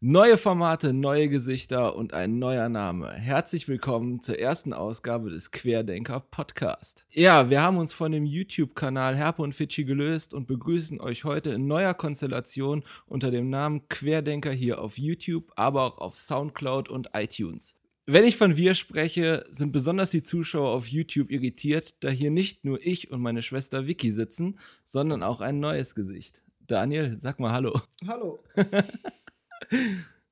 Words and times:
Neue 0.00 0.36
Formate, 0.36 0.92
neue 0.92 1.28
Gesichter 1.28 1.96
und 1.96 2.14
ein 2.14 2.38
neuer 2.38 2.68
Name. 2.68 3.10
Herzlich 3.10 3.66
willkommen 3.66 4.20
zur 4.20 4.38
ersten 4.38 4.72
Ausgabe 4.72 5.28
des 5.28 5.50
Querdenker 5.50 6.20
Podcast. 6.20 7.04
Ja, 7.10 7.50
wir 7.50 7.62
haben 7.62 7.78
uns 7.78 7.92
von 7.92 8.12
dem 8.12 8.24
YouTube-Kanal 8.24 9.16
Herpe 9.16 9.42
und 9.42 9.56
Fidschi 9.56 9.82
gelöst 9.84 10.34
und 10.34 10.46
begrüßen 10.46 11.00
euch 11.00 11.24
heute 11.24 11.50
in 11.50 11.66
neuer 11.66 11.94
Konstellation 11.94 12.84
unter 13.06 13.32
dem 13.32 13.50
Namen 13.50 13.88
Querdenker 13.88 14.52
hier 14.52 14.80
auf 14.80 14.98
YouTube, 14.98 15.50
aber 15.56 15.82
auch 15.82 15.98
auf 15.98 16.14
Soundcloud 16.14 16.88
und 16.88 17.10
iTunes. 17.14 17.74
Wenn 18.06 18.24
ich 18.24 18.36
von 18.36 18.56
wir 18.56 18.76
spreche, 18.76 19.46
sind 19.50 19.72
besonders 19.72 20.10
die 20.10 20.22
Zuschauer 20.22 20.70
auf 20.70 20.86
YouTube 20.86 21.32
irritiert, 21.32 21.96
da 22.04 22.08
hier 22.08 22.30
nicht 22.30 22.64
nur 22.64 22.78
ich 22.86 23.10
und 23.10 23.20
meine 23.20 23.42
Schwester 23.42 23.88
Vicky 23.88 24.12
sitzen, 24.12 24.60
sondern 24.84 25.24
auch 25.24 25.40
ein 25.40 25.58
neues 25.58 25.96
Gesicht. 25.96 26.40
Daniel, 26.68 27.18
sag 27.20 27.40
mal 27.40 27.50
Hallo. 27.50 27.80
Hallo. 28.06 28.38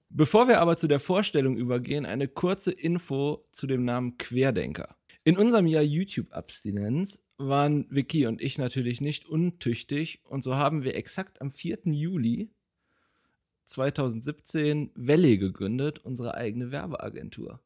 Bevor 0.09 0.48
wir 0.48 0.61
aber 0.61 0.77
zu 0.77 0.87
der 0.87 1.01
Vorstellung 1.01 1.57
übergehen, 1.57 2.07
eine 2.07 2.29
kurze 2.29 2.73
Info 2.73 3.47
zu 3.51 3.67
dem 3.67 3.84
Namen 3.84 4.19
Querdenker. 4.19 4.97
In 5.25 5.37
unserem 5.37 5.67
Jahr 5.67 5.83
YouTube-Abstinenz 5.83 7.23
waren 7.37 7.87
Vicky 7.91 8.27
und 8.27 8.41
ich 8.41 8.59
natürlich 8.59 9.01
nicht 9.01 9.27
untüchtig 9.27 10.20
und 10.25 10.43
so 10.43 10.55
haben 10.55 10.84
wir 10.84 10.95
exakt 10.95 11.41
am 11.43 11.51
4. 11.51 11.81
Juli 11.87 12.51
2017 13.65 14.93
Valley 14.95 15.39
gegründet, 15.39 15.98
unsere 15.98 16.34
eigene 16.34 16.70
Werbeagentur. 16.70 17.61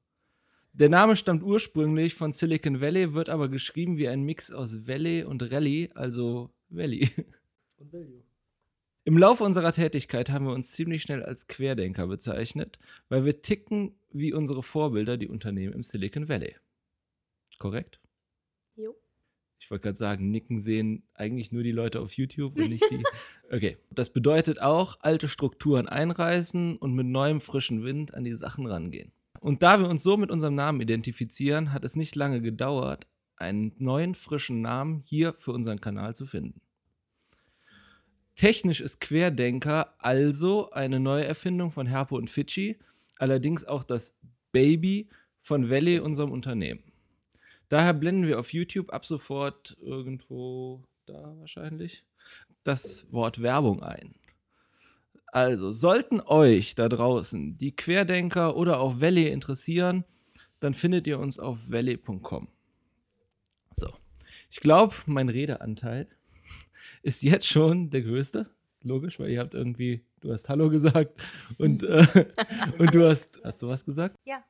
Der 0.73 0.88
Name 0.88 1.16
stammt 1.16 1.42
ursprünglich 1.42 2.15
von 2.15 2.32
Silicon 2.32 2.80
Valley, 2.80 3.12
wird 3.12 3.29
aber 3.29 3.48
geschrieben 3.48 3.98
wie 3.98 4.09
ein 4.09 4.23
Mix 4.23 4.51
aus 4.51 4.87
Valley 4.87 5.24
und 5.24 5.52
Rally, 5.52 5.90
also 5.95 6.54
Valley. 6.68 7.10
Und 7.77 7.92
Value. 7.92 8.23
Im 9.04 9.16
Laufe 9.16 9.45
unserer 9.45 9.72
Tätigkeit 9.72 10.30
haben 10.30 10.45
wir 10.45 10.52
uns 10.52 10.72
ziemlich 10.72 11.02
schnell 11.02 11.22
als 11.22 11.46
Querdenker 11.46 12.06
bezeichnet, 12.06 12.79
weil 13.09 13.24
wir 13.24 13.40
ticken 13.40 13.95
wie 14.12 14.32
unsere 14.34 14.62
Vorbilder, 14.62 15.16
die 15.16 15.29
Unternehmen 15.29 15.73
im 15.73 15.82
Silicon 15.82 16.29
Valley. 16.29 16.56
Korrekt? 17.59 17.98
Jo. 18.76 18.95
Ich 19.59 19.71
wollte 19.71 19.84
gerade 19.84 19.96
sagen, 19.96 20.30
nicken 20.30 20.60
sehen 20.60 21.02
eigentlich 21.15 21.51
nur 21.51 21.62
die 21.62 21.73
Leute 21.73 22.01
auf 22.01 22.12
YouTube 22.12 22.56
und 22.56 22.68
nicht 22.68 22.90
die. 22.90 23.02
Okay. 23.52 23.78
Das 23.90 24.10
bedeutet 24.10 24.60
auch, 24.60 24.98
alte 25.01 25.26
Strukturen 25.26 25.88
einreißen 25.88 26.76
und 26.76 26.95
mit 26.95 27.06
neuem 27.06 27.40
frischen 27.40 27.82
Wind 27.82 28.15
an 28.15 28.23
die 28.23 28.34
Sachen 28.34 28.65
rangehen. 28.66 29.10
Und 29.40 29.65
da 29.65 29.80
wir 29.80 29.88
uns 29.88 30.04
so 30.04 30.16
mit 30.16 30.30
unserem 30.30 30.54
Namen 30.54 30.80
identifizieren, 30.80 31.73
hat 31.73 31.84
es 31.84 31.96
nicht 31.96 32.15
lange 32.15 32.43
gedauert, 32.43 33.09
einen 33.37 33.73
neuen 33.78 34.15
frischen 34.15 34.60
Namen 34.60 35.02
hier 35.04 35.32
für 35.32 35.52
unseren 35.52 35.80
Kanal 35.80 36.15
zu 36.15 36.26
finden. 36.26 36.60
Technisch 38.36 38.80
ist 38.80 39.00
Querdenker 39.00 39.95
also 39.98 40.70
eine 40.70 41.00
Neuerfindung 41.00 41.70
von 41.70 41.86
Herpo 41.86 42.16
und 42.16 42.30
Fidschi, 42.30 42.78
allerdings 43.18 43.64
auch 43.64 43.84
das 43.84 44.16
Baby 44.52 45.09
von 45.40 45.70
Valley, 45.70 45.98
unserem 45.98 46.32
Unternehmen. 46.32 46.82
Daher 47.68 47.95
blenden 47.95 48.26
wir 48.26 48.38
auf 48.38 48.52
YouTube 48.52 48.90
ab 48.92 49.06
sofort 49.06 49.76
irgendwo 49.80 50.84
da 51.06 51.37
wahrscheinlich 51.38 52.04
das 52.64 53.06
Wort 53.12 53.42
Werbung 53.42 53.82
ein. 53.82 54.14
Also, 55.26 55.72
sollten 55.72 56.20
euch 56.20 56.74
da 56.74 56.88
draußen 56.88 57.56
die 57.56 57.74
Querdenker 57.74 58.56
oder 58.56 58.80
auch 58.80 59.00
Valley 59.00 59.28
interessieren, 59.28 60.04
dann 60.59 60.74
findet 60.74 61.06
ihr 61.06 61.18
uns 61.18 61.38
auf 61.38 61.70
valley.com. 61.70 62.48
So. 63.74 63.92
Ich 64.50 64.59
glaube, 64.59 64.94
mein 65.06 65.28
Redeanteil 65.28 66.09
ist 67.03 67.22
jetzt 67.22 67.47
schon 67.47 67.91
der 67.91 68.03
größte. 68.03 68.50
Ist 68.69 68.84
logisch, 68.84 69.19
weil 69.19 69.31
ihr 69.31 69.41
habt 69.41 69.54
irgendwie, 69.54 70.04
du 70.20 70.32
hast 70.32 70.48
Hallo 70.48 70.70
gesagt 70.70 71.20
und, 71.59 71.82
äh, 71.84 72.06
und 72.78 72.94
du 72.94 73.09
hast, 73.09 73.41
hast 73.44 73.62
du 73.62 73.69
was 73.69 73.84
gesagt? 73.84 74.16
Ja. 74.25 74.44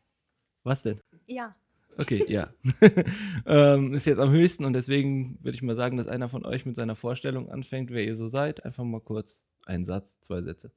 Was 0.62 0.82
denn? 0.82 1.00
Ja. 1.26 1.54
Okay, 1.96 2.24
ja. 2.28 2.52
ähm, 3.46 3.94
ist 3.94 4.06
jetzt 4.06 4.20
am 4.20 4.30
höchsten 4.30 4.64
und 4.64 4.72
deswegen 4.72 5.38
würde 5.42 5.54
ich 5.54 5.62
mal 5.62 5.74
sagen, 5.74 5.96
dass 5.96 6.08
einer 6.08 6.28
von 6.28 6.44
euch 6.44 6.66
mit 6.66 6.76
seiner 6.76 6.96
Vorstellung 6.96 7.50
anfängt, 7.50 7.90
wer 7.90 8.04
ihr 8.04 8.16
so 8.16 8.28
seid. 8.28 8.64
Einfach 8.64 8.84
mal 8.84 9.00
kurz 9.00 9.42
einen 9.66 9.84
Satz, 9.84 10.20
zwei 10.20 10.42
Sätze. 10.42 10.72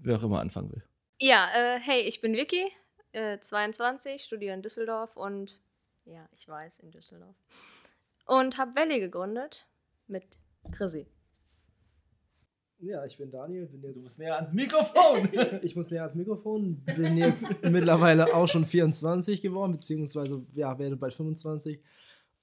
Wer 0.00 0.16
auch 0.16 0.22
immer 0.22 0.40
anfangen 0.40 0.72
will. 0.72 0.82
Ja, 1.20 1.48
äh, 1.54 1.80
hey, 1.80 2.02
ich 2.02 2.20
bin 2.20 2.34
Vicky, 2.34 2.70
äh, 3.12 3.38
22, 3.40 4.22
studiere 4.22 4.54
in 4.54 4.62
Düsseldorf 4.62 5.16
und 5.16 5.58
ja, 6.04 6.28
ich 6.32 6.46
weiß, 6.46 6.78
in 6.80 6.92
Düsseldorf. 6.92 7.34
Und 8.24 8.56
habe 8.56 8.76
Valley 8.76 9.00
gegründet 9.00 9.66
mit 10.08 10.38
Chrissy. 10.72 11.06
Ja, 12.80 13.04
ich 13.04 13.18
bin 13.18 13.30
Daniel, 13.30 13.66
bin 13.66 13.82
jetzt. 13.82 13.96
Du 13.96 14.02
musst 14.02 14.18
näher 14.20 14.36
ans 14.36 14.52
Mikrofon! 14.52 15.28
ich 15.62 15.74
muss 15.74 15.90
näher 15.90 16.02
ans 16.02 16.14
Mikrofon, 16.14 16.80
bin 16.84 17.16
jetzt 17.16 17.48
mittlerweile 17.62 18.34
auch 18.34 18.46
schon 18.46 18.64
24 18.64 19.42
geworden, 19.42 19.72
beziehungsweise 19.72 20.46
ja, 20.54 20.78
werde 20.78 20.96
bald 20.96 21.14
25. 21.14 21.80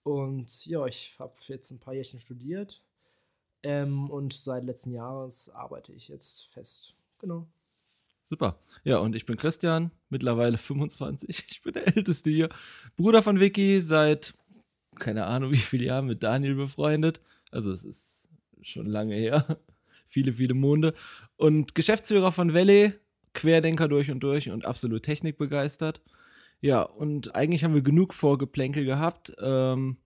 Und 0.03 0.65
ja, 0.65 0.85
ich 0.85 1.15
habe 1.19 1.33
jetzt 1.47 1.71
ein 1.71 1.79
paar 1.79 1.93
Jährchen 1.93 2.19
studiert 2.19 2.83
ähm, 3.63 4.09
und 4.09 4.33
seit 4.33 4.65
letzten 4.65 4.91
Jahres 4.91 5.49
arbeite 5.49 5.93
ich 5.93 6.09
jetzt 6.09 6.47
fest. 6.47 6.95
Genau. 7.19 7.47
Super. 8.27 8.59
Ja, 8.83 8.97
und 8.97 9.15
ich 9.15 9.25
bin 9.25 9.37
Christian, 9.37 9.91
mittlerweile 10.09 10.57
25. 10.57 11.45
Ich 11.49 11.61
bin 11.61 11.73
der 11.73 11.87
Älteste 11.95 12.29
hier. 12.29 12.49
Bruder 12.97 13.23
von 13.23 13.39
Vicky, 13.39 13.81
seit 13.81 14.33
keine 14.99 15.25
Ahnung 15.25 15.51
wie 15.51 15.57
viele 15.57 15.85
Jahren 15.85 16.07
mit 16.07 16.23
Daniel 16.23 16.55
befreundet. 16.55 17.21
Also 17.55 17.71
es 17.71 17.83
ist 17.83 18.29
schon 18.61 18.85
lange 18.85 19.16
her. 19.16 19.59
viele, 20.07 20.33
viele 20.33 20.53
Monde. 20.53 20.93
Und 21.38 21.73
Geschäftsführer 21.73 22.31
von 22.31 22.53
Valley, 22.53 22.93
Querdenker 23.33 23.88
durch 23.88 24.11
und 24.11 24.21
durch 24.21 24.49
und 24.49 24.66
absolut 24.66 25.03
technikbegeistert. 25.03 26.01
Ja, 26.61 26.81
und 26.81 27.35
eigentlich 27.35 27.63
haben 27.63 27.73
wir 27.73 27.81
genug 27.81 28.13
Vorgeplänkel 28.13 28.85
gehabt. 28.85 29.33
Ähm, 29.39 29.97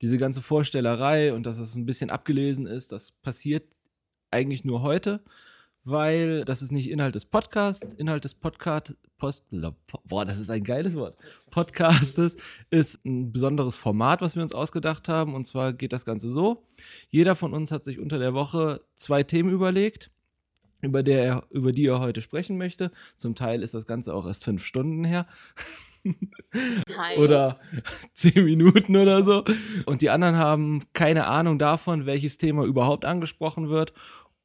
diese 0.00 0.18
ganze 0.18 0.42
Vorstellerei 0.42 1.32
und 1.32 1.46
dass 1.46 1.58
es 1.58 1.74
ein 1.74 1.86
bisschen 1.86 2.10
abgelesen 2.10 2.66
ist, 2.66 2.92
das 2.92 3.10
passiert 3.10 3.64
eigentlich 4.30 4.64
nur 4.64 4.82
heute 4.82 5.20
weil 5.88 6.44
das 6.44 6.60
ist 6.60 6.70
nicht 6.70 6.90
Inhalt 6.90 7.14
des 7.14 7.24
Podcasts. 7.24 7.94
Inhalt 7.94 8.24
des 8.24 8.34
Podcast, 8.34 8.94
Post, 9.16 9.46
boah, 10.04 10.24
das 10.24 10.38
ist 10.38 10.50
ein 10.50 10.62
geiles 10.62 10.94
Wort. 10.96 11.16
Podcastes 11.50 12.36
ist 12.70 13.04
ein 13.06 13.32
besonderes 13.32 13.76
Format, 13.76 14.20
was 14.20 14.36
wir 14.36 14.42
uns 14.42 14.54
ausgedacht 14.54 15.08
haben. 15.08 15.34
Und 15.34 15.46
zwar 15.46 15.72
geht 15.72 15.92
das 15.94 16.04
Ganze 16.04 16.30
so: 16.30 16.66
Jeder 17.08 17.34
von 17.34 17.54
uns 17.54 17.70
hat 17.70 17.84
sich 17.84 17.98
unter 17.98 18.18
der 18.18 18.34
Woche 18.34 18.82
zwei 18.94 19.22
Themen 19.22 19.50
überlegt, 19.50 20.10
über, 20.82 21.02
der 21.02 21.24
er, 21.24 21.44
über 21.50 21.72
die 21.72 21.86
er 21.86 22.00
heute 22.00 22.20
sprechen 22.20 22.58
möchte. 22.58 22.92
Zum 23.16 23.34
Teil 23.34 23.62
ist 23.62 23.72
das 23.72 23.86
Ganze 23.86 24.14
auch 24.14 24.26
erst 24.26 24.44
fünf 24.44 24.64
Stunden 24.64 25.04
her. 25.04 25.26
oder 27.18 27.58
zehn 28.12 28.44
Minuten 28.44 28.96
oder 28.96 29.22
so. 29.22 29.44
Und 29.86 30.02
die 30.02 30.10
anderen 30.10 30.36
haben 30.36 30.84
keine 30.92 31.26
Ahnung 31.26 31.58
davon, 31.58 32.06
welches 32.06 32.38
Thema 32.38 32.64
überhaupt 32.64 33.04
angesprochen 33.04 33.68
wird 33.68 33.92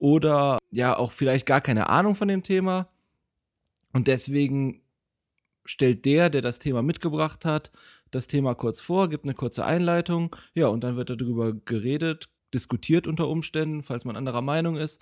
oder 0.03 0.59
ja 0.69 0.97
auch 0.97 1.13
vielleicht 1.13 1.45
gar 1.45 1.61
keine 1.61 1.87
Ahnung 1.87 2.13
von 2.13 2.27
dem 2.27 2.43
Thema. 2.43 2.89
Und 3.93 4.09
deswegen 4.09 4.81
stellt 5.63 6.03
der, 6.03 6.29
der 6.29 6.41
das 6.41 6.59
Thema 6.59 6.81
mitgebracht 6.81 7.45
hat, 7.45 7.71
das 8.11 8.27
Thema 8.27 8.53
kurz 8.53 8.81
vor, 8.81 9.07
gibt 9.07 9.23
eine 9.23 9.33
kurze 9.33 9.63
Einleitung, 9.63 10.35
ja, 10.55 10.67
und 10.67 10.83
dann 10.83 10.97
wird 10.97 11.09
darüber 11.09 11.53
geredet, 11.53 12.27
diskutiert 12.53 13.07
unter 13.07 13.29
Umständen, 13.29 13.81
falls 13.81 14.03
man 14.03 14.17
anderer 14.17 14.41
Meinung 14.41 14.75
ist. 14.75 15.01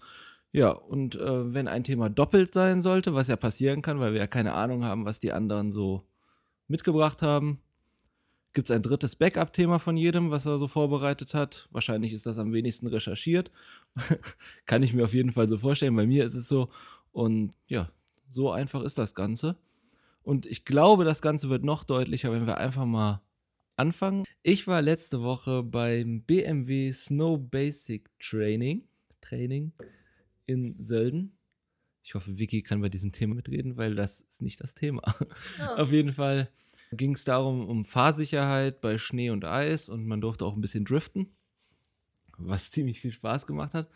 Ja, 0.51 0.69
und 0.69 1.16
äh, 1.16 1.51
wenn 1.51 1.68
ein 1.68 1.83
Thema 1.83 2.07
doppelt 2.07 2.53
sein 2.53 2.83
sollte, 2.83 3.16
was 3.16 3.28
ja 3.28 3.38
passieren 3.38 3.81
kann, 3.81 4.00
weil 4.00 4.13
wir 4.13 4.19
ja 4.19 4.28
keine 4.28 4.53
Ahnung 4.53 4.85
haben, 4.85 5.06
was 5.06 5.19
die 5.19 5.33
anderen 5.33 5.72
so 5.72 6.06
mitgebracht 6.68 7.23
haben, 7.23 7.59
gibt 8.53 8.69
es 8.69 8.75
ein 8.75 8.81
drittes 8.81 9.16
Backup-Thema 9.16 9.79
von 9.79 9.97
jedem, 9.97 10.29
was 10.31 10.45
er 10.45 10.57
so 10.57 10.68
vorbereitet 10.68 11.33
hat. 11.33 11.68
Wahrscheinlich 11.72 12.13
ist 12.13 12.25
das 12.25 12.38
am 12.38 12.53
wenigsten 12.53 12.88
recherchiert. 12.88 13.51
Kann 14.65 14.83
ich 14.83 14.94
mir 14.94 15.04
auf 15.04 15.13
jeden 15.13 15.31
Fall 15.31 15.48
so 15.48 15.57
vorstellen. 15.57 15.95
Bei 15.95 16.06
mir 16.06 16.25
ist 16.25 16.36
es 16.36 16.48
so. 16.48 16.69
Und 17.12 17.54
ja, 17.68 17.92
so 18.30 18.51
einfach 18.51 18.83
ist 18.83 18.98
das 18.98 19.15
Ganze. 19.15 19.57
Und 20.24 20.45
ich 20.45 20.65
glaube, 20.65 21.04
das 21.04 21.21
Ganze 21.21 21.50
wird 21.50 21.63
noch 21.63 21.83
deutlicher, 21.83 22.31
wenn 22.31 22.45
wir 22.45 22.57
einfach 22.57 22.86
mal 22.86 23.21
anfangen. 23.75 24.24
Ich 24.44 24.68
war 24.68 24.81
letzte 24.81 25.21
Woche 25.24 25.63
beim 25.63 26.21
BMW 26.21 26.92
Snow 26.92 27.39
Basic 27.39 28.10
Training, 28.19 28.88
Training 29.19 29.74
in 30.45 30.75
Sölden. 30.80 31.38
Ich 32.04 32.15
hoffe, 32.15 32.38
Vicky 32.38 32.62
kann 32.62 32.81
bei 32.81 32.89
diesem 32.89 33.12
Thema 33.12 33.36
mitreden, 33.36 33.77
weil 33.77 33.95
das 33.95 34.21
ist 34.21 34.42
nicht 34.42 34.62
das 34.62 34.74
Thema. 34.75 35.01
Oh. 35.60 35.63
Auf 35.77 35.92
jeden 35.92 36.13
Fall 36.13 36.50
ging 36.92 37.13
es 37.13 37.24
darum, 37.24 37.68
um 37.68 37.86
Fahrsicherheit 37.86 38.81
bei 38.81 38.98
Schnee 38.98 39.30
und 39.30 39.45
Eis 39.45 39.89
und 39.89 40.06
man 40.06 40.21
durfte 40.21 40.45
auch 40.45 40.56
ein 40.56 40.62
bisschen 40.62 40.86
driften, 40.86 41.33
was 42.47 42.71
ziemlich 42.71 42.99
viel 43.01 43.11
Spaß 43.11 43.47
gemacht 43.47 43.73
hat. 43.73 43.89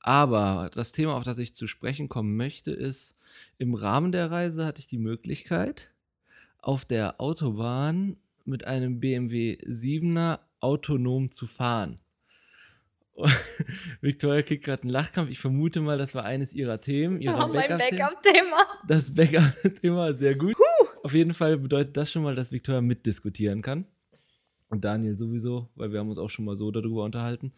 Aber 0.00 0.70
das 0.74 0.92
Thema, 0.92 1.14
auf 1.14 1.24
das 1.24 1.38
ich 1.38 1.54
zu 1.54 1.66
sprechen 1.66 2.08
kommen 2.08 2.36
möchte, 2.36 2.72
ist, 2.72 3.16
im 3.58 3.74
Rahmen 3.74 4.12
der 4.12 4.30
Reise 4.30 4.66
hatte 4.66 4.80
ich 4.80 4.86
die 4.86 4.98
Möglichkeit, 4.98 5.90
auf 6.58 6.84
der 6.84 7.20
Autobahn 7.20 8.16
mit 8.44 8.66
einem 8.66 9.00
BMW 9.00 9.58
7er 9.64 10.40
autonom 10.60 11.30
zu 11.30 11.46
fahren. 11.46 12.00
Victoria 14.00 14.42
kriegt 14.42 14.64
gerade 14.64 14.82
einen 14.82 14.90
Lachkampf. 14.90 15.30
Ich 15.30 15.38
vermute 15.38 15.80
mal, 15.80 15.98
das 15.98 16.14
war 16.14 16.24
eines 16.24 16.54
ihrer 16.54 16.80
Themen. 16.80 17.20
Ihrer 17.20 17.46
Oh, 17.48 17.52
mein. 17.52 17.68
Backup-Thema. 17.68 18.66
Das 18.88 19.14
Backup-Thema, 19.14 20.14
sehr 20.14 20.34
gut. 20.34 20.56
Auf 21.02 21.14
jeden 21.14 21.34
Fall 21.34 21.58
bedeutet 21.58 21.96
das 21.96 22.10
schon 22.10 22.22
mal, 22.22 22.34
dass 22.34 22.52
Victoria 22.52 22.80
mitdiskutieren 22.80 23.62
kann. 23.62 23.86
Und 24.68 24.84
Daniel 24.84 25.18
sowieso, 25.18 25.68
weil 25.74 25.92
wir 25.92 26.00
haben 26.00 26.08
uns 26.08 26.18
auch 26.18 26.30
schon 26.30 26.46
mal 26.46 26.56
so 26.56 26.70
darüber 26.70 27.04
unterhalten. 27.04 27.52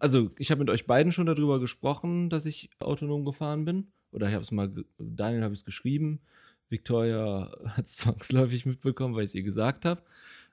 Also, 0.00 0.30
ich 0.38 0.50
habe 0.50 0.60
mit 0.60 0.70
euch 0.70 0.86
beiden 0.86 1.12
schon 1.12 1.26
darüber 1.26 1.60
gesprochen, 1.60 2.30
dass 2.30 2.46
ich 2.46 2.70
autonom 2.78 3.24
gefahren 3.24 3.64
bin. 3.64 3.88
Oder 4.12 4.28
ich 4.28 4.34
habe 4.34 4.42
es 4.42 4.50
mal, 4.50 4.72
Daniel 4.98 5.42
habe 5.42 5.54
ich 5.54 5.60
es 5.60 5.64
geschrieben. 5.64 6.20
Victoria 6.68 7.50
hat 7.66 7.86
es 7.86 7.96
zwangsläufig 7.96 8.66
mitbekommen, 8.66 9.14
weil 9.14 9.24
ich 9.24 9.30
es 9.30 9.34
ihr 9.34 9.42
gesagt 9.42 9.84
habe. 9.84 10.02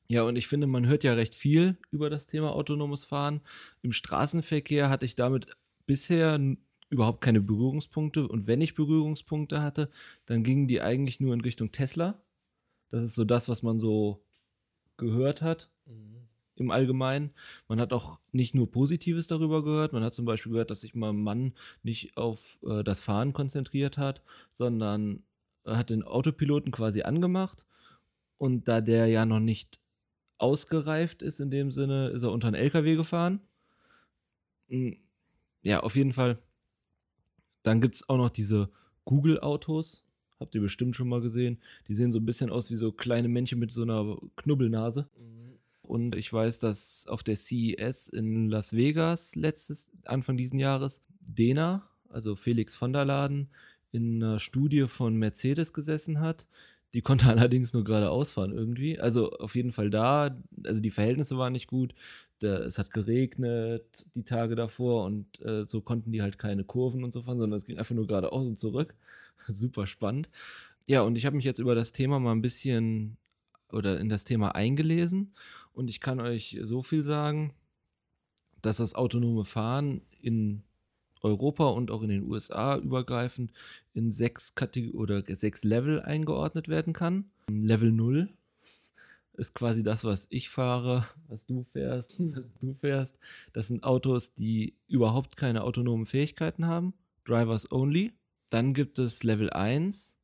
Ja, 0.07 0.23
und 0.23 0.35
ich 0.35 0.47
finde, 0.47 0.67
man 0.67 0.85
hört 0.85 1.03
ja 1.03 1.13
recht 1.13 1.33
viel 1.33 1.77
über 1.91 2.09
das 2.09 2.27
Thema 2.27 2.53
autonomes 2.53 3.05
Fahren. 3.05 3.41
Im 3.81 3.93
Straßenverkehr 3.93 4.89
hatte 4.89 5.05
ich 5.05 5.15
damit 5.15 5.47
bisher 5.85 6.39
überhaupt 6.89 7.21
keine 7.21 7.41
Berührungspunkte. 7.41 8.27
Und 8.27 8.45
wenn 8.45 8.61
ich 8.61 8.75
Berührungspunkte 8.75 9.61
hatte, 9.61 9.89
dann 10.25 10.43
gingen 10.43 10.67
die 10.67 10.81
eigentlich 10.81 11.19
nur 11.19 11.33
in 11.33 11.41
Richtung 11.41 11.71
Tesla. 11.71 12.21
Das 12.91 13.03
ist 13.03 13.15
so 13.15 13.23
das, 13.23 13.49
was 13.49 13.63
man 13.63 13.79
so 13.79 14.23
gehört 14.97 15.41
hat 15.41 15.71
im 16.55 16.71
Allgemeinen. 16.71 17.31
Man 17.67 17.79
hat 17.79 17.93
auch 17.93 18.19
nicht 18.31 18.55
nur 18.55 18.69
Positives 18.71 19.27
darüber 19.27 19.63
gehört. 19.63 19.93
Man 19.93 20.03
hat 20.03 20.13
zum 20.13 20.25
Beispiel 20.25 20.51
gehört, 20.51 20.71
dass 20.71 20.81
sich 20.81 20.95
mein 20.95 21.17
Mann 21.17 21.53
nicht 21.83 22.17
auf 22.17 22.59
äh, 22.63 22.83
das 22.83 23.01
Fahren 23.01 23.33
konzentriert 23.33 23.97
hat, 23.97 24.23
sondern 24.49 25.23
er 25.63 25.77
hat 25.77 25.89
den 25.89 26.03
Autopiloten 26.03 26.71
quasi 26.71 27.01
angemacht. 27.03 27.65
Und 28.37 28.67
da 28.67 28.81
der 28.81 29.07
ja 29.07 29.25
noch 29.25 29.39
nicht 29.39 29.79
ausgereift 30.37 31.21
ist 31.21 31.39
in 31.39 31.51
dem 31.51 31.71
Sinne, 31.71 32.09
ist 32.09 32.23
er 32.23 32.31
unter 32.31 32.47
einen 32.47 32.55
LKW 32.55 32.95
gefahren. 32.95 33.41
Mm, 34.67 34.93
Ja, 35.63 35.81
auf 35.81 35.95
jeden 35.95 36.13
Fall. 36.13 36.39
Dann 37.63 37.81
gibt 37.81 37.95
es 37.95 38.09
auch 38.09 38.17
noch 38.17 38.29
diese 38.29 38.69
Google-Autos. 39.05 40.03
Habt 40.39 40.55
ihr 40.55 40.61
bestimmt 40.61 40.95
schon 40.95 41.07
mal 41.07 41.21
gesehen. 41.21 41.61
Die 41.87 41.95
sehen 41.95 42.11
so 42.11 42.19
ein 42.19 42.25
bisschen 42.25 42.49
aus 42.49 42.69
wie 42.69 42.75
so 42.75 42.91
kleine 42.91 43.29
Männchen 43.29 43.59
mit 43.59 43.71
so 43.71 43.83
einer 43.83 44.17
Knubbelnase. 44.35 45.09
Und 45.83 46.15
ich 46.15 46.31
weiß, 46.31 46.59
dass 46.59 47.05
auf 47.07 47.23
der 47.23 47.35
CES 47.35 48.07
in 48.07 48.49
Las 48.49 48.73
Vegas 48.73 49.35
letztes, 49.35 49.91
Anfang 50.05 50.37
diesen 50.37 50.57
Jahres, 50.57 51.01
Dena, 51.19 51.87
also 52.09 52.35
Felix 52.35 52.75
von 52.75 52.93
der 52.93 53.05
Laden, 53.05 53.49
in 53.91 54.23
einer 54.23 54.39
Studie 54.39 54.87
von 54.87 55.15
Mercedes 55.17 55.73
gesessen 55.73 56.19
hat. 56.19 56.47
Die 56.93 57.01
konnte 57.01 57.25
allerdings 57.29 57.73
nur 57.73 57.83
geradeaus 57.83 58.31
fahren 58.31 58.53
irgendwie. 58.53 58.97
Also 58.99 59.31
auf 59.33 59.55
jeden 59.55 59.71
Fall 59.71 59.89
da. 59.89 60.35
Also 60.63 60.81
die 60.81 60.91
Verhältnisse 60.91 61.37
waren 61.37 61.53
nicht 61.53 61.67
gut. 61.67 61.93
Der, 62.41 62.61
es 62.61 62.77
hat 62.79 62.91
geregnet 62.91 64.05
die 64.15 64.23
Tage 64.23 64.55
davor 64.55 65.05
und 65.05 65.41
äh, 65.41 65.65
so 65.65 65.81
konnten 65.81 66.11
die 66.11 66.21
halt 66.21 66.39
keine 66.39 66.63
Kurven 66.63 67.03
und 67.03 67.11
so 67.11 67.23
fahren, 67.23 67.39
sondern 67.39 67.57
es 67.57 67.65
ging 67.65 67.77
einfach 67.77 67.95
nur 67.95 68.07
geradeaus 68.07 68.45
und 68.45 68.57
zurück. 68.57 68.95
Super 69.47 69.85
spannend. 69.85 70.29
Ja, 70.87 71.01
und 71.01 71.17
ich 71.17 71.25
habe 71.25 71.35
mich 71.35 71.45
jetzt 71.45 71.59
über 71.59 71.75
das 71.75 71.91
Thema 71.91 72.19
mal 72.19 72.31
ein 72.31 72.41
bisschen 72.41 73.17
oder 73.71 73.99
in 73.99 74.09
das 74.09 74.23
Thema 74.23 74.55
eingelesen 74.55 75.33
und 75.73 75.89
ich 75.89 75.99
kann 75.99 76.19
euch 76.19 76.59
so 76.63 76.81
viel 76.81 77.03
sagen, 77.03 77.53
dass 78.61 78.77
das 78.77 78.95
autonome 78.95 79.45
Fahren 79.45 80.01
in 80.21 80.63
Europa 81.21 81.65
und 81.65 81.91
auch 81.91 82.01
in 82.01 82.09
den 82.09 82.23
USA 82.23 82.77
übergreifend 82.77 83.51
in 83.93 84.11
sechs 84.11 84.55
Kategorien 84.55 84.99
oder 84.99 85.23
sechs 85.35 85.63
Level 85.63 86.01
eingeordnet 86.01 86.67
werden 86.67 86.93
kann. 86.93 87.25
Level 87.49 87.91
0 87.91 88.29
ist 89.33 89.55
quasi 89.55 89.83
das, 89.83 90.03
was 90.03 90.27
ich 90.29 90.49
fahre, 90.49 91.07
was 91.27 91.45
du 91.45 91.63
fährst, 91.63 92.15
was 92.35 92.53
du 92.59 92.73
fährst. 92.73 93.17
Das 93.51 93.67
sind 93.67 93.83
Autos, 93.83 94.33
die 94.33 94.75
überhaupt 94.87 95.37
keine 95.37 95.63
autonomen 95.63 96.05
Fähigkeiten 96.05 96.67
haben. 96.67 96.93
Drivers 97.25 97.71
only. 97.71 98.13
Dann 98.49 98.73
gibt 98.73 98.99
es 98.99 99.23
Level 99.23 99.49
1. 99.49 100.17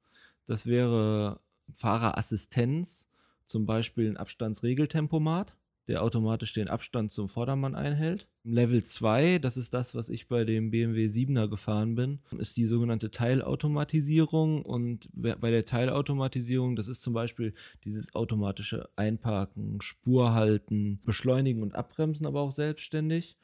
Das 0.46 0.66
wäre 0.66 1.40
Fahrerassistenz, 1.74 3.09
zum 3.50 3.66
Beispiel 3.66 4.08
ein 4.08 4.18
Abstandsregeltempomat, 4.18 5.56
der 5.88 6.04
automatisch 6.04 6.54
den 6.54 6.68
Abstand 6.68 7.12
zum 7.12 7.28
Vordermann 7.28 7.74
einhält. 7.74 8.28
Level 8.44 8.84
2, 8.84 9.40
das 9.40 9.58
ist 9.58 9.74
das, 9.74 9.96
was 9.96 10.10
ich 10.10 10.28
bei 10.28 10.46
dem 10.46 10.70
BMW 10.70 11.08
7er 11.08 11.48
gefahren 11.48 11.96
bin, 11.96 12.20
ist 12.38 12.58
die 12.58 12.68
sogenannte 12.68 13.10
Teilautomatisierung. 13.10 14.64
Und 14.64 15.10
bei 15.14 15.50
der 15.50 15.66
Teilautomatisierung, 15.66 16.76
das 16.76 16.88
ist 16.88 17.02
zum 17.02 17.14
Beispiel 17.14 17.56
dieses 17.86 18.14
automatische 18.14 18.88
Einparken, 18.96 19.82
Spurhalten, 19.82 21.02
Beschleunigen 21.04 21.64
und 21.64 21.74
Abbremsen, 21.74 22.28
aber 22.28 22.42
auch 22.42 22.52
selbstständig. 22.52 23.36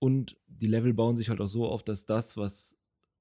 Und 0.00 0.36
die 0.48 0.66
Level 0.66 0.92
bauen 0.92 1.16
sich 1.16 1.30
halt 1.30 1.40
auch 1.40 1.48
so 1.48 1.68
auf, 1.68 1.84
dass 1.84 2.04
das, 2.04 2.36
was 2.36 2.76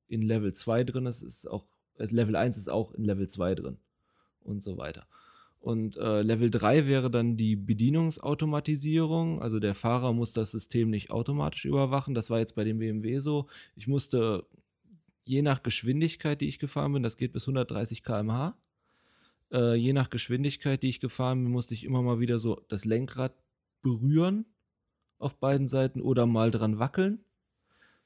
in 0.07 0.24
Level 0.24 0.54
2 0.54 0.86
drin 0.86 1.06
ist, 1.06 1.21
ist 1.21 1.45
auch, 1.45 1.68
also 2.00 2.16
Level 2.16 2.36
1 2.36 2.57
ist 2.57 2.69
auch 2.69 2.94
in 2.94 3.04
Level 3.04 3.28
2 3.28 3.54
drin 3.54 3.78
und 4.42 4.63
so 4.63 4.78
weiter. 4.78 5.06
Und 5.65 5.97
äh, 5.97 6.21
Level 6.21 6.51
3 6.51 6.85
wäre 6.85 7.09
dann 7.09 7.38
die 7.38 7.56
Bedienungsautomatisierung. 7.56 9.41
Also 9.41 9.57
der 9.57 9.73
Fahrer 9.73 10.13
muss 10.13 10.31
das 10.31 10.51
System 10.51 10.91
nicht 10.91 11.09
automatisch 11.09 11.65
überwachen. 11.65 12.13
Das 12.13 12.29
war 12.29 12.38
jetzt 12.38 12.53
bei 12.53 12.63
dem 12.63 12.77
BMW 12.77 13.17
so. 13.17 13.47
Ich 13.75 13.88
musste 13.88 14.45
je 15.23 15.41
nach 15.41 15.63
Geschwindigkeit, 15.63 16.39
die 16.39 16.50
ich 16.50 16.59
gefahren 16.59 16.94
bin, 16.94 17.01
das 17.01 17.17
geht 17.17 17.33
bis 17.33 17.47
130 17.47 18.03
km/h, 18.03 18.56
äh, 19.53 19.73
je 19.73 19.91
nach 19.91 20.12
Geschwindigkeit, 20.12 20.83
die 20.83 20.89
ich 20.89 21.00
gefahren 21.00 21.44
bin, 21.44 21.51
musste 21.51 21.73
ich 21.73 21.83
immer 21.83 22.03
mal 22.03 22.19
wieder 22.19 22.38
so 22.38 22.61
das 22.68 22.85
Lenkrad 22.85 23.33
berühren 23.81 24.45
auf 25.18 25.39
beiden 25.39 25.65
Seiten 25.65 26.00
oder 26.00 26.27
mal 26.27 26.51
dran 26.51 26.77
wackeln, 26.77 27.25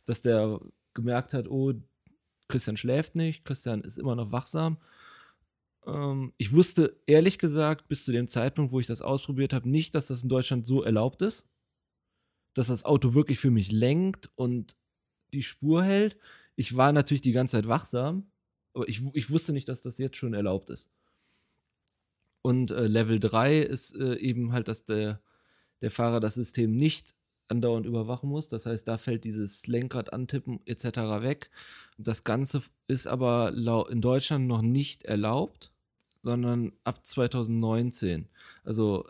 dass 0.05 0.21
der 0.21 0.61
gemerkt 0.93 1.33
hat, 1.33 1.49
oh, 1.49 1.73
Christian 2.47 2.77
schläft 2.77 3.15
nicht, 3.15 3.43
Christian 3.43 3.81
ist 3.81 3.97
immer 3.97 4.15
noch 4.15 4.31
wachsam. 4.31 4.77
Ähm, 5.93 6.33
ich 6.37 6.53
wusste 6.53 6.99
ehrlich 7.05 7.39
gesagt 7.39 7.87
bis 7.87 8.05
zu 8.05 8.11
dem 8.11 8.27
Zeitpunkt, 8.27 8.71
wo 8.71 8.79
ich 8.79 8.87
das 8.87 9.01
ausprobiert 9.01 9.53
habe, 9.53 9.69
nicht, 9.69 9.95
dass 9.95 10.07
das 10.07 10.23
in 10.23 10.29
Deutschland 10.29 10.65
so 10.65 10.83
erlaubt 10.83 11.21
ist. 11.21 11.45
Dass 12.53 12.67
das 12.67 12.85
Auto 12.85 13.13
wirklich 13.13 13.39
für 13.39 13.51
mich 13.51 13.71
lenkt 13.71 14.29
und 14.35 14.75
die 15.33 15.43
Spur 15.43 15.83
hält. 15.83 16.17
Ich 16.55 16.75
war 16.75 16.91
natürlich 16.91 17.21
die 17.21 17.31
ganze 17.31 17.57
Zeit 17.57 17.67
wachsam, 17.67 18.31
aber 18.73 18.87
ich, 18.89 19.01
ich 19.13 19.29
wusste 19.29 19.53
nicht, 19.53 19.69
dass 19.69 19.81
das 19.81 19.97
jetzt 19.97 20.17
schon 20.17 20.33
erlaubt 20.33 20.69
ist. 20.69 20.89
Und 22.41 22.71
äh, 22.71 22.87
Level 22.87 23.19
3 23.19 23.59
ist 23.59 23.95
äh, 23.95 24.15
eben 24.15 24.53
halt, 24.53 24.67
dass 24.67 24.85
der, 24.85 25.21
der 25.81 25.91
Fahrer 25.91 26.19
das 26.19 26.35
System 26.35 26.75
nicht 26.75 27.15
andauernd 27.49 27.85
überwachen 27.85 28.29
muss. 28.29 28.47
Das 28.47 28.65
heißt, 28.65 28.87
da 28.87 28.97
fällt 28.97 29.23
dieses 29.23 29.67
Lenkrad 29.67 30.13
antippen 30.13 30.59
etc. 30.65 30.83
weg. 31.21 31.49
Das 31.97 32.23
Ganze 32.23 32.61
ist 32.87 33.07
aber 33.07 33.53
in 33.89 34.01
Deutschland 34.01 34.47
noch 34.47 34.61
nicht 34.61 35.03
erlaubt, 35.03 35.71
sondern 36.21 36.73
ab 36.83 37.05
2019. 37.05 38.27
Also 38.63 39.05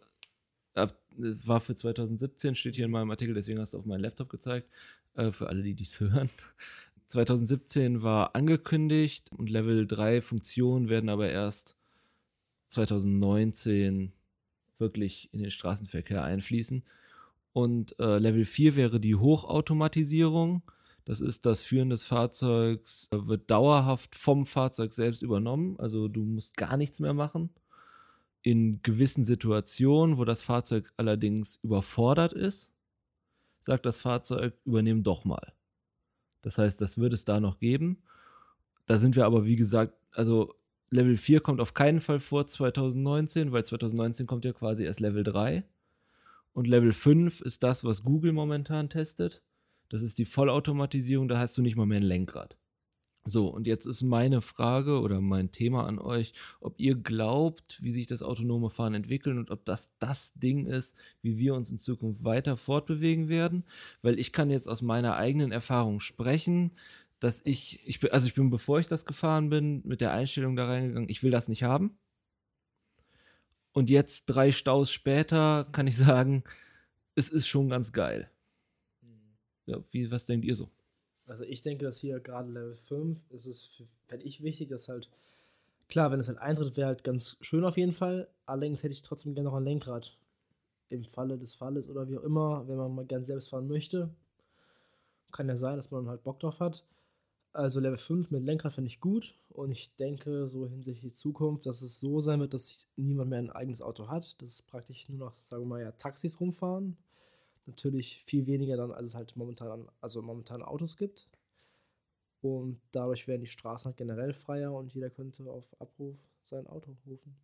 ab, 0.75 0.97
war 1.17 1.59
für 1.59 1.75
2017, 1.75 2.55
steht 2.55 2.75
hier 2.75 2.85
in 2.85 2.91
meinem 2.91 3.11
Artikel, 3.11 3.33
deswegen 3.33 3.59
hast 3.59 3.73
du 3.73 3.77
auf 3.77 3.85
meinen 3.85 4.01
Laptop 4.01 4.29
gezeigt, 4.29 4.69
äh, 5.15 5.31
für 5.31 5.47
alle, 5.47 5.63
die 5.63 5.73
dies 5.73 5.99
hören. 5.99 6.29
2017 7.07 8.03
war 8.03 8.35
angekündigt 8.35 9.31
und 9.31 9.49
Level 9.49 9.87
3 9.87 10.21
Funktionen 10.21 10.89
werden 10.89 11.09
aber 11.09 11.29
erst 11.29 11.75
2019 12.67 14.11
wirklich 14.77 15.29
in 15.33 15.39
den 15.39 15.51
Straßenverkehr 15.51 16.23
einfließen. 16.23 16.83
Und 17.51 17.99
äh, 17.99 18.19
Level 18.19 18.45
4 18.45 18.75
wäre 18.75 18.99
die 18.99 19.15
Hochautomatisierung. 19.15 20.61
Das 21.09 21.21
ist 21.21 21.47
das 21.47 21.61
Führen 21.61 21.89
des 21.89 22.03
Fahrzeugs, 22.03 23.09
wird 23.11 23.49
dauerhaft 23.49 24.13
vom 24.13 24.45
Fahrzeug 24.45 24.93
selbst 24.93 25.23
übernommen. 25.23 25.75
Also 25.79 26.07
du 26.07 26.23
musst 26.23 26.55
gar 26.55 26.77
nichts 26.77 26.99
mehr 26.99 27.15
machen. 27.15 27.49
In 28.43 28.83
gewissen 28.83 29.23
Situationen, 29.23 30.19
wo 30.19 30.23
das 30.23 30.43
Fahrzeug 30.43 30.93
allerdings 30.97 31.55
überfordert 31.63 32.33
ist, 32.33 32.71
sagt 33.59 33.87
das 33.87 33.97
Fahrzeug, 33.97 34.53
übernehm 34.65 35.01
doch 35.01 35.25
mal. 35.25 35.53
Das 36.43 36.59
heißt, 36.59 36.79
das 36.79 36.99
wird 36.99 37.13
es 37.13 37.25
da 37.25 37.39
noch 37.39 37.57
geben. 37.57 38.03
Da 38.85 38.97
sind 38.97 39.15
wir 39.15 39.25
aber, 39.25 39.47
wie 39.47 39.55
gesagt, 39.55 39.95
also 40.11 40.53
Level 40.91 41.17
4 41.17 41.41
kommt 41.41 41.59
auf 41.59 41.73
keinen 41.73 42.01
Fall 42.01 42.19
vor 42.19 42.45
2019, 42.45 43.51
weil 43.51 43.65
2019 43.65 44.27
kommt 44.27 44.45
ja 44.45 44.53
quasi 44.53 44.83
erst 44.83 44.99
Level 44.99 45.23
3. 45.23 45.63
Und 46.53 46.67
Level 46.67 46.93
5 46.93 47.41
ist 47.41 47.63
das, 47.63 47.83
was 47.83 48.03
Google 48.03 48.31
momentan 48.31 48.91
testet. 48.91 49.41
Das 49.89 50.01
ist 50.01 50.17
die 50.17 50.25
Vollautomatisierung, 50.25 51.27
da 51.27 51.39
hast 51.39 51.57
du 51.57 51.61
nicht 51.61 51.75
mal 51.75 51.85
mehr 51.85 51.99
ein 51.99 52.03
Lenkrad. 52.03 52.57
So, 53.25 53.47
und 53.47 53.67
jetzt 53.67 53.85
ist 53.85 54.01
meine 54.01 54.41
Frage 54.41 55.01
oder 55.01 55.19
mein 55.21 55.51
Thema 55.51 55.85
an 55.85 55.99
euch, 55.99 56.33
ob 56.61 56.79
ihr 56.79 56.95
glaubt, 56.95 57.77
wie 57.81 57.91
sich 57.91 58.07
das 58.07 58.23
autonome 58.23 58.69
Fahren 58.69 58.93
entwickelt 58.93 59.37
und 59.37 59.51
ob 59.51 59.65
das 59.65 59.97
das 59.99 60.33
Ding 60.33 60.65
ist, 60.65 60.95
wie 61.21 61.37
wir 61.37 61.53
uns 61.53 61.69
in 61.69 61.77
Zukunft 61.77 62.23
weiter 62.23 62.57
fortbewegen 62.57 63.27
werden. 63.27 63.65
Weil 64.01 64.17
ich 64.19 64.31
kann 64.31 64.49
jetzt 64.49 64.67
aus 64.67 64.81
meiner 64.81 65.15
eigenen 65.15 65.51
Erfahrung 65.51 65.99
sprechen, 65.99 66.71
dass 67.19 67.41
ich, 67.43 67.85
ich 67.85 67.99
bin, 67.99 68.11
also 68.11 68.25
ich 68.25 68.33
bin, 68.33 68.49
bevor 68.49 68.79
ich 68.79 68.87
das 68.87 69.05
gefahren 69.05 69.49
bin, 69.49 69.81
mit 69.85 70.01
der 70.01 70.13
Einstellung 70.13 70.55
da 70.55 70.65
reingegangen, 70.65 71.09
ich 71.09 71.21
will 71.21 71.31
das 71.31 71.49
nicht 71.49 71.63
haben. 71.63 71.97
Und 73.73 73.89
jetzt, 73.89 74.25
drei 74.25 74.51
Staus 74.51 74.91
später, 74.91 75.67
kann 75.71 75.87
ich 75.87 75.97
sagen, 75.97 76.43
es 77.15 77.29
ist 77.29 77.47
schon 77.47 77.69
ganz 77.69 77.91
geil. 77.91 78.31
Ja, 79.69 79.83
wie, 79.91 80.09
was 80.09 80.25
denkt 80.25 80.45
ihr 80.45 80.55
so? 80.55 80.67
Also 81.27 81.43
ich 81.43 81.61
denke, 81.61 81.85
dass 81.85 81.99
hier 81.99 82.19
gerade 82.19 82.51
Level 82.51 82.73
5 82.73 83.19
ist 83.29 83.45
es, 83.45 83.83
fände 84.07 84.25
ich 84.25 84.41
wichtig, 84.41 84.69
dass 84.69 84.89
halt, 84.89 85.11
klar, 85.87 86.11
wenn 86.11 86.19
es 86.19 86.27
halt 86.27 86.39
eintritt, 86.39 86.75
wäre 86.75 86.87
halt 86.87 87.03
ganz 87.03 87.37
schön 87.41 87.63
auf 87.63 87.77
jeden 87.77 87.93
Fall. 87.93 88.27
Allerdings 88.47 88.81
hätte 88.81 88.93
ich 88.93 89.03
trotzdem 89.03 89.35
gerne 89.35 89.47
noch 89.49 89.55
ein 89.55 89.63
Lenkrad. 89.63 90.17
Im 90.89 91.05
Falle 91.05 91.37
des 91.37 91.53
Falles 91.53 91.87
oder 91.87 92.09
wie 92.09 92.17
auch 92.17 92.23
immer, 92.23 92.67
wenn 92.67 92.77
man 92.77 92.95
mal 92.95 93.05
gern 93.05 93.23
selbst 93.23 93.49
fahren 93.49 93.67
möchte. 93.67 94.09
Kann 95.31 95.47
ja 95.47 95.55
sein, 95.55 95.75
dass 95.75 95.91
man 95.91 96.09
halt 96.09 96.23
Bock 96.23 96.39
drauf 96.39 96.59
hat. 96.59 96.83
Also 97.53 97.79
Level 97.79 97.99
5 97.99 98.31
mit 98.31 98.43
Lenkrad 98.43 98.73
finde 98.73 98.87
ich 98.87 98.99
gut 98.99 99.35
und 99.49 99.69
ich 99.71 99.95
denke 99.97 100.47
so 100.47 100.67
hinsichtlich 100.67 101.13
Zukunft, 101.13 101.67
dass 101.67 101.83
es 101.83 101.99
so 101.99 102.21
sein 102.21 102.39
wird, 102.39 102.55
dass 102.55 102.87
niemand 102.95 103.29
mehr 103.29 103.39
ein 103.39 103.51
eigenes 103.51 103.83
Auto 103.83 104.07
hat. 104.07 104.41
Dass 104.41 104.63
praktisch 104.63 105.09
nur 105.09 105.19
noch, 105.19 105.35
sagen 105.43 105.61
wir 105.61 105.67
mal, 105.67 105.81
ja, 105.81 105.91
Taxis 105.91 106.39
rumfahren. 106.39 106.97
Natürlich 107.69 108.23
viel 108.25 108.47
weniger 108.47 108.77
dann, 108.77 108.91
als 108.91 109.09
es 109.09 109.15
halt 109.15 109.35
momentan, 109.35 109.87
also 110.01 110.23
momentan 110.23 110.63
Autos 110.63 110.97
gibt. 110.97 111.29
Und 112.41 112.79
dadurch 112.91 113.27
werden 113.27 113.41
die 113.41 113.47
Straßen 113.47 113.89
halt 113.89 113.97
generell 113.97 114.33
freier 114.33 114.73
und 114.73 114.91
jeder 114.93 115.11
könnte 115.11 115.43
auf 115.43 115.79
Abruf 115.79 116.15
sein 116.49 116.65
Auto 116.65 116.95
rufen. 117.05 117.35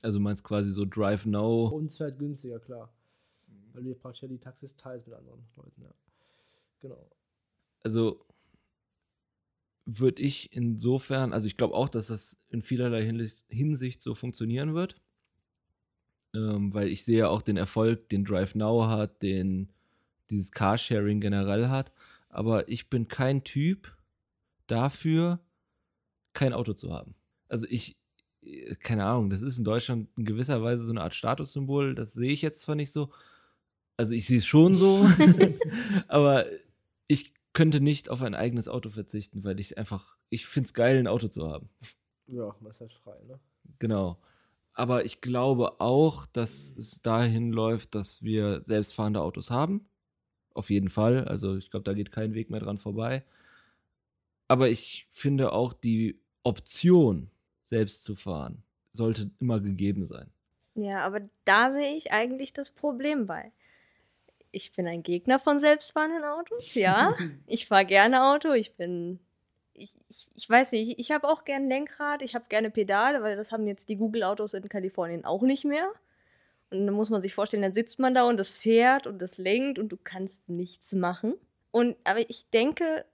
Also 0.00 0.20
meinst 0.20 0.42
quasi 0.42 0.72
so 0.72 0.86
Drive 0.86 1.26
Now? 1.26 1.68
Und 1.68 1.86
es 1.86 2.00
halt 2.00 2.18
günstiger, 2.18 2.58
klar. 2.60 2.90
Weil 3.74 3.84
du 3.84 3.94
praktisch 3.94 4.22
ja 4.22 4.28
die 4.28 4.38
Taxis 4.38 4.74
teilst 4.76 5.06
mit 5.06 5.16
anderen 5.16 5.44
Leuten, 5.56 5.82
ja. 5.82 5.94
Genau. 6.80 7.10
Also 7.82 8.24
würde 9.84 10.22
ich 10.22 10.52
insofern, 10.52 11.32
also 11.34 11.46
ich 11.46 11.58
glaube 11.58 11.74
auch, 11.74 11.88
dass 11.90 12.06
das 12.06 12.38
in 12.48 12.62
vielerlei 12.62 13.02
Hinsicht 13.48 14.00
so 14.00 14.14
funktionieren 14.14 14.74
wird. 14.74 14.98
Ähm, 16.34 16.72
weil 16.74 16.88
ich 16.88 17.04
sehe 17.04 17.28
auch 17.28 17.42
den 17.42 17.56
Erfolg, 17.56 18.08
den 18.10 18.24
Drive 18.24 18.54
Now 18.54 18.86
hat, 18.88 19.22
den 19.22 19.70
dieses 20.30 20.52
Carsharing 20.52 21.20
generell 21.20 21.68
hat. 21.68 21.92
Aber 22.28 22.68
ich 22.68 22.90
bin 22.90 23.08
kein 23.08 23.44
Typ 23.44 23.96
dafür, 24.66 25.40
kein 26.34 26.52
Auto 26.52 26.74
zu 26.74 26.92
haben. 26.92 27.14
Also 27.48 27.66
ich, 27.68 27.96
äh, 28.42 28.74
keine 28.76 29.04
Ahnung, 29.04 29.30
das 29.30 29.42
ist 29.42 29.58
in 29.58 29.64
Deutschland 29.64 30.08
in 30.16 30.24
gewisser 30.24 30.62
Weise 30.62 30.84
so 30.84 30.92
eine 30.92 31.02
Art 31.02 31.14
Statussymbol. 31.14 31.94
Das 31.94 32.12
sehe 32.12 32.32
ich 32.32 32.42
jetzt 32.42 32.60
zwar 32.60 32.74
nicht 32.74 32.92
so. 32.92 33.10
Also 33.96 34.14
ich 34.14 34.26
sehe 34.26 34.38
es 34.38 34.46
schon 34.46 34.74
so, 34.74 35.08
aber 36.08 36.46
ich 37.08 37.32
könnte 37.52 37.80
nicht 37.80 38.10
auf 38.10 38.22
ein 38.22 38.34
eigenes 38.34 38.68
Auto 38.68 38.90
verzichten, 38.90 39.42
weil 39.42 39.58
ich 39.58 39.78
einfach, 39.78 40.18
ich 40.28 40.46
finde 40.46 40.66
es 40.68 40.74
geil, 40.74 40.98
ein 40.98 41.08
Auto 41.08 41.28
zu 41.28 41.48
haben. 41.50 41.68
Ja, 42.26 42.54
man 42.60 42.70
ist 42.70 42.80
halt 42.80 42.92
frei, 42.92 43.16
ne? 43.26 43.40
Genau. 43.78 44.18
Aber 44.78 45.04
ich 45.04 45.20
glaube 45.20 45.80
auch, 45.80 46.26
dass 46.26 46.70
es 46.76 47.02
dahin 47.02 47.52
läuft, 47.52 47.94
dass 47.94 48.22
wir 48.22 48.62
selbstfahrende 48.64 49.20
Autos 49.20 49.50
haben. 49.50 49.88
Auf 50.54 50.70
jeden 50.70 50.88
Fall. 50.88 51.26
Also 51.26 51.56
ich 51.56 51.70
glaube, 51.70 51.84
da 51.84 51.94
geht 51.94 52.12
kein 52.12 52.34
Weg 52.34 52.50
mehr 52.50 52.60
dran 52.60 52.78
vorbei. 52.78 53.24
Aber 54.46 54.68
ich 54.68 55.06
finde 55.10 55.52
auch 55.52 55.72
die 55.72 56.20
Option, 56.42 57.30
selbst 57.62 58.04
zu 58.04 58.14
fahren, 58.14 58.62
sollte 58.90 59.30
immer 59.40 59.60
gegeben 59.60 60.06
sein. 60.06 60.30
Ja, 60.74 61.00
aber 61.00 61.20
da 61.44 61.72
sehe 61.72 61.96
ich 61.96 62.12
eigentlich 62.12 62.52
das 62.52 62.70
Problem 62.70 63.26
bei 63.26 63.52
ich 64.50 64.72
bin 64.72 64.86
ein 64.86 65.02
Gegner 65.02 65.38
von 65.38 65.60
selbstfahrenden 65.60 66.24
Autos, 66.24 66.74
ja. 66.74 67.14
ich 67.46 67.66
fahre 67.66 67.86
gerne 67.86 68.24
Auto, 68.24 68.52
ich 68.52 68.74
bin. 68.76 69.20
Ich, 69.78 69.92
ich, 70.08 70.28
ich 70.34 70.50
weiß 70.50 70.72
nicht, 70.72 70.98
ich, 70.98 71.10
habe 71.10 71.28
auch 71.28 71.44
gern 71.44 71.68
Lenkrad, 71.68 72.22
ich 72.22 72.34
habe 72.34 72.46
gerne 72.48 72.70
Pedale, 72.70 73.22
weil 73.22 73.36
das 73.36 73.52
haben 73.52 73.66
jetzt 73.66 73.88
die 73.88 73.96
Google-Autos 73.96 74.54
in 74.54 74.68
Kalifornien 74.68 75.24
auch 75.24 75.42
nicht 75.42 75.64
mehr. 75.64 75.88
Und 76.70 76.86
dann 76.86 76.94
muss 76.94 77.10
man 77.10 77.22
sich 77.22 77.34
vorstellen, 77.34 77.62
dann 77.62 77.72
sitzt 77.72 77.98
man 77.98 78.14
da 78.14 78.24
und 78.24 78.36
das 78.36 78.50
fährt 78.50 79.06
und 79.06 79.20
das 79.20 79.38
lenkt 79.38 79.78
und 79.78 79.88
du 79.88 79.96
kannst 80.02 80.48
nichts 80.48 80.92
machen. 80.92 81.34
Und 81.70 81.96
aber 82.04 82.28
ich 82.28 82.48
denke, 82.50 83.04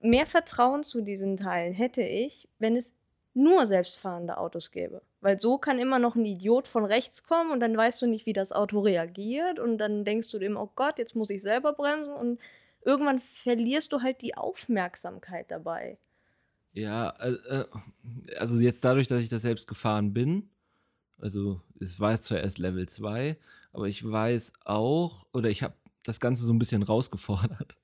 mehr 0.00 0.26
Vertrauen 0.26 0.84
zu 0.84 1.02
diesen 1.02 1.36
Teilen 1.36 1.74
hätte 1.74 2.02
ich, 2.02 2.48
wenn 2.58 2.76
es 2.76 2.92
nur 3.34 3.66
selbstfahrende 3.66 4.38
Autos 4.38 4.70
gäbe. 4.70 5.02
Weil 5.20 5.40
so 5.40 5.58
kann 5.58 5.78
immer 5.78 5.98
noch 5.98 6.16
ein 6.16 6.24
Idiot 6.24 6.66
von 6.66 6.84
rechts 6.84 7.22
kommen 7.22 7.50
und 7.50 7.60
dann 7.60 7.76
weißt 7.76 8.00
du 8.00 8.06
nicht, 8.06 8.24
wie 8.24 8.32
das 8.32 8.52
Auto 8.52 8.80
reagiert 8.80 9.58
und 9.58 9.78
dann 9.78 10.04
denkst 10.04 10.30
du 10.30 10.38
dem, 10.38 10.56
oh 10.56 10.70
Gott, 10.74 10.98
jetzt 10.98 11.14
muss 11.14 11.30
ich 11.30 11.42
selber 11.42 11.74
bremsen 11.74 12.14
und 12.14 12.40
irgendwann 12.82 13.20
verlierst 13.20 13.92
du 13.92 14.00
halt 14.00 14.22
die 14.22 14.36
Aufmerksamkeit 14.36 15.50
dabei. 15.50 15.98
Ja, 16.76 17.10
äh, 17.18 17.64
also 18.38 18.60
jetzt 18.60 18.84
dadurch, 18.84 19.08
dass 19.08 19.22
ich 19.22 19.28
das 19.28 19.42
selbst 19.42 19.66
gefahren 19.66 20.12
bin, 20.12 20.50
also 21.18 21.60
es 21.80 21.98
war 22.00 22.20
zwar 22.20 22.40
erst 22.40 22.58
Level 22.58 22.88
2, 22.88 23.36
aber 23.72 23.88
ich 23.88 24.08
weiß 24.08 24.52
auch, 24.64 25.26
oder 25.32 25.48
ich 25.48 25.62
habe 25.62 25.74
das 26.02 26.20
Ganze 26.20 26.44
so 26.44 26.52
ein 26.52 26.58
bisschen 26.58 26.82
rausgefordert. 26.82 27.76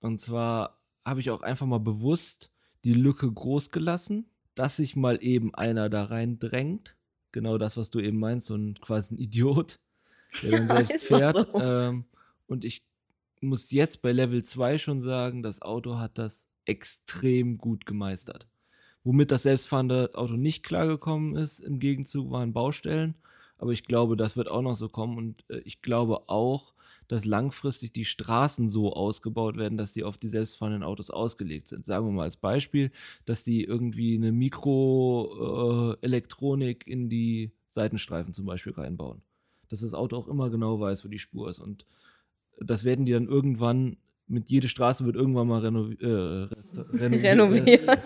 Und 0.00 0.20
zwar 0.20 0.78
habe 1.04 1.20
ich 1.20 1.30
auch 1.30 1.42
einfach 1.42 1.66
mal 1.66 1.80
bewusst 1.80 2.50
die 2.84 2.94
Lücke 2.94 3.30
groß 3.30 3.70
gelassen 3.70 4.26
dass 4.60 4.76
sich 4.76 4.94
mal 4.94 5.18
eben 5.22 5.54
einer 5.54 5.88
da 5.88 6.04
rein 6.04 6.38
drängt. 6.38 6.94
Genau 7.32 7.56
das, 7.56 7.78
was 7.78 7.88
du 7.90 7.98
eben 7.98 8.18
meinst, 8.18 8.44
so 8.44 8.56
ein 8.56 8.74
quasi 8.74 9.14
ein 9.14 9.18
Idiot, 9.18 9.78
der 10.42 10.50
dann 10.50 10.66
selbst 10.86 11.02
fährt. 11.04 11.48
So. 11.52 11.60
Ähm, 11.60 12.04
und 12.46 12.66
ich 12.66 12.82
muss 13.40 13.70
jetzt 13.70 14.02
bei 14.02 14.12
Level 14.12 14.42
2 14.42 14.76
schon 14.76 15.00
sagen, 15.00 15.42
das 15.42 15.62
Auto 15.62 15.96
hat 15.96 16.18
das 16.18 16.46
extrem 16.64 17.58
gut 17.58 17.86
gemeistert. 17.86 18.48
Womit 19.02 19.30
das 19.30 19.44
selbstfahrende 19.44 20.10
Auto 20.14 20.34
nicht 20.34 20.62
klargekommen 20.62 21.34
ist, 21.36 21.60
im 21.60 21.78
Gegenzug 21.78 22.30
waren 22.30 22.52
Baustellen. 22.52 23.14
Aber 23.56 23.72
ich 23.72 23.84
glaube, 23.84 24.14
das 24.16 24.36
wird 24.36 24.48
auch 24.48 24.60
noch 24.62 24.74
so 24.74 24.88
kommen. 24.88 25.16
Und 25.18 25.44
äh, 25.50 25.60
ich 25.64 25.82
glaube 25.82 26.28
auch, 26.28 26.74
dass 27.08 27.24
langfristig 27.24 27.92
die 27.92 28.04
Straßen 28.04 28.68
so 28.68 28.92
ausgebaut 28.92 29.56
werden, 29.56 29.76
dass 29.76 29.92
die 29.92 30.04
auf 30.04 30.16
die 30.16 30.28
selbstfahrenden 30.28 30.84
Autos 30.84 31.10
ausgelegt 31.10 31.66
sind. 31.68 31.84
Sagen 31.84 32.06
wir 32.06 32.12
mal 32.12 32.22
als 32.22 32.36
Beispiel, 32.36 32.92
dass 33.24 33.42
die 33.42 33.64
irgendwie 33.64 34.14
eine 34.14 34.30
Mikroelektronik 34.32 36.86
äh, 36.86 36.90
in 36.90 37.08
die 37.08 37.50
Seitenstreifen 37.66 38.32
zum 38.32 38.46
Beispiel 38.46 38.74
reinbauen. 38.74 39.22
Dass 39.68 39.80
das 39.80 39.92
Auto 39.92 40.16
auch 40.16 40.28
immer 40.28 40.50
genau 40.50 40.78
weiß, 40.78 41.04
wo 41.04 41.08
die 41.08 41.18
Spur 41.18 41.50
ist. 41.50 41.58
Und 41.58 41.84
das 42.58 42.84
werden 42.84 43.06
die 43.06 43.12
dann 43.12 43.26
irgendwann 43.28 43.96
mit 44.30 44.48
jeder 44.48 44.68
Straße 44.68 45.04
wird 45.04 45.16
irgendwann 45.16 45.48
mal 45.48 45.60
renovi 45.64 45.94
äh, 45.96 46.48
renoviert. 46.96 47.24
renoviert. 47.24 48.00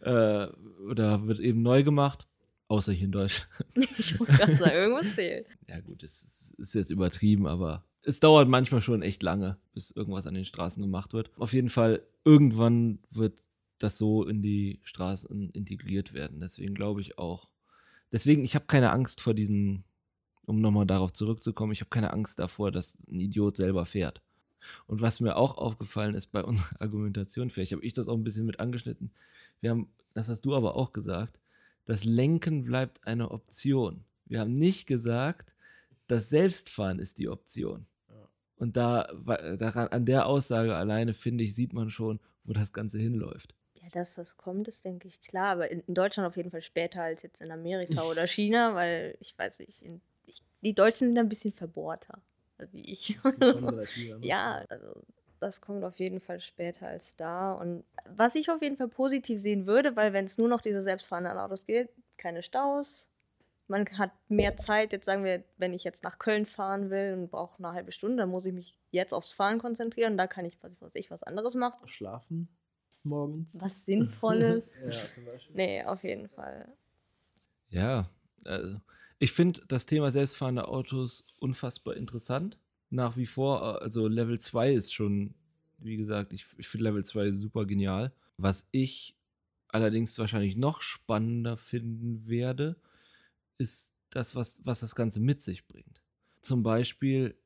äh, 0.00 0.46
oder 0.90 1.26
wird 1.26 1.38
eben 1.38 1.62
neu 1.62 1.82
gemacht. 1.82 2.26
Außer 2.68 2.92
hier 2.92 3.04
in 3.06 3.12
Deutschland. 3.12 3.50
Ich 3.98 4.18
wollte 4.18 4.32
gerade 4.32 4.56
sagen, 4.56 4.74
irgendwas 4.74 5.08
fehlt. 5.08 5.46
Ja, 5.68 5.80
gut, 5.80 6.02
es 6.02 6.22
ist, 6.22 6.54
ist 6.58 6.74
jetzt 6.74 6.90
übertrieben, 6.90 7.46
aber 7.46 7.84
es 8.02 8.18
dauert 8.18 8.48
manchmal 8.48 8.80
schon 8.80 9.02
echt 9.02 9.22
lange, 9.22 9.58
bis 9.74 9.90
irgendwas 9.90 10.26
an 10.26 10.34
den 10.34 10.44
Straßen 10.44 10.82
gemacht 10.82 11.12
wird. 11.12 11.30
Auf 11.36 11.52
jeden 11.52 11.68
Fall, 11.68 12.02
irgendwann 12.24 12.98
wird 13.10 13.34
das 13.78 13.98
so 13.98 14.24
in 14.24 14.42
die 14.42 14.80
Straßen 14.84 15.50
integriert 15.50 16.14
werden. 16.14 16.40
Deswegen 16.40 16.74
glaube 16.74 17.00
ich 17.00 17.18
auch. 17.18 17.50
Deswegen, 18.10 18.42
ich 18.42 18.54
habe 18.54 18.64
keine 18.66 18.90
Angst 18.90 19.20
vor 19.20 19.34
diesen, 19.34 19.84
um 20.46 20.60
nochmal 20.60 20.86
darauf 20.86 21.12
zurückzukommen, 21.12 21.72
ich 21.72 21.80
habe 21.80 21.90
keine 21.90 22.12
Angst 22.12 22.38
davor, 22.38 22.70
dass 22.70 23.06
ein 23.08 23.20
Idiot 23.20 23.56
selber 23.56 23.84
fährt. 23.84 24.22
Und 24.86 25.00
was 25.00 25.20
mir 25.20 25.36
auch 25.36 25.58
aufgefallen 25.58 26.14
ist 26.14 26.26
bei 26.28 26.42
unserer 26.42 26.76
Argumentation, 26.80 27.50
vielleicht 27.50 27.72
habe 27.72 27.84
ich 27.84 27.94
das 27.94 28.08
auch 28.08 28.16
ein 28.16 28.24
bisschen 28.24 28.46
mit 28.46 28.60
angeschnitten. 28.60 29.10
Wir 29.60 29.70
haben, 29.70 29.88
das 30.14 30.28
hast 30.28 30.42
du 30.42 30.54
aber 30.54 30.76
auch 30.76 30.92
gesagt, 30.92 31.38
das 31.84 32.04
Lenken 32.04 32.64
bleibt 32.64 33.06
eine 33.06 33.30
Option. 33.30 34.04
Wir 34.26 34.40
haben 34.40 34.56
nicht 34.56 34.86
gesagt, 34.86 35.56
das 36.06 36.28
Selbstfahren 36.28 36.98
ist 36.98 37.18
die 37.18 37.28
Option. 37.28 37.86
Und 38.62 38.76
da, 38.76 39.12
daran, 39.58 39.88
an 39.88 40.04
der 40.06 40.26
Aussage 40.26 40.76
alleine, 40.76 41.14
finde 41.14 41.42
ich, 41.42 41.52
sieht 41.52 41.72
man 41.72 41.90
schon, 41.90 42.20
wo 42.44 42.52
das 42.52 42.72
Ganze 42.72 42.96
hinläuft. 42.96 43.56
Ja, 43.74 43.88
dass 43.90 44.14
das 44.14 44.36
kommt, 44.36 44.68
ist, 44.68 44.84
denke 44.84 45.08
ich, 45.08 45.20
klar. 45.22 45.48
Aber 45.48 45.68
in, 45.68 45.80
in 45.80 45.94
Deutschland 45.94 46.28
auf 46.28 46.36
jeden 46.36 46.52
Fall 46.52 46.62
später 46.62 47.02
als 47.02 47.22
jetzt 47.22 47.40
in 47.40 47.50
Amerika 47.50 48.02
oder 48.10 48.28
China, 48.28 48.76
weil 48.76 49.16
ich 49.18 49.36
weiß 49.36 49.58
nicht, 49.58 49.82
in, 49.82 50.00
ich, 50.26 50.42
die 50.62 50.74
Deutschen 50.74 51.08
sind 51.08 51.18
ein 51.18 51.28
bisschen 51.28 51.52
verbohrter, 51.52 52.22
wie 52.72 52.92
ich. 52.92 53.18
Ne? 53.40 54.18
ja, 54.20 54.64
also 54.68 55.02
das 55.40 55.60
kommt 55.60 55.84
auf 55.84 55.98
jeden 55.98 56.20
Fall 56.20 56.40
später 56.40 56.86
als 56.86 57.16
da. 57.16 57.52
Und 57.52 57.84
was 58.06 58.34
ich 58.34 58.50
auf 58.50 58.62
jeden 58.62 58.76
Fall 58.76 58.88
positiv 58.88 59.40
sehen 59.40 59.66
würde, 59.66 59.96
weil 59.96 60.12
wenn 60.12 60.26
es 60.26 60.38
nur 60.38 60.48
noch 60.48 60.60
diese 60.60 60.82
selbstfahrenden 60.82 61.38
Autos 61.38 61.66
geht, 61.66 61.88
keine 62.16 62.42
Staus, 62.42 63.08
man 63.68 63.86
hat 63.98 64.12
mehr 64.28 64.56
Zeit. 64.56 64.92
Jetzt 64.92 65.06
sagen 65.06 65.24
wir, 65.24 65.42
wenn 65.56 65.72
ich 65.72 65.82
jetzt 65.82 66.04
nach 66.04 66.18
Köln 66.18 66.46
fahren 66.46 66.90
will 66.90 67.14
und 67.14 67.30
brauche 67.30 67.58
eine 67.58 67.72
halbe 67.72 67.92
Stunde, 67.92 68.18
dann 68.18 68.28
muss 68.28 68.44
ich 68.44 68.52
mich 68.52 68.76
jetzt 68.90 69.12
aufs 69.12 69.32
Fahren 69.32 69.58
konzentrieren. 69.58 70.16
Da 70.16 70.26
kann 70.26 70.44
ich, 70.44 70.62
was 70.62 70.80
weiß 70.80 70.94
ich, 70.94 71.10
was 71.10 71.22
anderes 71.22 71.54
machen. 71.54 71.88
Schlafen 71.88 72.48
morgens. 73.04 73.60
Was 73.60 73.84
Sinnvolles. 73.84 74.76
ja, 74.84 74.90
zum 74.90 75.24
Beispiel. 75.24 75.56
Nee, 75.56 75.84
auf 75.84 76.02
jeden 76.04 76.28
Fall. 76.28 76.68
Ja, 77.70 78.08
also 78.44 78.78
ich 79.22 79.30
finde 79.30 79.60
das 79.68 79.86
Thema 79.86 80.10
selbstfahrende 80.10 80.66
Autos 80.66 81.24
unfassbar 81.38 81.96
interessant. 81.96 82.58
Nach 82.90 83.16
wie 83.16 83.26
vor, 83.26 83.80
also 83.80 84.08
Level 84.08 84.40
2 84.40 84.72
ist 84.72 84.92
schon, 84.92 85.36
wie 85.78 85.96
gesagt, 85.96 86.32
ich, 86.32 86.44
ich 86.58 86.66
finde 86.66 86.84
Level 86.86 87.04
2 87.04 87.30
super 87.30 87.64
genial. 87.64 88.12
Was 88.36 88.66
ich 88.72 89.16
allerdings 89.68 90.18
wahrscheinlich 90.18 90.56
noch 90.56 90.80
spannender 90.80 91.56
finden 91.56 92.26
werde, 92.26 92.80
ist 93.58 93.94
das, 94.10 94.34
was, 94.34 94.60
was 94.66 94.80
das 94.80 94.96
Ganze 94.96 95.20
mit 95.20 95.40
sich 95.40 95.68
bringt. 95.68 96.02
Zum 96.40 96.64
Beispiel 96.64 97.38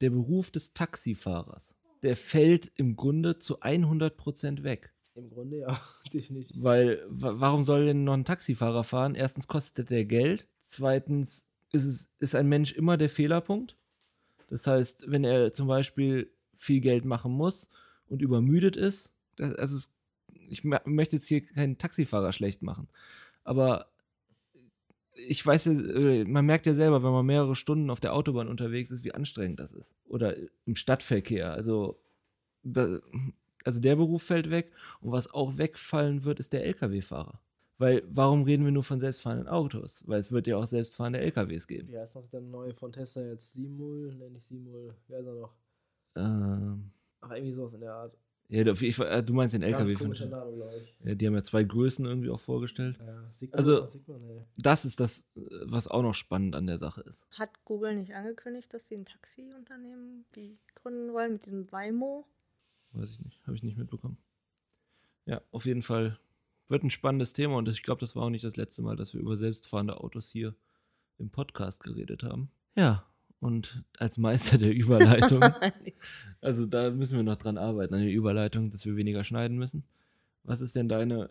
der 0.00 0.08
Beruf 0.08 0.50
des 0.50 0.72
Taxifahrers. 0.72 1.74
der 2.04 2.16
fällt 2.16 2.72
im 2.76 2.96
Grunde 2.96 3.38
zu 3.38 3.60
100% 3.60 4.62
weg. 4.62 4.94
Im 5.18 5.30
Grunde 5.30 5.58
ja, 5.58 5.80
definitiv. 6.12 6.56
Weil, 6.62 7.02
wa- 7.08 7.34
warum 7.36 7.62
soll 7.62 7.86
denn 7.86 8.04
noch 8.04 8.14
ein 8.14 8.24
Taxifahrer 8.24 8.84
fahren? 8.84 9.14
Erstens 9.14 9.48
kostet 9.48 9.90
der 9.90 10.04
Geld. 10.04 10.48
Zweitens 10.60 11.46
ist, 11.72 11.84
es, 11.84 12.10
ist 12.20 12.34
ein 12.34 12.48
Mensch 12.48 12.72
immer 12.72 12.96
der 12.96 13.08
Fehlerpunkt. 13.10 13.76
Das 14.48 14.66
heißt, 14.66 15.10
wenn 15.10 15.24
er 15.24 15.52
zum 15.52 15.66
Beispiel 15.66 16.30
viel 16.54 16.80
Geld 16.80 17.04
machen 17.04 17.32
muss 17.32 17.68
und 18.06 18.22
übermüdet 18.22 18.76
ist, 18.76 19.12
das, 19.36 19.54
also 19.56 19.76
es, 19.76 19.92
ich 20.48 20.60
mö- 20.62 20.80
möchte 20.88 21.16
jetzt 21.16 21.26
hier 21.26 21.44
keinen 21.44 21.76
Taxifahrer 21.78 22.32
schlecht 22.32 22.62
machen, 22.62 22.88
aber 23.44 23.90
ich 25.14 25.44
weiß 25.44 25.64
ja, 25.66 25.72
äh, 25.72 26.24
man 26.24 26.46
merkt 26.46 26.66
ja 26.66 26.74
selber, 26.74 27.02
wenn 27.02 27.10
man 27.10 27.26
mehrere 27.26 27.56
Stunden 27.56 27.90
auf 27.90 28.00
der 28.00 28.14
Autobahn 28.14 28.48
unterwegs 28.48 28.90
ist, 28.92 29.02
wie 29.04 29.12
anstrengend 29.12 29.58
das 29.58 29.72
ist. 29.72 29.94
Oder 30.06 30.36
im 30.64 30.76
Stadtverkehr. 30.76 31.52
Also, 31.52 31.98
da, 32.62 33.00
also 33.68 33.80
der 33.80 33.96
Beruf 33.96 34.22
fällt 34.22 34.50
weg. 34.50 34.72
Und 35.00 35.12
was 35.12 35.32
auch 35.32 35.58
wegfallen 35.58 36.24
wird, 36.24 36.40
ist 36.40 36.52
der 36.52 36.64
Lkw-Fahrer. 36.66 37.38
Weil, 37.80 38.02
warum 38.08 38.42
reden 38.42 38.64
wir 38.64 38.72
nur 38.72 38.82
von 38.82 38.98
selbstfahrenden 38.98 39.46
Autos? 39.46 40.02
Weil 40.06 40.18
es 40.18 40.32
wird 40.32 40.48
ja 40.48 40.56
auch 40.56 40.66
selbstfahrende 40.66 41.20
LKWs 41.20 41.66
geben. 41.68 41.88
Wie 41.92 41.98
heißt 41.98 42.16
noch 42.16 42.26
der 42.28 42.40
neue 42.40 42.74
von 42.74 42.90
Tesla 42.90 43.22
jetzt? 43.22 43.52
Simul? 43.52 44.14
Ne, 44.16 44.30
nicht 44.30 44.44
Simul. 44.44 44.94
Wer 45.06 45.20
ist 45.20 45.26
er 45.26 45.34
noch? 45.34 45.54
Ähm, 46.16 46.90
Ach, 47.20 47.30
irgendwie 47.30 47.52
sowas 47.52 47.74
in 47.74 47.80
der 47.82 47.92
Art. 47.94 48.18
ja, 48.48 48.64
du, 48.64 48.72
ich, 48.72 48.98
äh, 48.98 49.22
du 49.22 49.32
meinst 49.34 49.54
den 49.54 49.60
Ganz 49.60 49.74
LKW 49.74 49.92
von 49.92 50.02
komischer 50.06 50.26
Name, 50.26 50.50
ich. 50.82 50.96
ja, 51.04 51.14
Die 51.14 51.26
haben 51.26 51.34
ja 51.34 51.42
zwei 51.42 51.62
Größen 51.62 52.04
irgendwie 52.04 52.30
auch 52.30 52.40
vorgestellt. 52.40 52.98
Ja, 52.98 53.28
Sigma, 53.30 53.56
Also- 53.56 53.86
Sigma, 53.86 54.18
nee. 54.18 54.42
Das 54.56 54.84
ist 54.84 54.98
das, 54.98 55.24
was 55.34 55.86
auch 55.86 56.02
noch 56.02 56.14
spannend 56.14 56.56
an 56.56 56.66
der 56.66 56.78
Sache 56.78 57.02
ist. 57.02 57.26
Hat 57.30 57.50
Google 57.64 57.94
nicht 57.94 58.14
angekündigt, 58.14 58.72
dass 58.74 58.88
sie 58.88 58.96
ein 58.96 59.04
Taxiunternehmen 59.06 60.24
gründen 60.74 61.12
wollen 61.12 61.34
mit 61.34 61.46
diesem 61.46 61.70
Waymo? 61.70 62.26
Weiß 62.92 63.10
ich 63.10 63.20
nicht. 63.20 63.40
Habe 63.46 63.56
ich 63.56 63.62
nicht 63.62 63.76
mitbekommen. 63.76 64.18
Ja, 65.26 65.42
auf 65.50 65.66
jeden 65.66 65.82
Fall 65.82 66.18
wird 66.68 66.84
ein 66.84 66.90
spannendes 66.90 67.32
Thema 67.32 67.56
und 67.56 67.68
ich 67.68 67.82
glaube, 67.82 68.00
das 68.00 68.16
war 68.16 68.24
auch 68.24 68.30
nicht 68.30 68.44
das 68.44 68.56
letzte 68.56 68.82
Mal, 68.82 68.96
dass 68.96 69.14
wir 69.14 69.20
über 69.20 69.36
selbstfahrende 69.36 70.00
Autos 70.00 70.30
hier 70.30 70.54
im 71.18 71.30
Podcast 71.30 71.82
geredet 71.82 72.22
haben. 72.22 72.50
Ja, 72.76 73.04
und 73.40 73.84
als 73.98 74.18
Meister 74.18 74.58
der 74.58 74.72
Überleitung, 74.72 75.42
also 76.40 76.66
da 76.66 76.90
müssen 76.90 77.16
wir 77.16 77.22
noch 77.22 77.36
dran 77.36 77.58
arbeiten, 77.58 77.94
an 77.94 78.00
der 78.00 78.10
Überleitung, 78.10 78.70
dass 78.70 78.84
wir 78.84 78.96
weniger 78.96 79.24
schneiden 79.24 79.58
müssen. 79.58 79.84
Was 80.42 80.60
ist 80.60 80.76
denn 80.76 80.88
deine 80.88 81.30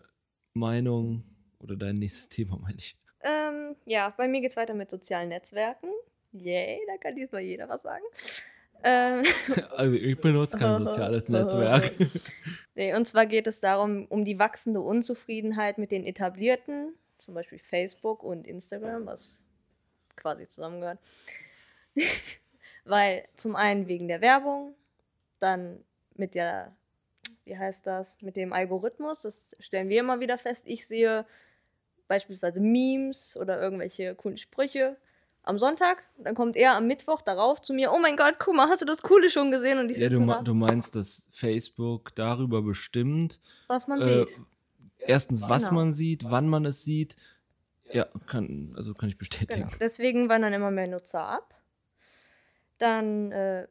Meinung 0.54 1.24
oder 1.58 1.76
dein 1.76 1.96
nächstes 1.96 2.28
Thema, 2.28 2.56
meine 2.56 2.78
ich? 2.78 2.96
ähm, 3.22 3.76
ja, 3.84 4.10
bei 4.16 4.28
mir 4.28 4.40
geht 4.40 4.50
es 4.50 4.56
weiter 4.56 4.74
mit 4.74 4.90
sozialen 4.90 5.28
Netzwerken. 5.28 5.88
Yay, 6.32 6.80
da 6.86 6.96
kann 6.98 7.16
diesmal 7.16 7.42
jeder 7.42 7.68
was 7.68 7.82
sagen. 7.82 8.04
Ähm, 8.82 9.24
Also 9.76 9.96
ich 9.96 10.20
benutze 10.20 10.58
kein 10.58 10.84
soziales 10.84 11.28
Netzwerk. 11.28 11.92
nee, 12.74 12.94
und 12.94 13.06
zwar 13.06 13.26
geht 13.26 13.46
es 13.46 13.60
darum, 13.60 14.06
um 14.06 14.24
die 14.24 14.38
wachsende 14.38 14.80
Unzufriedenheit 14.80 15.78
mit 15.78 15.90
den 15.90 16.04
etablierten, 16.04 16.94
zum 17.18 17.34
Beispiel 17.34 17.58
Facebook 17.58 18.22
und 18.22 18.46
Instagram, 18.46 19.06
was 19.06 19.42
quasi 20.16 20.48
zusammengehört. 20.48 20.98
Weil 22.84 23.28
zum 23.36 23.56
einen 23.56 23.88
wegen 23.88 24.08
der 24.08 24.20
Werbung, 24.20 24.74
dann 25.40 25.84
mit 26.14 26.34
der, 26.34 26.74
wie 27.44 27.56
heißt 27.56 27.86
das, 27.86 28.20
mit 28.22 28.36
dem 28.36 28.52
Algorithmus, 28.52 29.22
das 29.22 29.56
stellen 29.60 29.88
wir 29.88 30.00
immer 30.00 30.20
wieder 30.20 30.38
fest. 30.38 30.62
Ich 30.66 30.86
sehe 30.86 31.26
beispielsweise 32.08 32.60
Memes 32.60 33.36
oder 33.36 33.60
irgendwelche 33.60 34.14
coolen 34.14 34.38
Sprüche 34.38 34.96
am 35.48 35.58
Sonntag, 35.58 36.02
dann 36.18 36.34
kommt 36.34 36.56
er 36.56 36.74
am 36.76 36.86
Mittwoch 36.86 37.22
darauf 37.22 37.60
zu 37.62 37.72
mir, 37.72 37.90
oh 37.92 37.98
mein 37.98 38.16
Gott, 38.16 38.36
guck 38.38 38.54
mal, 38.54 38.68
hast 38.68 38.82
du 38.82 38.86
das 38.86 39.02
Coole 39.02 39.30
schon 39.30 39.50
gesehen? 39.50 39.78
Und 39.78 39.90
ich 39.90 39.98
Ja, 39.98 40.08
du, 40.08 40.24
da, 40.24 40.42
du 40.42 40.54
meinst, 40.54 40.94
dass 40.94 41.28
Facebook 41.32 42.14
darüber 42.14 42.62
bestimmt, 42.62 43.40
was 43.66 43.86
man 43.88 44.00
äh, 44.02 44.18
sieht. 44.26 44.28
erstens, 44.98 45.48
was 45.48 45.64
Genau. 45.68 45.74
man 45.80 45.92
sieht, 45.92 46.24
wann 46.30 46.48
man 46.48 46.64
es 46.66 46.84
sieht. 46.84 47.16
Ja, 47.90 48.06
kann, 48.26 48.74
also 48.76 48.92
kann 48.94 49.08
ich 49.08 49.16
bestätigen. 49.16 49.62
Genau. 49.62 49.72
Deswegen 49.80 50.28
wandern 50.28 50.52
immer 50.52 50.70
mehr 50.70 50.86
Nutzer 50.88 51.24
ab. 51.24 51.54
Dann 52.78 53.32
äh, 53.32 53.66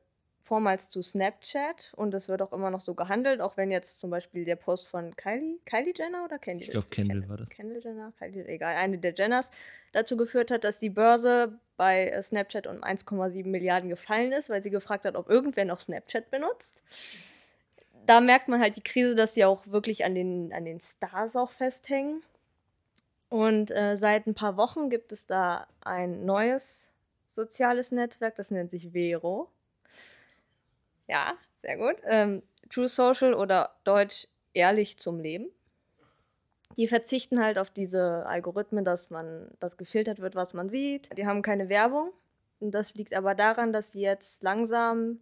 vormals 0.48 0.90
zu 0.90 1.02
Snapchat 1.02 1.94
und 1.96 2.14
es 2.14 2.30
wird 2.30 2.42
auch 2.42 2.54
immer 2.54 2.72
noch 2.72 2.80
so 2.80 2.94
gehandelt, 2.94 3.42
auch 3.42 3.58
wenn 3.58 3.70
jetzt 3.70 4.00
zum 4.00 4.10
Beispiel 4.10 4.46
der 4.46 4.56
Post 4.56 4.88
von 4.88 5.16
Kylie, 5.16 5.60
Kylie 5.66 5.94
Jenner 5.96 6.24
oder 6.24 6.40
Kendall? 6.40 6.64
Ich 6.64 6.72
glaub, 6.72 6.90
Kendall 6.90 7.28
war 7.28 7.38
das. 7.38 7.50
Kendall 7.50 7.82
Jenner, 7.84 8.14
Kylie, 8.18 8.48
egal, 8.48 8.76
eine 8.76 8.98
der 8.98 9.14
Jenners, 9.14 9.50
dazu 9.92 10.16
geführt 10.16 10.50
hat, 10.50 10.64
dass 10.64 10.80
die 10.80 10.90
Börse 10.90 11.60
bei 11.76 12.08
äh, 12.10 12.24
Snapchat 12.24 12.66
um 12.66 12.78
1,7 12.84 13.46
Milliarden 13.48 13.90
gefallen 13.90 14.32
ist, 14.32 14.50
weil 14.50 14.64
sie 14.64 14.70
gefragt 14.70 15.06
hat, 15.06 15.16
ob 15.16 15.30
irgendwer 15.30 15.66
noch 15.66 15.82
Snapchat 15.82 16.32
benutzt. 16.32 16.82
Da 18.06 18.22
merkt 18.22 18.48
man 18.48 18.62
halt 18.62 18.78
die 18.78 18.82
Krise, 18.82 19.16
dass 19.16 19.34
sie 19.34 19.44
auch 19.44 19.68
wirklich 19.68 20.06
an 20.06 20.16
den, 20.16 20.54
an 20.54 20.64
den 20.64 20.80
Stars 20.80 21.36
auch 21.36 21.52
festhängen. 21.52 22.24
Und 23.30 23.70
äh, 23.72 23.98
seit 23.98 24.26
ein 24.28 24.34
paar 24.34 24.56
Wochen 24.56 24.90
gibt 24.90 25.12
es 25.12 25.28
da 25.28 25.68
ein 25.82 26.26
neues 26.26 26.90
soziales 27.36 27.92
Netzwerk, 27.92 28.36
das 28.36 28.50
nennt 28.50 28.72
sich 28.72 28.94
Vero. 28.94 29.50
Ja, 31.08 31.34
sehr 31.62 31.78
gut. 31.78 31.96
Ähm, 32.06 32.44
True 32.70 32.88
Social 32.88 33.34
oder 33.34 33.76
Deutsch 33.84 34.28
ehrlich 34.54 34.98
zum 34.98 35.20
Leben. 35.20 35.50
Die 36.78 36.88
verzichten 36.88 37.42
halt 37.42 37.58
auf 37.58 37.72
diese 37.72 38.26
Algorithmen, 38.28 38.86
dass 38.86 39.10
man, 39.10 39.50
dass 39.60 39.78
gefiltert 39.78 40.20
wird, 40.20 40.36
was 40.36 40.54
man 40.54 40.70
sieht. 40.70 41.10
Die 41.18 41.26
haben 41.26 41.42
keine 41.42 41.70
Werbung. 41.70 42.12
Und 42.60 42.72
das 42.72 42.94
liegt 42.96 43.16
aber 43.16 43.36
daran, 43.36 43.74
dass 43.74 43.92
sie 43.92 44.02
jetzt 44.02 44.44
langsam 44.44 45.20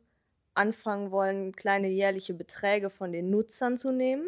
anfangen 0.54 1.12
wollen, 1.12 1.56
kleine 1.56 1.90
jährliche 1.90 2.34
Beträge 2.34 2.90
von 2.90 3.12
den 3.12 3.30
Nutzern 3.30 3.78
zu 3.78 3.92
nehmen. 3.92 4.28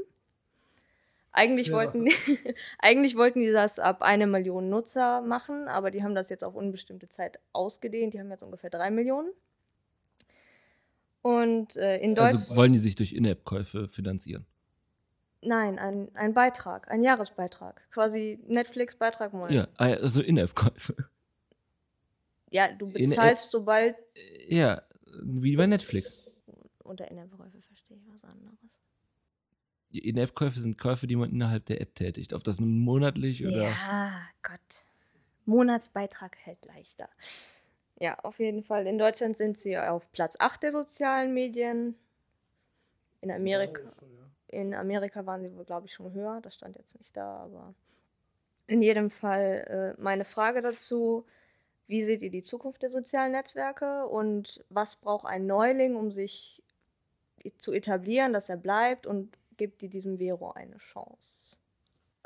Eigentlich 1.31 1.67
Ja. 1.67 1.75
wollten, 1.75 2.05
die, 2.05 2.15
eigentlich 2.79 3.15
wollten 3.15 3.41
die 3.41 3.51
das 3.51 3.79
ab 3.79 4.01
eine 4.01 4.27
Million 4.27 4.69
Nutzer 4.69 5.21
machen, 5.21 5.67
aber 5.67 5.91
die 5.91 6.03
haben 6.03 6.15
das 6.15 6.29
jetzt 6.29 6.43
auf 6.43 6.55
unbestimmte 6.55 7.09
Zeit 7.09 7.39
ausgedehnt. 7.53 8.13
Die 8.13 8.19
haben 8.19 8.31
jetzt 8.31 8.43
ungefähr 8.43 8.69
drei 8.69 8.89
Millionen. 8.89 9.31
Und 11.21 11.75
äh, 11.75 11.97
in 11.97 12.15
Deutschland. 12.15 12.43
Also 12.43 12.55
wollen 12.55 12.73
die 12.73 12.79
sich 12.79 12.95
durch 12.95 13.13
In-App-Käufe 13.13 13.87
finanzieren? 13.87 14.45
Nein, 15.41 15.77
ein, 15.77 16.13
ein 16.15 16.33
Beitrag, 16.33 16.89
ein 16.89 17.03
Jahresbeitrag. 17.03 17.81
Quasi 17.91 18.39
Netflix-Beitrag 18.47 19.33
monatlich. 19.33 19.59
Ja, 19.59 19.67
also 19.77 20.21
In-App-Käufe. 20.21 20.95
Ja, 22.49 22.71
du 22.71 22.89
bezahlst, 22.89 23.51
sobald. 23.51 23.95
Ja, 24.47 24.81
wie 25.21 25.55
bei 25.55 25.67
Netflix. 25.67 26.25
Unter 26.83 27.09
Innenbekäufe 27.11 27.61
verstehe 27.61 27.97
ich 27.97 28.03
was 28.07 28.23
anderes. 28.23 28.57
In-App-Käufe 29.91 30.59
sind 30.59 30.77
Käufe, 30.77 31.07
die 31.07 31.15
man 31.15 31.31
innerhalb 31.31 31.65
der 31.65 31.81
App 31.81 31.95
tätigt. 31.95 32.33
Ob 32.33 32.43
das 32.43 32.59
nun 32.59 32.79
monatlich 32.79 33.45
oder. 33.45 33.63
Ja, 33.63 34.21
Gott. 34.43 34.59
Monatsbeitrag 35.45 36.37
hält 36.37 36.65
leichter. 36.65 37.09
Ja, 37.99 38.19
auf 38.19 38.39
jeden 38.39 38.63
Fall. 38.63 38.85
In 38.85 38.97
Deutschland 38.97 39.37
sind 39.37 39.57
sie 39.57 39.77
auf 39.77 40.11
Platz 40.11 40.35
8 40.39 40.63
der 40.63 40.71
sozialen 40.71 41.33
Medien. 41.33 41.95
In 43.21 43.31
Amerika. 43.31 43.81
Ja, 43.81 43.91
schon, 43.91 44.13
ja. 44.13 44.23
In 44.47 44.73
Amerika 44.73 45.25
waren 45.25 45.41
sie 45.41 45.55
wohl, 45.55 45.65
glaube 45.65 45.87
ich, 45.87 45.93
schon 45.93 46.13
höher. 46.13 46.39
Das 46.41 46.55
stand 46.55 46.77
jetzt 46.77 46.97
nicht 46.97 47.17
da, 47.17 47.37
aber 47.37 47.73
in 48.67 48.81
jedem 48.81 49.09
Fall 49.09 49.95
äh, 49.97 50.01
meine 50.01 50.25
Frage 50.25 50.61
dazu. 50.61 51.25
Wie 51.87 52.03
seht 52.03 52.21
ihr 52.21 52.29
die 52.29 52.43
Zukunft 52.43 52.81
der 52.81 52.91
sozialen 52.91 53.31
Netzwerke 53.31 54.05
und 54.07 54.63
was 54.69 54.97
braucht 54.97 55.25
ein 55.25 55.47
Neuling, 55.47 55.95
um 55.95 56.11
sich 56.11 56.61
zu 57.59 57.71
etablieren, 57.71 58.33
dass 58.33 58.49
er 58.49 58.57
bleibt 58.57 59.07
und 59.07 59.37
gibt 59.55 59.81
ihr 59.81 59.89
diesem 59.89 60.17
Vero 60.17 60.51
eine 60.51 60.77
Chance? 60.77 61.36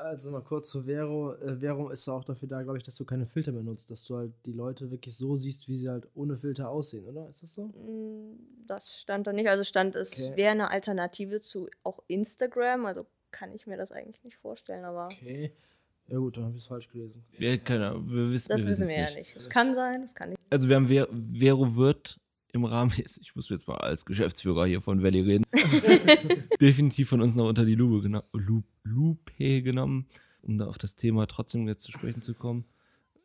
Also 0.02 0.30
mal 0.30 0.42
kurz 0.42 0.68
zu 0.68 0.82
Vero. 0.84 1.34
Vero 1.60 1.90
ist 1.90 2.08
auch 2.08 2.24
dafür 2.24 2.48
da, 2.48 2.62
glaube 2.62 2.78
ich, 2.78 2.84
dass 2.84 2.96
du 2.96 3.04
keine 3.04 3.26
Filter 3.26 3.52
mehr 3.52 3.62
nutzt, 3.62 3.90
dass 3.90 4.04
du 4.04 4.16
halt 4.16 4.32
die 4.46 4.52
Leute 4.52 4.90
wirklich 4.90 5.16
so 5.16 5.36
siehst, 5.36 5.68
wie 5.68 5.76
sie 5.76 5.88
halt 5.88 6.08
ohne 6.14 6.36
Filter 6.36 6.68
aussehen, 6.68 7.04
oder? 7.06 7.28
Ist 7.28 7.42
das 7.42 7.54
so? 7.54 7.66
Mm, 7.66 8.38
Das 8.66 9.00
stand 9.00 9.26
da 9.26 9.32
nicht. 9.32 9.48
Also 9.48 9.64
stand 9.64 9.96
es 9.96 10.12
Okay. 10.12 10.36
wäre 10.36 10.50
eine 10.52 10.70
Alternative 10.70 11.40
zu 11.40 11.68
auch 11.82 12.02
Instagram. 12.08 12.86
Also 12.86 13.06
kann 13.30 13.52
ich 13.52 13.66
mir 13.66 13.76
das 13.76 13.92
eigentlich 13.92 14.22
nicht 14.24 14.36
vorstellen, 14.38 14.84
aber 14.84 15.06
Okay. 15.06 15.52
Ja 16.08 16.18
gut, 16.18 16.36
dann 16.36 16.44
habe 16.44 16.56
ich 16.56 16.62
es 16.62 16.66
falsch 16.68 16.90
gelesen. 16.90 17.24
Ja, 17.38 17.56
keine 17.56 17.88
Ahnung, 17.88 18.10
wir 18.10 18.30
wissen, 18.32 18.48
das 18.50 18.62
wir 18.64 18.70
wissen 18.70 18.88
wir 18.88 18.98
ja 18.98 19.10
nicht. 19.14 19.34
Es 19.36 19.48
kann 19.48 19.74
sein, 19.74 20.02
es 20.02 20.14
kann 20.14 20.30
nicht. 20.30 20.42
Also 20.50 20.68
wir 20.68 20.76
haben 20.76 20.88
Ver 20.88 21.08
Vero 21.32 21.76
wird 21.76 22.18
im 22.52 22.64
Rahmen, 22.64 22.92
jetzt, 22.96 23.18
ich 23.20 23.34
muss 23.34 23.48
jetzt 23.48 23.66
mal 23.68 23.76
als 23.78 24.04
Geschäftsführer 24.04 24.66
hier 24.66 24.80
von 24.80 25.02
Valley 25.02 25.20
reden, 25.20 25.44
definitiv 26.60 27.08
von 27.08 27.20
uns 27.20 27.34
noch 27.36 27.48
unter 27.48 27.64
die 27.64 27.74
Lupe, 27.74 28.02
gena 28.02 28.24
Lu 28.32 28.62
Lupe 28.84 29.62
genommen, 29.62 30.06
um 30.42 30.58
da 30.58 30.66
auf 30.66 30.78
das 30.78 30.96
Thema 30.96 31.26
trotzdem 31.26 31.66
jetzt 31.68 31.82
zu 31.82 31.92
sprechen 31.92 32.22
zu 32.22 32.34
kommen. 32.34 32.64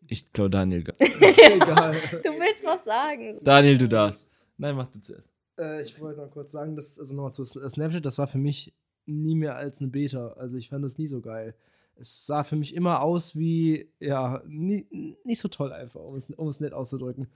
Ich 0.07 0.31
glaube, 0.31 0.49
Daniel. 0.51 0.83
Egal. 0.99 1.93
Du 2.23 2.29
willst 2.29 2.63
was 2.63 2.85
sagen. 2.85 3.39
Daniel, 3.43 3.77
du 3.77 3.89
darfst. 3.89 4.31
Nein, 4.57 4.75
mach 4.75 4.87
du 4.87 4.99
zuerst. 5.01 5.29
Äh, 5.59 5.83
ich 5.83 5.99
wollte 5.99 6.21
noch 6.21 6.31
kurz 6.31 6.51
sagen, 6.51 6.75
dass, 6.75 6.97
also 6.97 7.13
nochmal 7.15 7.33
zu 7.33 7.43
S- 7.43 7.53
Snapchat, 7.53 8.05
das 8.05 8.17
war 8.17 8.27
für 8.27 8.37
mich 8.37 8.73
nie 9.05 9.35
mehr 9.35 9.55
als 9.55 9.79
eine 9.81 9.89
Beta. 9.89 10.29
Also 10.37 10.57
ich 10.57 10.69
fand 10.69 10.85
das 10.85 10.97
nie 10.97 11.07
so 11.07 11.19
geil. 11.19 11.55
Es 11.99 12.25
sah 12.25 12.43
für 12.43 12.55
mich 12.55 12.75
immer 12.75 13.01
aus 13.01 13.35
wie, 13.35 13.89
ja, 13.99 14.41
nie, 14.47 14.85
nicht 15.23 15.39
so 15.39 15.47
toll 15.47 15.71
einfach, 15.71 16.01
um 16.01 16.15
es, 16.15 16.29
um 16.29 16.47
es 16.47 16.59
nett 16.59 16.73
auszudrücken. 16.73 17.27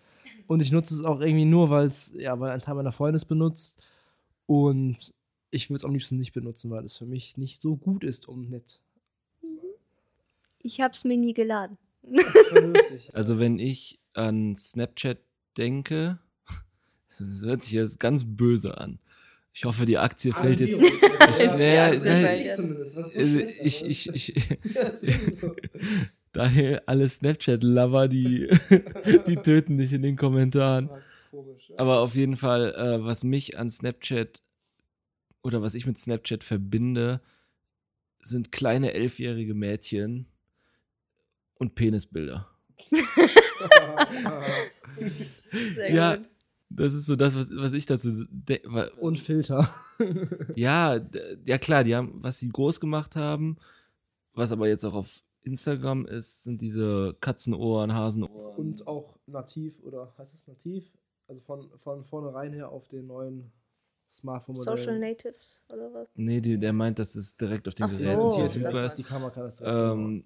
Und 0.47 0.62
ich 0.62 0.71
nutze 0.71 0.93
es 0.93 1.04
auch 1.04 1.19
irgendwie 1.19 1.45
nur, 1.45 1.69
weil 1.69 1.86
es, 1.86 2.13
ja, 2.15 2.39
weil 2.39 2.52
ein 2.52 2.62
Teil 2.62 2.76
meiner 2.76 2.91
Freunde 2.91 3.17
es 3.17 3.26
benutzt. 3.26 3.84
Und 4.45 5.13
ich 5.50 5.69
würde 5.69 5.78
es 5.78 5.86
am 5.86 5.93
liebsten 5.93 6.17
nicht 6.17 6.34
benutzen, 6.34 6.71
weil 6.71 6.86
es 6.86 6.97
für 6.97 7.06
mich 7.06 7.38
nicht 7.38 7.62
so 7.62 7.76
gut 7.76 8.04
ist, 8.04 8.28
um 8.28 8.50
nett. 8.50 8.80
Ich 10.60 10.80
hab's 10.80 11.04
mir 11.04 11.17
nie 11.17 11.34
geladen. 11.34 11.78
Also 13.13 13.38
wenn 13.39 13.60
ich 13.60 14.00
an 14.13 14.56
Snapchat 14.56 15.19
denke, 15.58 16.19
das 17.08 17.41
hört 17.43 17.63
sich 17.63 17.74
jetzt 17.74 18.00
ganz 18.00 18.24
böse 18.26 18.78
an. 18.78 19.00
Ich 19.54 19.66
hoffe, 19.66 19.86
die 19.86 19.98
Aktie 19.98 20.34
fällt 20.34 20.60
jetzt. 20.62 20.80
Ich, 20.82 20.92
Ich- 20.92 21.40
Ja, 21.42 21.56
naja, 21.58 21.90
es 21.94 22.04
nein, 22.06 22.24
fällt 22.26 22.42
ich 22.42 22.48
jetzt. 22.48 23.86
ich, 23.86 24.10
ich, 24.16 24.36
ich, 25.28 25.36
so. 25.36 25.56
Daniel, 26.34 26.82
alle 26.86 27.10
Snapchat-Lover, 27.10 28.08
die, 28.08 28.48
die 29.28 29.36
töten 29.38 29.78
dich 29.78 29.92
in 29.92 30.02
den 30.02 30.16
Kommentaren. 30.16 30.90
Aber 31.78 32.00
auf 32.00 32.16
jeden 32.16 32.38
Fall, 32.38 32.74
äh, 32.74 33.04
was 33.04 33.24
mich 33.26 33.58
an 33.58 33.70
Snapchat 33.70 34.42
oder 35.44 35.62
was 35.62 35.74
ich 35.76 35.86
mit 35.86 35.98
Snapchat 35.98 36.44
verbinde, 36.44 37.20
sind 38.22 38.52
kleine 38.52 38.94
elfjährige 38.94 39.54
Mädchen 39.54 40.28
und 41.56 41.76
Penisbilder. 41.76 42.48
Ja. 45.90 46.16
gut. 46.16 46.26
Das 46.75 46.93
ist 46.93 47.05
so 47.05 47.15
das, 47.15 47.36
was, 47.36 47.49
was 47.51 47.73
ich 47.73 47.86
dazu 47.86 48.25
denke. 48.29 48.91
Und 48.99 49.19
Filter. 49.19 49.69
Ja, 50.55 50.99
ja 51.45 51.57
klar, 51.57 51.84
die 51.84 51.95
haben, 51.95 52.23
was 52.23 52.39
sie 52.39 52.49
groß 52.49 52.79
gemacht 52.79 53.15
haben, 53.15 53.57
was 54.34 54.51
aber 54.51 54.67
jetzt 54.67 54.84
auch 54.84 54.95
auf 54.95 55.21
Instagram 55.43 56.05
ist, 56.05 56.43
sind 56.43 56.62
diese 56.62 57.15
Katzenohren, 57.19 57.93
Hasenohren. 57.93 58.55
Und 58.55 58.88
auch 58.88 59.15
nativ, 59.27 59.73
oder 59.84 60.13
heißt 60.17 60.34
es 60.34 60.47
nativ? 60.47 60.91
Also 61.27 61.41
von, 61.41 61.69
von 61.79 62.03
vornherein 62.05 62.53
her 62.53 62.69
auf 62.69 62.88
den 62.88 63.07
neuen 63.07 63.51
Smartphone-Modellen. 64.10 64.77
Social 64.77 64.99
Natives 64.99 65.60
oder 65.69 65.93
was? 65.93 66.07
Nee, 66.15 66.41
die, 66.41 66.57
der 66.57 66.73
meint, 66.73 66.99
dass 66.99 67.15
es 67.15 67.38
direkt 67.38 67.67
auf 67.67 67.73
den 67.73 67.86
Ach 67.86 67.89
so, 67.89 68.03
Geräten 68.03 68.21
das 68.21 68.36
verfügbar 68.36 68.86
ist. 68.86 68.95
Die 68.95 69.03
Kamera 69.03 69.29
kann 69.29 69.43
das 69.43 69.55
direkt 69.57 69.75
Ähm, 69.75 70.25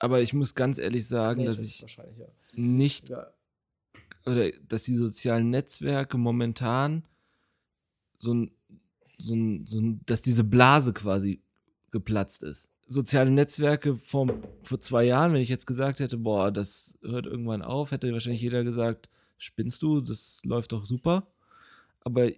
aber 0.00 0.20
ich 0.20 0.34
muss 0.34 0.54
ganz 0.54 0.78
ehrlich 0.78 1.06
sagen, 1.06 1.44
machen. 1.44 1.56
dass 1.56 1.60
ich 1.60 1.80
wahrscheinlich, 1.82 2.18
ja. 2.18 2.26
nicht 2.54 3.10
ja. 3.10 3.32
Oder 4.26 4.50
dass 4.68 4.84
die 4.84 4.96
sozialen 4.96 5.50
Netzwerke 5.50 6.18
momentan 6.18 7.04
so 8.16 8.32
ein, 8.32 8.50
so 9.18 9.34
ein, 9.34 9.66
so 9.66 9.78
ein, 9.78 10.00
dass 10.06 10.22
diese 10.22 10.44
Blase 10.44 10.92
quasi 10.92 11.42
geplatzt 11.90 12.42
ist. 12.42 12.70
Soziale 12.86 13.30
Netzwerke 13.30 13.96
vor, 13.96 14.28
vor 14.62 14.80
zwei 14.80 15.04
Jahren, 15.04 15.32
wenn 15.32 15.40
ich 15.40 15.48
jetzt 15.48 15.66
gesagt 15.66 16.00
hätte, 16.00 16.18
boah, 16.18 16.50
das 16.50 16.98
hört 17.02 17.26
irgendwann 17.26 17.62
auf, 17.62 17.92
hätte 17.92 18.12
wahrscheinlich 18.12 18.42
jeder 18.42 18.64
gesagt, 18.64 19.08
spinnst 19.38 19.82
du, 19.82 20.00
das 20.00 20.42
läuft 20.44 20.72
doch 20.72 20.84
super. 20.84 21.26
Aber 22.00 22.30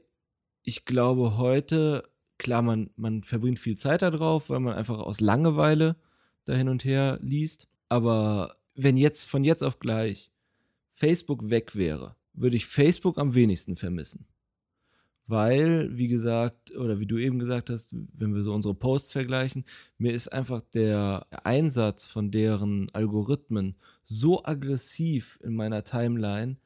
ich 0.63 0.85
glaube 0.85 1.37
heute, 1.37 2.09
klar, 2.39 2.63
man, 2.63 2.91
man 2.97 3.23
verbringt 3.23 3.59
viel 3.59 3.77
Zeit 3.77 4.03
da 4.03 4.11
drauf, 4.11 4.51
weil 4.51 4.61
man 4.61 4.75
einfach 4.75 4.99
aus 4.99 5.21
Langeweile 5.21 5.97
da 6.45 6.55
hin 6.55 6.69
und 6.69 6.85
her 6.85 7.19
liest. 7.23 7.69
Aber 7.89 8.57
wenn 8.75 8.97
jetzt 8.97 9.29
von 9.29 9.45
jetzt 9.45 9.63
auf 9.63 9.79
gleich 9.79 10.31
Facebook 10.97 11.51
weg 11.51 11.77
wäre, 11.77 12.17
würde 12.33 12.57
ich 12.57 12.67
Facebook 12.67 13.19
am 13.19 13.35
wenigsten 13.35 13.77
vermissen. 13.77 14.27
Weil, 15.29 15.97
wie 15.97 16.09
gesagt, 16.09 16.75
oder 16.77 17.01
wie 17.01 17.07
du 17.07 17.19
eben 17.19 17.39
gesagt 17.39 17.69
hast, 17.69 17.91
wenn 17.93 18.35
wir 18.35 18.45
so 18.45 18.55
unsere 18.55 18.75
Posts 18.75 19.13
vergleichen, 19.13 19.65
mir 19.99 20.13
ist 20.13 20.29
einfach 20.29 20.63
der 20.63 21.27
Einsatz 21.45 22.07
von 22.07 22.31
deren 22.31 22.89
Algorithmen 22.95 23.75
so 24.05 24.45
aggressiv 24.45 25.39
in 25.43 25.55
meiner 25.55 25.85
Timeline, 25.85 26.57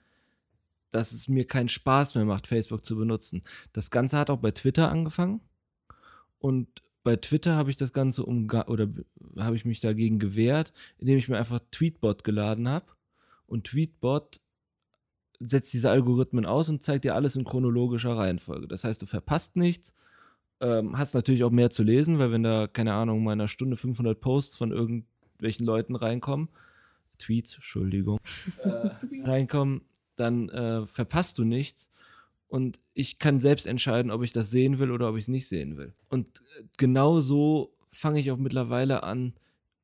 dass 0.91 1.13
es 1.13 1.27
mir 1.27 1.47
keinen 1.47 1.69
Spaß 1.69 2.15
mehr 2.15 2.25
macht, 2.25 2.47
Facebook 2.47 2.85
zu 2.85 2.97
benutzen. 2.97 3.43
Das 3.73 3.91
Ganze 3.91 4.19
hat 4.19 4.31
auch 4.31 4.39
bei 4.39 4.51
Twitter 4.51 4.91
angefangen. 4.91 5.41
Und 6.39 6.69
bei 7.03 7.17
Twitter 7.17 7.57
habe 7.57 7.71
ich 7.71 7.77
das 7.77 7.93
Ganze 7.93 8.25
umga 8.25 8.67
oder 8.67 8.89
habe 9.37 9.57
ich 9.57 9.65
mich 9.65 9.81
dagegen 9.81 10.19
gewehrt, 10.19 10.73
indem 10.99 11.19
ich 11.19 11.29
mir 11.29 11.39
einfach 11.39 11.61
Tweetbot 11.71 12.25
geladen 12.25 12.69
habe. 12.69 12.87
Und 13.51 13.65
Tweetbot 13.65 14.41
setzt 15.41 15.73
diese 15.73 15.91
Algorithmen 15.91 16.47
aus 16.47 16.69
und 16.69 16.83
zeigt 16.83 17.05
dir 17.05 17.17
alles 17.17 17.35
in 17.35 17.45
chronologischer 17.45 18.17
Reihenfolge. 18.17 18.69
Das 18.69 18.85
heißt, 18.85 19.03
du 19.03 19.07
verpasst 19.07 19.57
nichts, 19.57 19.95
ähm, 20.61 20.97
hast 20.97 21.15
natürlich 21.15 21.43
auch 21.43 21.51
mehr 21.51 21.71
zu 21.71 21.83
lesen, 21.83 22.19
weil 22.19 22.31
wenn 22.31 22.45
da, 22.45 22.69
keine 22.69 22.95
Ahnung, 22.95 23.25
mal 23.25 23.33
in 23.33 23.41
einer 23.41 23.49
Stunde 23.49 23.77
500 23.77 24.21
Posts 24.21 24.57
von 24.57 24.71
irgendwelchen 24.71 25.67
Leuten 25.67 25.97
reinkommen, 25.97 26.49
Tweets, 27.19 27.57
Entschuldigung, 27.57 28.19
äh, 28.63 28.91
reinkommen, 29.25 29.83
dann 30.15 30.49
äh, 30.51 30.87
verpasst 30.87 31.39
du 31.39 31.45
nichts. 31.45 31.91
Und 32.47 32.81
ich 32.95 33.19
kann 33.19 33.41
selbst 33.41 33.67
entscheiden, 33.67 34.13
ob 34.13 34.23
ich 34.23 34.33
das 34.33 34.51
sehen 34.51 34.79
will 34.79 34.93
oder 34.93 35.09
ob 35.09 35.17
ich 35.17 35.23
es 35.23 35.29
nicht 35.29 35.49
sehen 35.49 35.77
will. 35.77 35.93
Und 36.09 36.41
äh, 36.59 36.65
genau 36.77 37.21
so 37.21 37.75
fange 37.91 38.21
ich 38.21 38.31
auch 38.31 38.37
mittlerweile 38.37 39.03
an, 39.03 39.35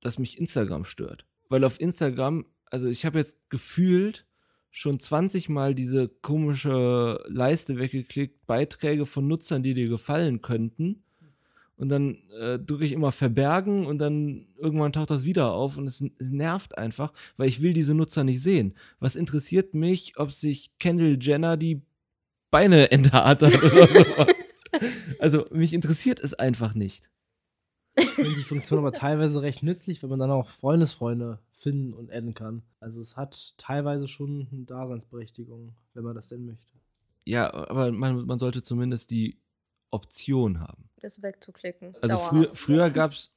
dass 0.00 0.18
mich 0.20 0.38
Instagram 0.38 0.84
stört. 0.84 1.26
Weil 1.48 1.64
auf 1.64 1.80
Instagram, 1.80 2.44
also 2.70 2.88
ich 2.88 3.04
habe 3.04 3.18
jetzt 3.18 3.38
gefühlt 3.50 4.26
schon 4.70 5.00
20 5.00 5.48
Mal 5.48 5.74
diese 5.74 6.08
komische 6.08 7.24
Leiste 7.28 7.78
weggeklickt, 7.78 8.46
Beiträge 8.46 9.06
von 9.06 9.26
Nutzern, 9.26 9.62
die 9.62 9.74
dir 9.74 9.88
gefallen 9.88 10.42
könnten. 10.42 11.02
Und 11.78 11.90
dann 11.90 12.18
äh, 12.38 12.58
drücke 12.58 12.84
ich 12.84 12.92
immer 12.92 13.12
verbergen 13.12 13.86
und 13.86 13.98
dann 13.98 14.46
irgendwann 14.56 14.92
taucht 14.92 15.10
das 15.10 15.26
wieder 15.26 15.52
auf 15.52 15.76
und 15.76 15.86
es, 15.86 16.02
es 16.18 16.30
nervt 16.30 16.78
einfach, 16.78 17.12
weil 17.36 17.48
ich 17.48 17.60
will 17.60 17.74
diese 17.74 17.94
Nutzer 17.94 18.24
nicht 18.24 18.42
sehen. 18.42 18.74
Was 18.98 19.14
interessiert 19.14 19.74
mich, 19.74 20.18
ob 20.18 20.32
sich 20.32 20.70
Kendall 20.78 21.18
Jenner 21.20 21.56
die 21.56 21.82
Beine 22.50 22.90
enthaart 22.92 23.42
oder 23.42 23.60
sowas? 23.60 24.34
also 25.18 25.46
mich 25.50 25.74
interessiert 25.74 26.20
es 26.20 26.32
einfach 26.32 26.74
nicht. 26.74 27.10
Ich 27.96 28.10
finde 28.10 28.34
die 28.34 28.42
Funktion 28.42 28.78
aber 28.78 28.92
teilweise 28.92 29.40
recht 29.40 29.62
nützlich, 29.62 30.02
wenn 30.02 30.10
man 30.10 30.18
dann 30.18 30.30
auch 30.30 30.50
Freundesfreunde 30.50 31.38
finden 31.52 31.94
und 31.94 32.10
adden 32.12 32.34
kann. 32.34 32.62
Also 32.78 33.00
es 33.00 33.16
hat 33.16 33.54
teilweise 33.56 34.06
schon 34.06 34.48
eine 34.52 34.64
Daseinsberechtigung, 34.64 35.74
wenn 35.94 36.04
man 36.04 36.14
das 36.14 36.28
denn 36.28 36.44
möchte. 36.44 36.76
Ja, 37.24 37.52
aber 37.52 37.90
man, 37.92 38.26
man 38.26 38.38
sollte 38.38 38.62
zumindest 38.62 39.10
die 39.10 39.38
Option 39.90 40.60
haben. 40.60 40.90
Das 41.00 41.22
wegzuklicken. 41.22 41.94
Also 42.02 42.18
früher, 42.18 42.54
früher 42.54 42.90
gab 42.90 43.12
es, 43.12 43.32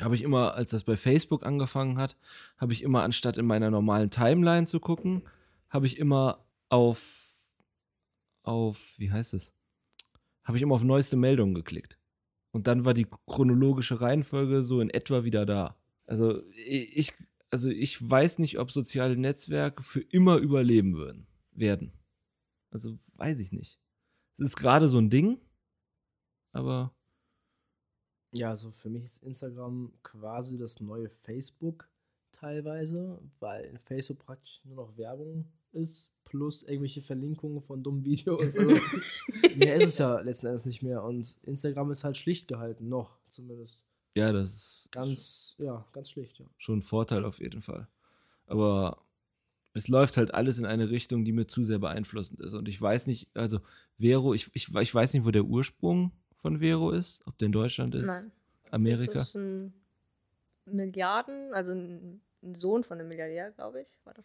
habe 0.00 0.14
ich 0.14 0.22
immer, 0.22 0.54
als 0.54 0.70
das 0.70 0.84
bei 0.84 0.96
Facebook 0.96 1.44
angefangen 1.44 1.98
hat, 1.98 2.16
habe 2.56 2.72
ich 2.72 2.82
immer, 2.82 3.02
anstatt 3.02 3.38
in 3.38 3.46
meiner 3.46 3.70
normalen 3.70 4.10
Timeline 4.10 4.66
zu 4.66 4.78
gucken, 4.78 5.22
habe 5.68 5.86
ich 5.86 5.98
immer 5.98 6.44
auf, 6.68 7.34
auf, 8.42 8.94
wie 8.98 9.10
heißt 9.10 9.34
es? 9.34 9.52
Habe 10.44 10.56
ich 10.56 10.62
immer 10.62 10.76
auf 10.76 10.84
neueste 10.84 11.16
Meldungen 11.16 11.54
geklickt. 11.54 11.98
Und 12.50 12.66
dann 12.66 12.84
war 12.84 12.94
die 12.94 13.06
chronologische 13.26 14.00
Reihenfolge 14.00 14.62
so 14.62 14.80
in 14.80 14.90
etwa 14.90 15.24
wieder 15.24 15.44
da. 15.46 15.76
Also 16.06 16.42
ich, 16.52 17.12
also 17.50 17.68
ich 17.68 18.00
weiß 18.08 18.38
nicht, 18.38 18.58
ob 18.58 18.72
soziale 18.72 19.16
Netzwerke 19.16 19.82
für 19.82 20.00
immer 20.00 20.38
überleben 20.38 20.94
würden, 20.96 21.26
werden. 21.52 21.92
Also 22.70 22.98
weiß 23.16 23.38
ich 23.40 23.52
nicht. 23.52 23.78
Es 24.34 24.40
ist 24.40 24.56
gerade 24.56 24.88
so 24.88 24.98
ein 24.98 25.10
Ding, 25.10 25.40
aber 26.52 26.94
Ja, 28.32 28.50
also 28.50 28.70
für 28.70 28.88
mich 28.88 29.04
ist 29.04 29.22
Instagram 29.22 29.92
quasi 30.02 30.58
das 30.58 30.80
neue 30.80 31.08
Facebook 31.08 31.90
teilweise, 32.32 33.20
weil 33.40 33.64
in 33.64 33.78
Facebook 33.78 34.18
praktisch 34.20 34.60
nur 34.64 34.76
noch 34.76 34.96
Werbung 34.96 35.50
ist, 35.72 36.12
plus 36.24 36.62
irgendwelche 36.62 37.02
Verlinkungen 37.02 37.62
von 37.62 37.82
dummen 37.82 38.04
Videos. 38.04 38.40
Also, 38.58 39.56
mehr 39.56 39.74
ist 39.76 39.84
es 39.84 39.98
ja 39.98 40.20
letzten 40.20 40.48
Endes 40.48 40.66
nicht 40.66 40.82
mehr. 40.82 41.02
Und 41.02 41.38
Instagram 41.42 41.90
ist 41.90 42.04
halt 42.04 42.16
schlicht 42.16 42.48
gehalten, 42.48 42.88
noch 42.88 43.18
zumindest. 43.28 43.82
ja, 44.14 44.32
das 44.32 44.50
ist 44.50 44.92
Ganz, 44.92 45.56
ja, 45.58 45.86
ganz 45.92 46.10
schlicht, 46.10 46.38
ja. 46.38 46.46
schon 46.56 46.78
ein 46.78 46.82
Vorteil 46.82 47.24
auf 47.24 47.40
jeden 47.40 47.62
Fall. 47.62 47.88
Aber 48.46 49.02
es 49.74 49.88
läuft 49.88 50.16
halt 50.16 50.34
alles 50.34 50.58
in 50.58 50.66
eine 50.66 50.90
Richtung, 50.90 51.24
die 51.24 51.32
mir 51.32 51.46
zu 51.46 51.64
sehr 51.64 51.78
beeinflussend 51.78 52.40
ist. 52.40 52.54
Und 52.54 52.68
ich 52.68 52.80
weiß 52.80 53.06
nicht, 53.06 53.28
also 53.34 53.60
Vero, 53.98 54.34
ich, 54.34 54.50
ich, 54.54 54.74
ich 54.74 54.94
weiß 54.94 55.12
nicht, 55.14 55.24
wo 55.24 55.30
der 55.30 55.44
Ursprung 55.44 56.12
von 56.36 56.60
Vero 56.60 56.90
ist, 56.90 57.20
ob 57.26 57.38
der 57.38 57.46
in 57.46 57.52
Deutschland 57.52 57.94
ist, 57.94 58.06
Nein. 58.06 58.32
Amerika. 58.70 59.12
Das 59.12 59.28
ist 59.28 59.36
ein 59.36 59.72
Milliarden, 60.66 61.52
also 61.52 61.72
ein 61.72 62.20
ein 62.42 62.54
Sohn 62.54 62.84
von 62.84 62.98
einem 62.98 63.08
Milliardär, 63.08 63.50
glaube 63.52 63.82
ich, 63.82 63.88
war 64.04 64.14
das. 64.14 64.24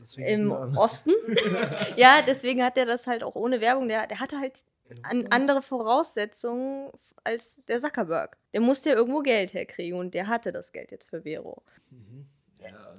Deswegen 0.00 0.26
Im 0.26 0.52
an- 0.52 0.76
Osten. 0.76 1.12
ja, 1.96 2.20
deswegen 2.26 2.62
hat 2.62 2.76
er 2.76 2.86
das 2.86 3.06
halt 3.06 3.22
auch 3.24 3.34
ohne 3.34 3.60
Werbung. 3.60 3.88
Der, 3.88 4.06
der 4.06 4.20
hatte 4.20 4.38
halt 4.38 4.54
in 4.88 5.04
an, 5.04 5.26
andere 5.30 5.62
Voraussetzungen 5.62 6.90
als 7.22 7.60
der 7.68 7.78
Zuckerberg. 7.78 8.36
Der 8.52 8.60
musste 8.60 8.90
ja 8.90 8.96
irgendwo 8.96 9.20
Geld 9.20 9.54
herkriegen 9.54 9.98
und 9.98 10.12
der 10.14 10.26
hatte 10.26 10.52
das 10.52 10.72
Geld 10.72 10.90
jetzt 10.90 11.08
für 11.08 11.22
Vero. 11.22 11.62
Mhm. 11.90 12.26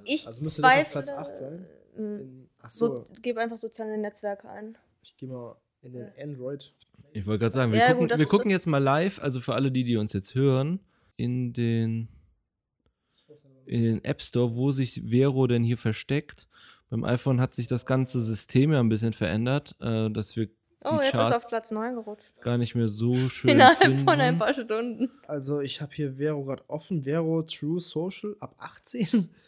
Ich 0.04 0.26
Also 0.26 0.42
müsste 0.42 0.62
das 0.62 0.70
auf 0.70 0.76
zweifle, 0.76 0.92
Platz 0.92 1.12
8 1.12 1.36
sein? 1.36 1.66
äh, 1.96 2.00
In, 2.00 2.48
achso, 2.60 2.86
So, 2.96 3.06
gib 3.22 3.36
einfach 3.38 3.58
soziale 3.58 3.96
Netzwerke 3.98 4.48
ein. 4.48 4.76
ich 5.02 5.16
gehe 5.16 5.28
mal 5.28 5.56
in 5.82 5.92
den 5.92 6.10
Android. 6.20 6.72
Ich 7.12 7.26
wollte 7.26 7.40
gerade 7.40 7.52
sagen, 7.54 7.72
wir, 7.72 7.78
Ja, 7.78 7.92
gucken, 7.92 8.08
gut, 8.08 8.18
wir 8.18 8.26
gucken 8.26 8.50
jetzt 8.50 8.66
mal 8.66 8.78
live, 8.82 9.20
also 9.20 9.40
für 9.40 9.54
alle, 9.54 9.70
die, 9.70 9.84
die 9.84 9.96
uns 9.96 10.12
jetzt 10.12 10.34
hören, 10.34 10.80
in 11.16 11.52
den, 11.52 12.08
in 13.66 13.82
den 13.82 14.04
App 14.04 14.22
Store, 14.22 14.54
wo 14.54 14.70
sich 14.72 15.02
Vero 15.08 15.46
denn 15.46 15.64
hier 15.64 15.78
versteckt. 15.78 16.46
Beim 16.90 17.04
iPhone 17.04 17.40
hat 17.40 17.52
sich 17.52 17.66
das 17.66 17.84
ganze 17.86 18.20
System 18.22 18.72
ja 18.72 18.80
ein 18.80 18.88
bisschen 18.88 19.12
verändert, 19.12 19.74
äh, 19.80 20.10
dass 20.10 20.36
wir 20.36 20.48
Oh, 20.84 20.90
die 20.90 20.96
jetzt 20.98 21.06
ist 21.06 21.12
Charts 21.14 21.44
auf 21.44 21.48
Platz 21.48 21.70
9 21.72 21.94
gerutscht. 21.96 22.30
gar 22.40 22.58
nicht 22.58 22.76
mehr 22.76 22.86
so 22.86 23.12
schön 23.28 23.50
Innerhalb 23.50 23.78
finden. 23.78 24.04
von 24.04 24.20
ein 24.20 24.38
paar 24.38 24.54
Stunden. 24.54 25.10
Also 25.26 25.60
ich 25.60 25.80
habe 25.80 25.92
hier 25.94 26.14
Vero 26.18 26.44
gerade 26.44 26.62
offen. 26.68 27.02
Vero 27.02 27.42
True 27.42 27.80
Social 27.80 28.36
ab 28.40 28.54
18. 28.58 29.28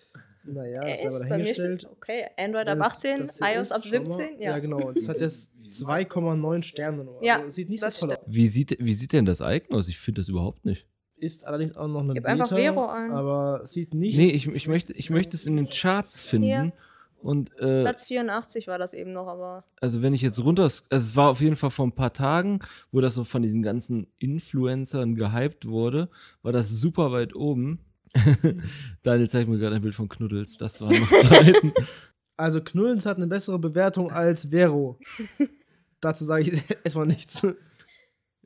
Naja, 0.50 0.80
ist 0.94 1.04
aber 1.04 1.18
dahingestellt. 1.18 1.82
steht, 1.82 1.92
okay, 1.92 2.24
Android 2.38 2.68
ab 2.68 2.78
das- 2.78 2.86
18, 2.96 3.18
das 3.20 3.40
iOS 3.40 3.62
ist 3.68 3.72
ab 3.72 3.84
schon 3.84 4.08
mal- 4.08 4.16
17. 4.18 4.40
Ja, 4.40 4.50
Ja, 4.52 4.58
genau. 4.60 4.92
Das 4.92 5.06
hat 5.06 5.18
jetzt 5.20 5.52
2,9 5.66 6.62
Sterne 6.62 7.04
nur. 7.04 7.22
Ja, 7.22 7.36
also, 7.40 7.50
sieht 7.50 7.68
nicht 7.68 7.80
so 7.80 7.86
das 7.86 7.98
toll 7.98 8.12
aus. 8.12 8.18
Wie 8.26 8.48
sieht, 8.48 8.76
wie 8.80 8.94
sieht 8.94 9.12
denn 9.12 9.26
das 9.26 9.40
Icon 9.40 9.76
aus? 9.76 9.88
Ich 9.88 9.98
finde 9.98 10.20
das 10.22 10.28
überhaupt 10.30 10.64
nicht. 10.64 10.86
Ist 11.16 11.46
allerdings 11.46 11.76
auch 11.76 11.88
noch 11.88 12.00
eine 12.00 12.14
Gib 12.14 12.22
Beta, 12.22 12.32
einfach 12.32 12.48
Vero 12.48 12.86
ein. 12.86 13.10
aber 13.10 13.66
sieht 13.66 13.92
nicht. 13.92 14.16
Nee, 14.16 14.30
ich, 14.30 14.46
ich, 14.46 14.68
möchte, 14.68 14.94
ich 14.94 15.10
möchte 15.10 15.36
es 15.36 15.44
in 15.44 15.56
den 15.56 15.68
Charts 15.68 16.22
finden. 16.22 16.46
Hier. 16.46 16.72
Und 17.20 17.50
äh, 17.58 17.82
Platz 17.82 18.04
84 18.04 18.68
war 18.68 18.78
das 18.78 18.92
eben 18.92 19.12
noch, 19.12 19.26
aber 19.26 19.64
also 19.80 20.02
wenn 20.02 20.14
ich 20.14 20.22
jetzt 20.22 20.42
runter, 20.42 20.62
also 20.64 20.80
es 20.90 21.16
war 21.16 21.30
auf 21.30 21.40
jeden 21.40 21.56
Fall 21.56 21.70
vor 21.70 21.86
ein 21.86 21.94
paar 21.94 22.12
Tagen, 22.12 22.60
wo 22.92 23.00
das 23.00 23.14
so 23.14 23.24
von 23.24 23.42
diesen 23.42 23.62
ganzen 23.62 24.06
Influencern 24.18 25.16
gehypt 25.16 25.66
wurde, 25.66 26.10
war 26.42 26.52
das 26.52 26.70
super 26.70 27.10
weit 27.10 27.34
oben. 27.34 27.80
Daniel 29.02 29.28
zeigt 29.28 29.48
mir 29.48 29.58
gerade 29.58 29.76
ein 29.76 29.82
Bild 29.82 29.94
von 29.94 30.08
Knuddels, 30.08 30.56
das 30.58 30.80
waren 30.80 31.00
noch 31.00 31.08
Zeiten. 31.22 31.72
Also 32.36 32.60
Knullens 32.62 33.04
hat 33.04 33.16
eine 33.16 33.26
bessere 33.26 33.58
Bewertung 33.58 34.12
als 34.12 34.46
Vero. 34.50 34.98
Dazu 36.00 36.24
sage 36.24 36.44
ich 36.44 36.62
erstmal 36.84 37.06
nichts. 37.06 37.44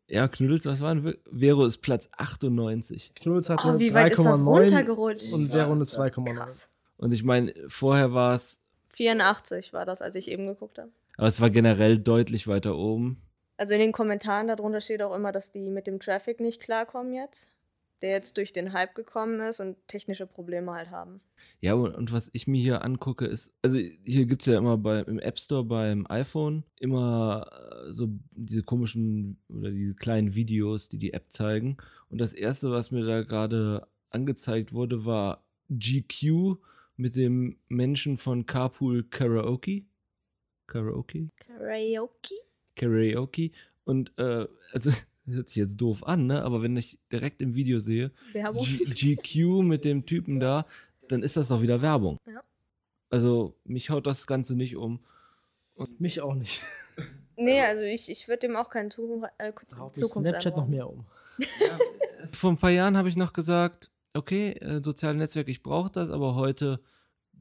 ja, 0.08 0.28
Knuddels, 0.28 0.64
was 0.64 0.80
waren 0.80 1.04
wir? 1.04 1.18
Vero 1.30 1.66
ist 1.66 1.78
Platz 1.78 2.08
98. 2.16 3.14
Knullens 3.14 3.50
hat 3.50 3.60
oh, 3.64 3.68
eine 3.68 3.78
wie 3.78 3.92
weit 3.92 4.12
ist 4.12 4.24
das 4.24 4.40
3,9 4.40 4.44
runtergerutscht? 4.46 5.32
und 5.32 5.48
Vero 5.48 5.72
eine 5.72 5.84
2,9. 5.84 6.34
Krass. 6.34 6.74
Und 6.96 7.12
ich 7.12 7.22
meine, 7.22 7.52
vorher 7.66 8.14
war 8.14 8.34
es, 8.34 8.61
84 8.92 9.72
war 9.72 9.84
das, 9.84 10.02
als 10.02 10.14
ich 10.14 10.28
eben 10.28 10.46
geguckt 10.46 10.78
habe. 10.78 10.90
aber 11.16 11.28
es 11.28 11.40
war 11.40 11.50
generell 11.50 11.98
deutlich 11.98 12.46
weiter 12.48 12.76
oben. 12.76 13.22
Also 13.56 13.74
in 13.74 13.80
den 13.80 13.92
Kommentaren 13.92 14.48
darunter 14.48 14.80
steht 14.80 15.02
auch 15.02 15.14
immer, 15.14 15.30
dass 15.30 15.52
die 15.52 15.68
mit 15.68 15.86
dem 15.86 16.00
Traffic 16.00 16.40
nicht 16.40 16.60
klarkommen 16.60 17.12
jetzt. 17.12 17.48
Der 18.00 18.10
jetzt 18.10 18.36
durch 18.36 18.52
den 18.52 18.72
Hype 18.72 18.96
gekommen 18.96 19.40
ist 19.40 19.60
und 19.60 19.76
technische 19.86 20.26
Probleme 20.26 20.72
halt 20.72 20.90
haben. 20.90 21.20
Ja, 21.60 21.74
und, 21.74 21.94
und 21.94 22.12
was 22.12 22.30
ich 22.32 22.48
mir 22.48 22.60
hier 22.60 22.84
angucke, 22.84 23.24
ist, 23.26 23.54
also 23.62 23.78
hier 23.78 24.26
gibt 24.26 24.42
es 24.42 24.46
ja 24.46 24.58
immer 24.58 24.76
bei, 24.76 25.00
im 25.02 25.20
App 25.20 25.38
Store 25.38 25.62
beim 25.62 26.04
iPhone 26.08 26.64
immer 26.80 27.46
äh, 27.86 27.92
so 27.92 28.08
diese 28.32 28.64
komischen 28.64 29.38
oder 29.48 29.70
diese 29.70 29.94
kleinen 29.94 30.34
Videos, 30.34 30.88
die 30.88 30.98
die 30.98 31.12
App 31.12 31.30
zeigen. 31.30 31.76
Und 32.08 32.20
das 32.20 32.32
erste, 32.32 32.72
was 32.72 32.90
mir 32.90 33.04
da 33.04 33.22
gerade 33.22 33.86
angezeigt 34.10 34.72
wurde, 34.72 35.04
war 35.06 35.44
GQ 35.70 36.56
mit 36.96 37.16
dem 37.16 37.58
Menschen 37.68 38.16
von 38.16 38.46
Carpool 38.46 39.04
Karaoke. 39.04 39.84
Karaoke? 40.66 41.28
Karaoke? 41.36 42.34
Karaoke. 42.76 43.50
Und 43.84 44.12
äh, 44.18 44.46
also, 44.72 44.90
das 44.90 45.06
hört 45.26 45.48
sich 45.48 45.56
jetzt 45.56 45.76
doof 45.76 46.04
an, 46.04 46.26
ne? 46.26 46.42
Aber 46.42 46.62
wenn 46.62 46.76
ich 46.76 46.98
direkt 47.10 47.42
im 47.42 47.54
Video 47.54 47.80
sehe, 47.80 48.12
GQ 48.32 49.62
mit 49.62 49.84
dem 49.84 50.06
Typen 50.06 50.40
da, 50.40 50.66
dann 51.08 51.22
ist 51.22 51.36
das 51.36 51.48
doch 51.48 51.62
wieder 51.62 51.82
Werbung. 51.82 52.18
Ja. 52.26 52.42
Also, 53.10 53.56
mich 53.64 53.90
haut 53.90 54.06
das 54.06 54.26
Ganze 54.26 54.56
nicht 54.56 54.76
um. 54.76 55.00
Mich 55.98 56.20
auch 56.20 56.34
nicht. 56.34 56.62
Nee, 57.34 57.62
also 57.62 57.82
ich, 57.82 58.10
ich 58.10 58.28
würde 58.28 58.46
dem 58.46 58.56
auch 58.56 58.68
keine 58.68 58.90
Zukunft, 58.90 59.30
äh, 59.38 59.52
Zukunft 59.94 60.28
Snapchat 60.28 60.54
noch 60.54 60.68
mehr 60.68 60.88
um. 60.88 61.06
Vor 62.32 62.52
ein 62.52 62.58
paar 62.58 62.70
Jahren 62.70 62.96
habe 62.96 63.08
ich 63.08 63.16
noch 63.16 63.32
gesagt, 63.32 63.90
okay, 64.14 64.52
äh, 64.52 64.82
soziale 64.82 65.18
Netzwerke, 65.18 65.50
ich 65.50 65.62
brauche 65.62 65.90
das, 65.90 66.10
aber 66.10 66.34
heute 66.34 66.80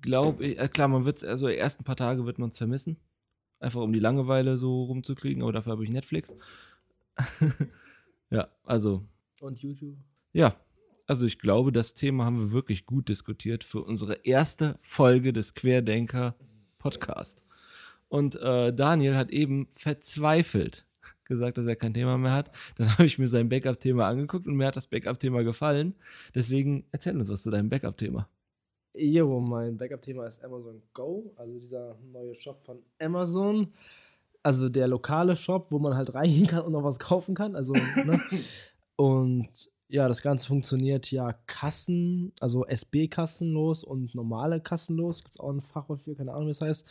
glaube 0.02 0.46
ich, 0.46 0.60
äh, 0.60 0.68
klar, 0.68 0.88
man 0.88 1.06
wird 1.06 1.18
es, 1.18 1.24
also 1.24 1.48
die 1.48 1.58
ersten 1.58 1.84
paar 1.84 1.96
Tage 1.96 2.26
wird 2.26 2.40
man 2.40 2.50
es 2.50 2.58
vermissen. 2.58 2.98
Einfach 3.60 3.82
um 3.82 3.94
die 3.94 4.00
Langeweile 4.00 4.58
so 4.58 4.84
rumzukriegen, 4.84 5.44
aber 5.44 5.52
dafür 5.52 5.74
habe 5.74 5.84
ich 5.84 5.92
Netflix. 5.92 6.36
ja, 8.32 8.48
also, 8.64 9.06
Und 9.42 9.60
YouTube. 9.60 9.98
ja. 10.34 10.56
Also 11.08 11.26
ich 11.26 11.40
glaube, 11.40 11.74
das 11.74 11.94
Thema 11.94 12.24
haben 12.24 12.40
wir 12.40 12.52
wirklich 12.54 12.86
gut 12.86 13.10
diskutiert 13.10 13.66
für 13.66 13.84
unsere 13.84 14.14
erste 14.24 14.78
Folge 14.80 15.34
des 15.34 15.56
Querdenker 15.56 16.36
Podcast. 16.78 17.44
Und 18.08 18.38
äh, 18.38 18.74
Daniel 18.74 19.18
hat 19.18 19.30
eben 19.30 19.68
verzweifelt 19.74 20.86
gesagt, 21.32 21.58
dass 21.58 21.66
er 21.66 21.76
kein 21.76 21.94
Thema 21.94 22.18
mehr 22.18 22.34
hat. 22.34 22.52
Dann 22.78 22.90
habe 22.94 23.06
ich 23.06 23.18
mir 23.18 23.28
sein 23.28 23.50
Backup-Thema 23.50 24.08
angeguckt 24.08 24.48
und 24.48 24.56
mir 24.56 24.68
hat 24.68 24.76
das 24.76 24.88
Backup-Thema 24.88 25.44
gefallen. 25.44 25.96
Deswegen 26.36 26.86
erzähl 26.92 27.18
uns 27.18 27.30
was 27.30 27.42
zu 27.42 27.50
deinem 27.50 27.70
Backup-Thema. 27.70 28.30
Jo, 28.94 29.40
mein 29.40 29.78
Backup-Thema 29.78 30.26
ist 30.26 30.44
Amazon 30.44 30.82
Go, 30.94 31.34
also 31.38 31.58
dieser 31.58 31.98
neue 32.12 32.36
Shop 32.36 32.62
von 32.66 32.80
Amazon. 33.02 33.74
Also 34.44 34.70
der 34.70 34.88
lokale 34.88 35.36
Shop, 35.36 35.68
wo 35.70 35.80
man 35.80 35.96
halt 35.96 36.14
reingehen 36.14 36.48
kann 36.48 36.64
und 36.64 36.74
noch 36.74 36.84
was 36.84 37.00
kaufen 37.00 37.34
kann. 37.34 37.56
Also, 37.56 37.74
ne? 38.06 38.20
Und 38.98 39.70
ja, 39.88 40.08
das 40.08 40.22
Ganze 40.22 40.48
funktioniert 40.48 41.12
ja 41.12 41.34
Kassen, 41.48 42.34
also 42.40 42.66
SB-kassenlos 42.66 43.84
und 43.84 44.16
normale 44.16 44.60
kassenlos. 44.60 45.24
Gibt 45.24 45.36
es 45.36 45.40
auch 45.40 45.52
ein 45.52 45.62
Fachwort 45.62 46.02
für, 46.02 46.16
keine 46.16 46.34
Ahnung, 46.34 46.48
wie 46.48 46.52
es 46.52 46.62
heißt. 46.62 46.88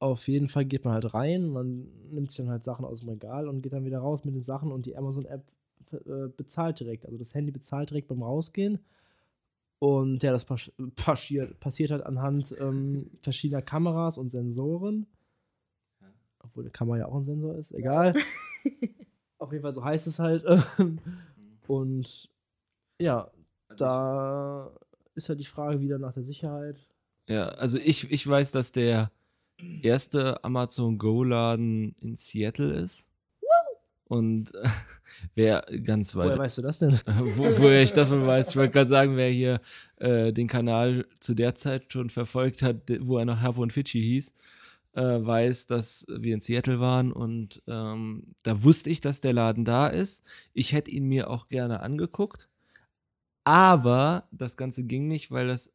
Auf 0.00 0.28
jeden 0.28 0.48
Fall 0.48 0.64
geht 0.64 0.84
man 0.84 0.94
halt 0.94 1.12
rein, 1.12 1.48
man 1.48 1.88
nimmt 2.10 2.30
sich 2.30 2.38
dann 2.38 2.50
halt 2.50 2.62
Sachen 2.62 2.84
aus 2.84 3.00
dem 3.00 3.08
Regal 3.08 3.48
und 3.48 3.62
geht 3.62 3.72
dann 3.72 3.84
wieder 3.84 3.98
raus 3.98 4.24
mit 4.24 4.34
den 4.34 4.42
Sachen 4.42 4.70
und 4.70 4.86
die 4.86 4.96
Amazon-App 4.96 5.50
äh, 5.92 6.28
bezahlt 6.36 6.78
direkt. 6.80 7.04
Also 7.04 7.18
das 7.18 7.34
Handy 7.34 7.50
bezahlt 7.50 7.90
direkt 7.90 8.08
beim 8.08 8.22
Rausgehen. 8.22 8.78
Und 9.80 10.22
ja, 10.22 10.32
das 10.32 10.44
pas 10.44 10.70
passiert, 10.96 11.58
passiert 11.60 11.90
halt 11.90 12.04
anhand 12.04 12.54
ähm, 12.58 13.10
verschiedener 13.22 13.62
Kameras 13.62 14.18
und 14.18 14.30
Sensoren. 14.30 15.06
Obwohl 16.40 16.64
eine 16.64 16.70
Kamera 16.70 16.98
ja 16.98 17.06
auch 17.06 17.16
ein 17.16 17.24
Sensor 17.24 17.56
ist, 17.56 17.72
egal. 17.72 18.14
Auf 19.38 19.52
jeden 19.52 19.62
Fall, 19.62 19.72
so 19.72 19.84
heißt 19.84 20.06
es 20.06 20.18
halt. 20.18 20.44
und 21.66 22.30
ja, 23.00 23.30
da 23.76 24.72
ist 25.14 25.28
halt 25.28 25.40
die 25.40 25.44
Frage 25.44 25.80
wieder 25.80 25.98
nach 25.98 26.12
der 26.12 26.24
Sicherheit. 26.24 26.86
Ja, 27.28 27.48
also 27.48 27.78
ich, 27.78 28.10
ich 28.10 28.26
weiß, 28.26 28.52
dass 28.52 28.72
der 28.72 29.12
erste 29.82 30.42
Amazon 30.44 30.98
Go-Laden 30.98 31.94
in 32.00 32.16
Seattle 32.16 32.72
ist. 32.72 33.08
Und 34.08 34.54
äh, 34.54 34.68
wer 35.34 35.64
ganz 35.84 36.16
weit 36.16 36.26
Woher 36.28 36.38
weißt 36.38 36.58
du 36.58 36.62
das 36.62 36.78
denn? 36.78 36.98
wo, 37.06 37.44
woher 37.58 37.82
ich 37.82 37.92
das 37.92 38.10
mal 38.10 38.26
weiß. 38.26 38.50
Ich 38.50 38.56
wollte 38.56 38.72
gerade 38.72 38.88
sagen, 38.88 39.16
wer 39.16 39.28
hier 39.28 39.60
äh, 39.96 40.32
den 40.32 40.48
Kanal 40.48 41.06
zu 41.20 41.34
der 41.34 41.54
Zeit 41.54 41.92
schon 41.92 42.10
verfolgt 42.10 42.62
hat, 42.62 42.76
wo 43.00 43.18
er 43.18 43.24
noch 43.24 43.40
Harpo 43.40 43.62
und 43.62 43.72
Fidschi 43.72 44.00
hieß, 44.00 44.32
äh, 44.94 45.02
weiß, 45.02 45.66
dass 45.66 46.06
wir 46.08 46.34
in 46.34 46.40
Seattle 46.40 46.80
waren 46.80 47.12
und 47.12 47.62
ähm, 47.66 48.34
da 48.42 48.62
wusste 48.62 48.90
ich, 48.90 49.00
dass 49.00 49.20
der 49.20 49.34
Laden 49.34 49.64
da 49.64 49.88
ist. 49.88 50.22
Ich 50.54 50.72
hätte 50.72 50.90
ihn 50.90 51.04
mir 51.04 51.28
auch 51.28 51.48
gerne 51.48 51.80
angeguckt, 51.80 52.48
aber 53.44 54.26
das 54.30 54.56
Ganze 54.56 54.84
ging 54.84 55.06
nicht, 55.06 55.30
weil 55.30 55.48
das 55.48 55.70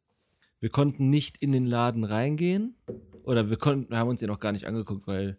wir 0.60 0.70
konnten 0.70 1.10
nicht 1.10 1.38
in 1.40 1.52
den 1.52 1.66
Laden 1.66 2.06
reingehen 2.06 2.76
oder 3.24 3.50
wir 3.50 3.58
konnten, 3.58 3.92
wir 3.92 3.98
haben 3.98 4.10
uns 4.10 4.20
den 4.20 4.30
auch 4.30 4.40
gar 4.40 4.52
nicht 4.52 4.66
angeguckt, 4.68 5.08
weil 5.08 5.38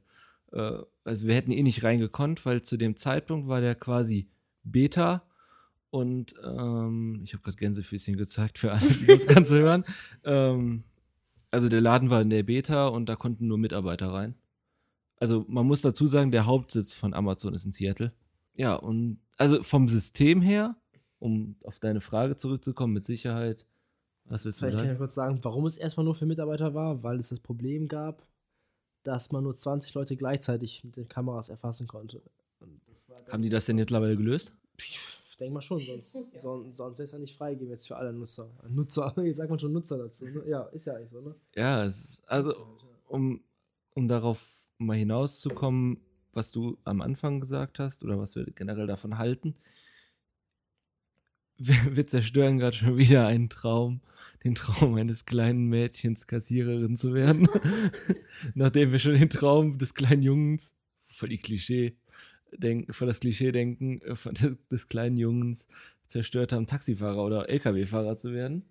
äh, 0.52 0.78
also 1.04 1.26
wir 1.26 1.34
hätten 1.34 1.52
eh 1.52 1.62
nicht 1.62 1.82
reingekonnt, 1.82 2.44
weil 2.46 2.62
zu 2.62 2.76
dem 2.76 2.96
Zeitpunkt 2.96 3.48
war 3.48 3.60
der 3.60 3.74
quasi 3.74 4.28
Beta 4.62 5.22
und 5.90 6.34
ähm, 6.42 7.20
ich 7.22 7.34
habe 7.34 7.42
gerade 7.42 7.56
Gänsefüßchen 7.56 8.16
gezeigt 8.16 8.58
für 8.58 8.72
alle, 8.72 8.88
die 8.88 9.06
das 9.06 9.26
Ganze 9.26 9.58
hören. 9.58 9.84
Ähm, 10.24 10.84
also 11.50 11.68
der 11.68 11.82
Laden 11.82 12.10
war 12.10 12.20
in 12.20 12.30
der 12.30 12.42
Beta 12.42 12.88
und 12.88 13.08
da 13.08 13.14
konnten 13.14 13.46
nur 13.46 13.58
Mitarbeiter 13.58 14.12
rein. 14.12 14.34
Also 15.18 15.44
man 15.46 15.66
muss 15.66 15.82
dazu 15.82 16.08
sagen, 16.08 16.32
der 16.32 16.46
Hauptsitz 16.46 16.92
von 16.92 17.14
Amazon 17.14 17.54
ist 17.54 17.64
in 17.64 17.70
Seattle. 17.70 18.12
Ja, 18.56 18.74
und 18.74 19.20
also 19.36 19.62
vom 19.62 19.86
System 19.86 20.40
her, 20.40 20.76
um 21.20 21.56
auf 21.64 21.78
deine 21.78 22.00
Frage 22.00 22.34
zurückzukommen, 22.34 22.92
mit 22.92 23.04
Sicherheit, 23.04 23.66
was 24.26 24.44
willst 24.44 24.60
du 24.60 24.66
Vielleicht 24.66 24.76
kann 24.78 24.84
ich 24.84 24.88
sagen? 24.90 24.98
kurz 24.98 25.14
sagen, 25.14 25.38
warum 25.42 25.66
es 25.66 25.76
erstmal 25.76 26.04
nur 26.04 26.14
für 26.14 26.26
Mitarbeiter 26.26 26.74
war, 26.74 27.02
weil 27.02 27.18
es 27.18 27.28
das 27.28 27.40
Problem 27.40 27.88
gab, 27.88 28.26
dass 29.02 29.32
man 29.32 29.44
nur 29.44 29.54
20 29.54 29.92
Leute 29.94 30.16
gleichzeitig 30.16 30.82
mit 30.84 30.96
den 30.96 31.08
Kameras 31.08 31.50
erfassen 31.50 31.86
konnte. 31.86 32.22
Und 32.60 32.80
das 32.86 33.08
war 33.08 33.20
dann- 33.20 33.32
Haben 33.32 33.42
die 33.42 33.48
das 33.50 33.66
denn 33.66 33.76
jetzt 33.78 33.86
mittlerweile 33.90 34.16
gelöst? 34.16 34.52
Ich 34.78 35.36
denke 35.38 35.54
mal 35.54 35.60
schon, 35.60 35.80
sonst, 35.80 36.12
sonst, 36.36 36.76
sonst 36.76 36.98
wäre 36.98 37.04
es 37.04 37.12
ja 37.12 37.18
nicht 37.18 37.36
freigegeben 37.36 37.70
jetzt 37.70 37.86
für 37.88 37.96
alle 37.96 38.12
Nutzer. 38.12 38.48
Nutzer, 38.68 39.12
jetzt 39.24 39.36
sagt 39.38 39.50
man 39.50 39.58
schon 39.58 39.72
Nutzer 39.72 39.98
dazu. 39.98 40.24
Ne? 40.26 40.42
Ja, 40.46 40.62
ist 40.66 40.86
ja 40.86 40.94
eigentlich 40.94 41.10
so, 41.10 41.20
ne? 41.20 41.34
Ja, 41.54 41.84
es 41.84 42.04
ist, 42.04 42.28
also 42.28 42.48
halt, 42.50 42.58
ja. 42.58 42.88
um, 43.08 43.42
um 43.94 44.08
darauf 44.08 44.68
mal 44.78 44.96
hinauszukommen, 44.96 46.00
was 46.32 46.50
du 46.50 46.78
am 46.84 47.00
Anfang 47.02 47.40
gesagt 47.40 47.78
hast 47.78 48.04
oder 48.04 48.18
was 48.18 48.36
wir 48.36 48.44
generell 48.46 48.86
davon 48.86 49.18
halten. 49.18 49.54
Wir, 51.56 51.94
wir 51.94 52.04
zerstören 52.06 52.58
gerade 52.58 52.76
schon 52.76 52.96
wieder 52.96 53.28
einen 53.28 53.48
Traum, 53.48 54.00
den 54.44 54.54
Traum 54.54 54.94
eines 54.94 55.24
kleinen 55.24 55.68
Mädchens 55.68 56.26
Kassiererin 56.26 56.96
zu 56.96 57.14
werden. 57.14 57.48
Nachdem 58.54 58.92
wir 58.92 58.98
schon 58.98 59.14
den 59.14 59.30
Traum 59.30 59.78
des 59.78 59.94
kleinen 59.94 60.22
Jungens, 60.22 60.74
voll 61.08 61.30
die 61.30 61.38
Klischee, 61.38 61.96
denken, 62.52 62.92
voll 62.92 63.08
das 63.08 63.20
Klischee 63.20 63.52
denken, 63.52 64.00
äh, 64.02 64.14
von 64.14 64.34
des, 64.34 64.68
des 64.68 64.86
kleinen 64.86 65.16
Jungens 65.16 65.66
zerstört 66.06 66.52
haben, 66.52 66.66
Taxifahrer 66.66 67.24
oder 67.24 67.48
LKW-Fahrer 67.48 68.16
zu 68.16 68.32
werden. 68.32 68.64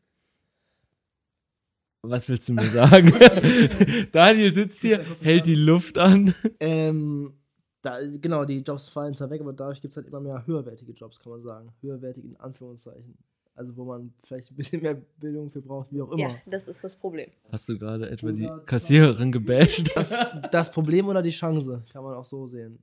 Was 2.03 2.29
willst 2.29 2.49
du 2.49 2.53
mir 2.53 2.69
sagen? 2.71 3.11
Daniel 4.11 4.53
sitzt 4.53 4.81
hier, 4.81 5.03
hält 5.21 5.47
die 5.47 5.55
Luft 5.55 5.97
an. 5.97 6.33
Ähm, 6.59 7.33
da, 7.81 7.99
genau, 8.01 8.45
die 8.45 8.59
Jobs 8.59 8.89
fallen 8.89 9.13
zwar 9.13 9.29
weg, 9.29 9.41
aber 9.41 9.53
dadurch 9.53 9.81
gibt 9.81 9.93
es 9.93 9.97
halt 9.97 10.07
immer 10.07 10.19
mehr 10.19 10.45
höherwertige 10.45 10.91
Jobs, 10.93 11.19
kann 11.19 11.31
man 11.31 11.41
sagen. 11.41 11.73
Höherwertige 11.81 12.27
in 12.27 12.37
Anführungszeichen. 12.37 13.17
Also 13.55 13.75
wo 13.77 13.85
man 13.85 14.11
vielleicht 14.23 14.51
ein 14.51 14.55
bisschen 14.55 14.81
mehr 14.81 14.95
Bildung 15.19 15.49
für 15.49 15.61
braucht, 15.61 15.91
wie 15.91 16.01
auch 16.01 16.11
immer. 16.11 16.19
Ja, 16.29 16.35
das 16.47 16.67
ist 16.67 16.83
das 16.83 16.95
Problem. 16.95 17.29
Hast 17.51 17.69
du 17.69 17.77
gerade 17.77 18.09
etwa 18.09 18.31
die 18.31 18.49
Kassiererin 18.65 19.31
gebasht? 19.31 19.91
Das, 19.95 20.17
das 20.51 20.71
Problem 20.71 21.07
oder 21.07 21.21
die 21.21 21.29
Chance, 21.29 21.83
kann 21.91 22.03
man 22.03 22.15
auch 22.15 22.23
so 22.23 22.47
sehen. 22.47 22.79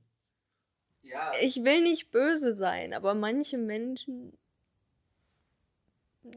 Ich 1.41 1.57
will 1.63 1.81
nicht 1.81 2.09
böse 2.11 2.55
sein, 2.55 2.93
aber 2.93 3.13
manche 3.13 3.57
Menschen. 3.57 4.31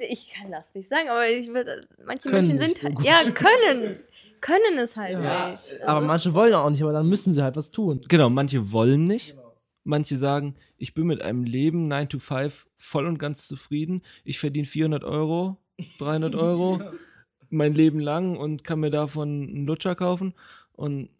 Ich 0.01 0.33
kann 0.33 0.51
das 0.51 0.65
nicht 0.75 0.89
sagen, 0.89 1.09
aber 1.11 1.29
ich 1.29 1.53
will, 1.53 1.87
manche 2.05 2.23
Können 2.29 2.35
Menschen 2.49 2.57
nicht 2.57 2.81
sind. 2.81 2.91
so 2.93 2.97
gut. 2.97 3.05
ja, 3.05 3.21
können. 3.31 4.01
Können 4.41 4.79
es 4.79 4.97
halt 4.97 5.13
Ja, 5.13 5.51
nicht. 5.53 5.63
Das 5.81 5.89
Aber 5.89 6.01
manche 6.01 6.35
wollen 6.35 6.55
auch 6.55 6.69
nicht, 6.71 6.83
aber 6.83 6.93
dann 6.93 7.09
müssen 7.09 7.33
sie 7.33 7.43
halt 7.43 7.57
was 7.57 7.71
tun. 7.71 8.01
Genau, 8.09 8.29
manche 8.29 8.73
wollen 8.73 9.05
nicht. 9.05 9.37
Manche 9.85 10.17
sagen, 10.17 10.57
ich 10.79 10.95
bin 10.95 11.07
mit 11.07 11.23
einem 11.23 11.45
Leben 11.45 11.85
9 11.85 12.09
to 12.09 12.19
5 12.19 12.67
voll 12.77 13.07
und 13.07 13.19
ganz 13.19 13.47
zufrieden. 13.47 14.03
Ich 14.25 14.39
verdiene 14.39 14.67
400 14.67 15.05
Euro, 15.05 15.59
300 15.99 16.35
Euro 16.35 16.81
mein 17.51 17.75
Leben 17.75 18.01
lang 18.01 18.37
und 18.37 18.65
kann 18.65 18.81
mir 18.81 18.91
davon 18.91 19.49
einen 19.49 19.67
Lutscher 19.67 19.95
kaufen. 19.95 20.35
Und 20.73 21.11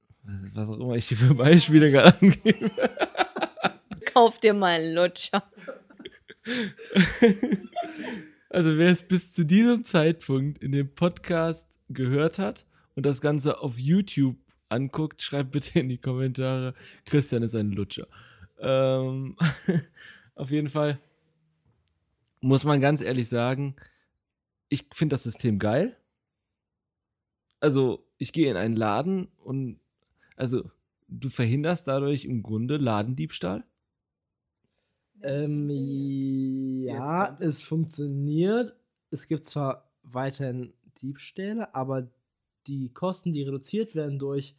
was 0.55 0.71
auch 0.71 0.81
immer 0.81 0.97
ich 0.97 1.09
hier 1.09 1.19
für 1.19 1.35
Beispiele 1.35 2.03
angebe. 2.03 2.71
Kauf 4.13 4.41
dir 4.41 4.55
mal 4.55 4.81
einen 4.81 4.95
Lutscher. 4.95 5.45
Also 8.55 8.79
wer 8.79 8.89
es 8.89 9.03
bis 9.03 9.33
zu 9.33 9.45
diesem 9.45 9.83
Zeitpunkt 9.83 10.63
in 10.63 10.71
dem 10.71 10.95
Podcast 10.95 11.81
gehört 11.89 12.39
hat 12.39 12.67
und 12.95 13.05
das 13.05 13.21
Ganze 13.21 13.59
auf 13.59 13.81
YouTube 13.81 14.37
anguckt, 14.69 15.23
schreibt 15.23 15.51
bitte 15.51 15.81
in 15.81 15.89
die 15.89 15.99
Kommentare, 15.99 16.75
Christian 17.05 17.43
ist 17.43 17.57
ein 17.57 17.73
Lutscher. 17.73 18.07
Ähm, 18.59 19.37
auf 20.35 20.51
jeden 20.51 20.69
Fall 20.69 21.01
muss 22.41 22.65
man 22.65 22.81
ganz 22.81 23.01
ehrlich 23.01 23.29
sagen, 23.29 23.77
ich 24.69 24.87
finde 24.93 25.15
das 25.15 25.23
System 25.23 25.59
geil. 25.59 25.97
Also 27.61 28.07
ich 28.19 28.33
gehe 28.33 28.51
in 28.51 28.57
einen 28.57 28.77
Laden 28.77 29.29
und 29.39 29.81
also 30.37 30.71
du 31.09 31.29
verhinderst 31.29 31.89
dadurch 31.89 32.25
im 32.25 32.43
Grunde 32.43 32.77
Ladendiebstahl. 32.77 33.65
Ähm, 35.23 35.71
ja, 35.71 37.39
es 37.41 37.63
funktioniert. 37.63 38.77
Es 39.11 39.27
gibt 39.27 39.47
zwar 39.47 39.91
weiterhin 40.03 40.75
Diebstähle, 41.01 41.75
aber 41.75 42.09
die 42.67 42.91
Kosten, 42.93 43.33
die 43.33 43.43
reduziert 43.43 43.95
werden 43.95 44.19
durch 44.19 44.57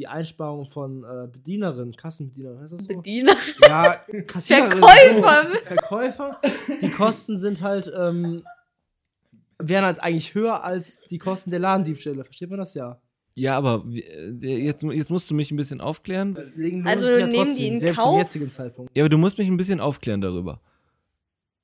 die 0.00 0.08
Einsparung 0.08 0.64
von 0.64 1.04
äh, 1.04 1.28
Bedienerinnen, 1.30 1.94
Kassenbedienerinnen, 1.94 2.62
heißt 2.62 2.72
das 2.72 2.84
so? 2.86 2.94
Bediener. 2.96 3.36
ja. 3.68 4.02
Verkäufer. 4.08 5.46
So, 5.52 5.66
Verkäufer. 5.66 6.40
Die 6.80 6.88
Kosten 6.90 7.38
sind 7.38 7.60
halt, 7.60 7.92
ähm, 7.94 8.42
wären 9.58 9.84
halt 9.84 10.02
eigentlich 10.02 10.34
höher 10.34 10.64
als 10.64 11.02
die 11.02 11.18
Kosten 11.18 11.50
der 11.50 11.60
Ladendiebstähle. 11.60 12.24
Versteht 12.24 12.48
man 12.48 12.60
das 12.60 12.72
ja? 12.72 12.98
Ja, 13.34 13.58
aber 13.58 13.84
äh, 13.92 14.30
jetzt, 14.40 14.82
jetzt 14.84 15.10
musst 15.10 15.30
du 15.30 15.34
mich 15.34 15.50
ein 15.50 15.56
bisschen 15.58 15.82
aufklären. 15.82 16.34
Deswegen 16.34 16.86
Also 16.86 17.06
ja 17.06 17.26
nehmen 17.26 17.30
die 17.30 17.36
trotzdem, 17.36 17.72
in 17.74 17.78
selbst 17.78 17.98
Kauf? 17.98 18.06
zum 18.12 18.18
jetzigen 18.20 18.50
Zeitpunkt. 18.50 18.96
Ja, 18.96 19.02
aber 19.02 19.10
du 19.10 19.18
musst 19.18 19.36
mich 19.36 19.48
ein 19.48 19.58
bisschen 19.58 19.80
aufklären 19.80 20.22
darüber. 20.22 20.62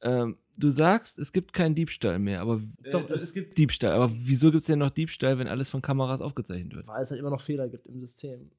Ähm, 0.02 0.36
du 0.56 0.70
sagst, 0.70 1.18
es 1.18 1.32
gibt 1.32 1.52
keinen 1.52 1.74
Diebstahl 1.74 2.18
mehr, 2.18 2.40
aber 2.40 2.60
Doch, 2.90 3.08
es 3.10 3.32
gibt 3.32 3.56
Diebstahl. 3.58 3.92
Aber 3.92 4.10
wieso 4.12 4.48
gibt 4.50 4.60
es 4.62 4.66
denn 4.66 4.78
noch 4.78 4.90
Diebstahl, 4.90 5.38
wenn 5.38 5.48
alles 5.48 5.68
von 5.70 5.82
Kameras 5.82 6.20
aufgezeichnet 6.20 6.74
wird? 6.74 6.86
weil 6.86 7.02
es 7.02 7.10
halt 7.10 7.20
immer 7.20 7.30
noch 7.30 7.40
Fehler 7.40 7.68
gibt 7.68 7.86
im 7.86 8.00
System. 8.00 8.50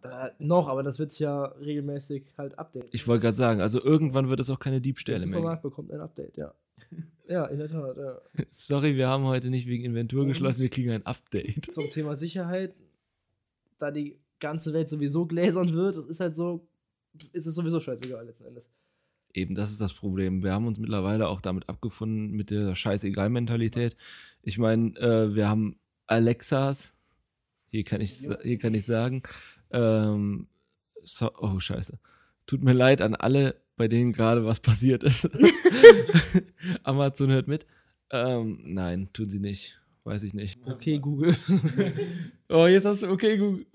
Da, 0.00 0.30
noch, 0.38 0.68
aber 0.68 0.82
das 0.82 0.98
wird 0.98 1.12
sich 1.12 1.20
ja 1.20 1.44
regelmäßig 1.44 2.24
halt 2.38 2.58
updaten. 2.58 2.88
Ich 2.92 3.06
wollte 3.06 3.22
gerade 3.22 3.36
sagen, 3.36 3.60
also 3.60 3.82
irgendwann 3.82 4.28
wird 4.28 4.40
es 4.40 4.48
auch 4.50 4.58
keine 4.58 4.76
Der 4.76 4.80
Diebstähle 4.82 5.26
mehr. 5.26 5.38
Supermarkt 5.38 5.62
bekommt 5.62 5.90
ein 5.92 6.00
Update, 6.00 6.36
ja. 6.36 6.54
Ja, 7.26 7.46
in 7.46 7.58
der 7.58 7.70
Tat, 7.70 7.96
ja. 7.96 8.20
Sorry, 8.50 8.96
wir 8.96 9.08
haben 9.08 9.24
heute 9.24 9.48
nicht 9.48 9.66
wegen 9.66 9.82
Inventur 9.84 10.22
Und- 10.22 10.28
geschlossen, 10.28 10.60
wir 10.60 10.68
kriegen 10.68 10.90
ein 10.90 11.06
Update. 11.06 11.72
Zum 11.72 11.88
Thema 11.88 12.16
Sicherheit, 12.16 12.74
da 13.78 13.90
die 13.90 14.18
ganze 14.40 14.74
Welt 14.74 14.90
sowieso 14.90 15.24
gläsern 15.24 15.72
wird, 15.72 15.96
das 15.96 16.04
ist 16.06 16.20
halt 16.20 16.36
so, 16.36 16.66
ist 17.32 17.46
es 17.46 17.54
sowieso 17.54 17.80
scheißegal 17.80 18.26
letzten 18.26 18.44
Endes. 18.44 18.68
Eben, 19.34 19.56
das 19.56 19.72
ist 19.72 19.80
das 19.80 19.92
Problem. 19.92 20.44
Wir 20.44 20.52
haben 20.52 20.66
uns 20.66 20.78
mittlerweile 20.78 21.28
auch 21.28 21.40
damit 21.40 21.68
abgefunden, 21.68 22.30
mit 22.30 22.50
der 22.50 22.76
Scheißegal-Mentalität. 22.76 23.96
Ich 24.42 24.58
meine, 24.58 24.96
äh, 24.96 25.34
wir 25.34 25.48
haben 25.48 25.76
Alexas, 26.06 26.94
hier 27.70 27.82
kann 27.82 28.00
ich, 28.00 28.28
hier 28.42 28.58
kann 28.58 28.74
ich 28.74 28.86
sagen, 28.86 29.24
ähm, 29.72 30.46
so, 31.02 31.32
oh 31.36 31.58
scheiße. 31.58 31.98
Tut 32.46 32.62
mir 32.62 32.74
leid 32.74 33.02
an 33.02 33.16
alle, 33.16 33.56
bei 33.76 33.88
denen 33.88 34.12
gerade 34.12 34.44
was 34.44 34.60
passiert 34.60 35.02
ist. 35.02 35.28
Amazon 36.84 37.32
hört 37.32 37.48
mit. 37.48 37.66
Ähm, 38.10 38.60
nein, 38.62 39.08
tun 39.12 39.28
sie 39.28 39.40
nicht. 39.40 39.80
Weiß 40.04 40.22
ich 40.22 40.34
nicht. 40.34 40.60
Okay, 40.64 40.98
Google. 40.98 41.34
Oh, 42.50 42.66
jetzt 42.66 42.84
hast 42.84 43.02
du, 43.02 43.08
okay, 43.08 43.38
Google. 43.38 43.66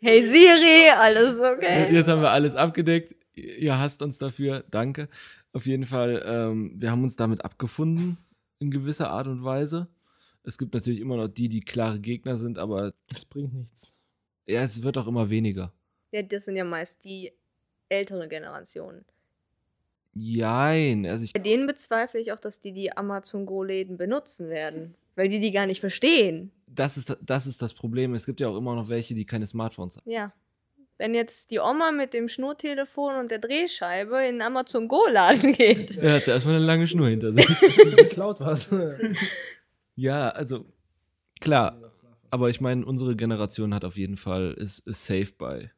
Hey 0.00 0.22
Siri, 0.22 0.90
alles 0.90 1.38
okay. 1.38 1.90
Jetzt 1.90 2.08
haben 2.08 2.20
wir 2.20 2.30
alles 2.30 2.56
abgedeckt. 2.56 3.14
Ihr 3.36 3.78
hasst 3.78 4.02
uns 4.02 4.18
dafür. 4.18 4.64
Danke. 4.70 5.08
Auf 5.52 5.66
jeden 5.66 5.84
Fall, 5.86 6.22
ähm, 6.26 6.72
wir 6.80 6.90
haben 6.90 7.04
uns 7.04 7.16
damit 7.16 7.44
abgefunden, 7.44 8.16
in 8.58 8.70
gewisser 8.70 9.10
Art 9.10 9.26
und 9.26 9.44
Weise. 9.44 9.88
Es 10.42 10.58
gibt 10.58 10.74
natürlich 10.74 11.00
immer 11.00 11.16
noch 11.16 11.28
die, 11.28 11.48
die 11.48 11.60
klare 11.60 12.00
Gegner 12.00 12.36
sind, 12.38 12.58
aber 12.58 12.92
Das 13.12 13.24
bringt 13.24 13.52
nichts. 13.54 13.94
ja, 14.46 14.62
es 14.62 14.82
wird 14.82 14.96
auch 14.96 15.06
immer 15.06 15.28
weniger. 15.28 15.72
Ja, 16.12 16.22
das 16.22 16.46
sind 16.46 16.56
ja 16.56 16.64
meist 16.64 17.04
die 17.04 17.32
ältere 17.88 18.26
Generationen. 18.28 19.04
Jein. 20.14 21.04
Also 21.06 21.24
ich, 21.24 21.32
Bei 21.34 21.40
denen 21.40 21.66
bezweifle 21.66 22.20
ich 22.20 22.32
auch, 22.32 22.38
dass 22.40 22.60
die 22.60 22.72
die 22.72 22.96
Amazon 22.96 23.44
Go-Läden 23.44 23.96
benutzen 23.98 24.48
werden. 24.48 24.94
Weil 25.14 25.28
die 25.28 25.40
die 25.40 25.50
gar 25.52 25.66
nicht 25.66 25.80
verstehen. 25.80 26.52
das, 26.66 26.96
ist, 26.96 27.16
das 27.22 27.46
ist 27.46 27.60
das 27.62 27.74
Problem. 27.74 28.14
Es 28.14 28.24
gibt 28.26 28.40
ja 28.40 28.48
auch 28.48 28.56
immer 28.56 28.74
noch 28.74 28.88
welche, 28.88 29.14
die 29.14 29.24
keine 29.26 29.46
Smartphones 29.46 29.96
haben. 29.96 30.10
Ja. 30.10 30.32
Wenn 30.98 31.14
jetzt 31.14 31.50
die 31.50 31.58
Oma 31.58 31.92
mit 31.92 32.14
dem 32.14 32.28
Schnurtelefon 32.28 33.16
und 33.16 33.30
der 33.30 33.38
Drehscheibe 33.38 34.16
in 34.26 34.36
den 34.36 34.42
Amazon 34.42 34.88
Go-Laden 34.88 35.52
geht. 35.52 35.96
Er 35.98 36.14
hat 36.14 36.24
zuerst 36.24 36.46
mal 36.46 36.54
eine 36.54 36.64
lange 36.64 36.86
Schnur 36.86 37.08
hinter 37.08 37.34
sich. 37.34 37.46
Sie 37.96 38.04
klaut 38.08 38.40
was. 38.40 38.74
ja, 39.94 40.30
also 40.30 40.64
klar. 41.40 41.78
Aber 42.30 42.48
ich 42.48 42.60
meine, 42.60 42.84
unsere 42.84 43.14
Generation 43.14 43.74
hat 43.74 43.84
auf 43.84 43.96
jeden 43.96 44.16
Fall, 44.16 44.54
ist, 44.54 44.80
ist 44.86 45.04
safe 45.04 45.32
bei 45.36 45.70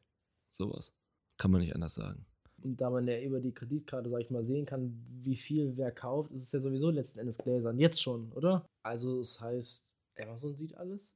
sowas. 0.51 0.93
Kann 1.37 1.51
man 1.51 1.61
nicht 1.61 1.75
anders 1.75 1.95
sagen. 1.95 2.25
Und 2.61 2.79
da 2.81 2.89
man 2.89 3.07
ja 3.07 3.19
über 3.19 3.39
die 3.39 3.53
Kreditkarte, 3.53 4.09
sag 4.09 4.21
ich 4.21 4.29
mal, 4.29 4.43
sehen 4.43 4.65
kann, 4.65 5.05
wie 5.21 5.37
viel 5.37 5.77
wer 5.77 5.91
kauft, 5.91 6.31
ist 6.31 6.43
es 6.43 6.51
ja 6.51 6.59
sowieso 6.59 6.89
letzten 6.89 7.19
Endes 7.19 7.37
gläsern. 7.37 7.77
Jetzt 7.77 8.01
schon, 8.01 8.31
oder? 8.33 8.65
Also, 8.83 9.19
es 9.19 9.39
heißt, 9.39 9.85
Amazon 10.21 10.55
sieht 10.55 10.75
alles? 10.75 11.15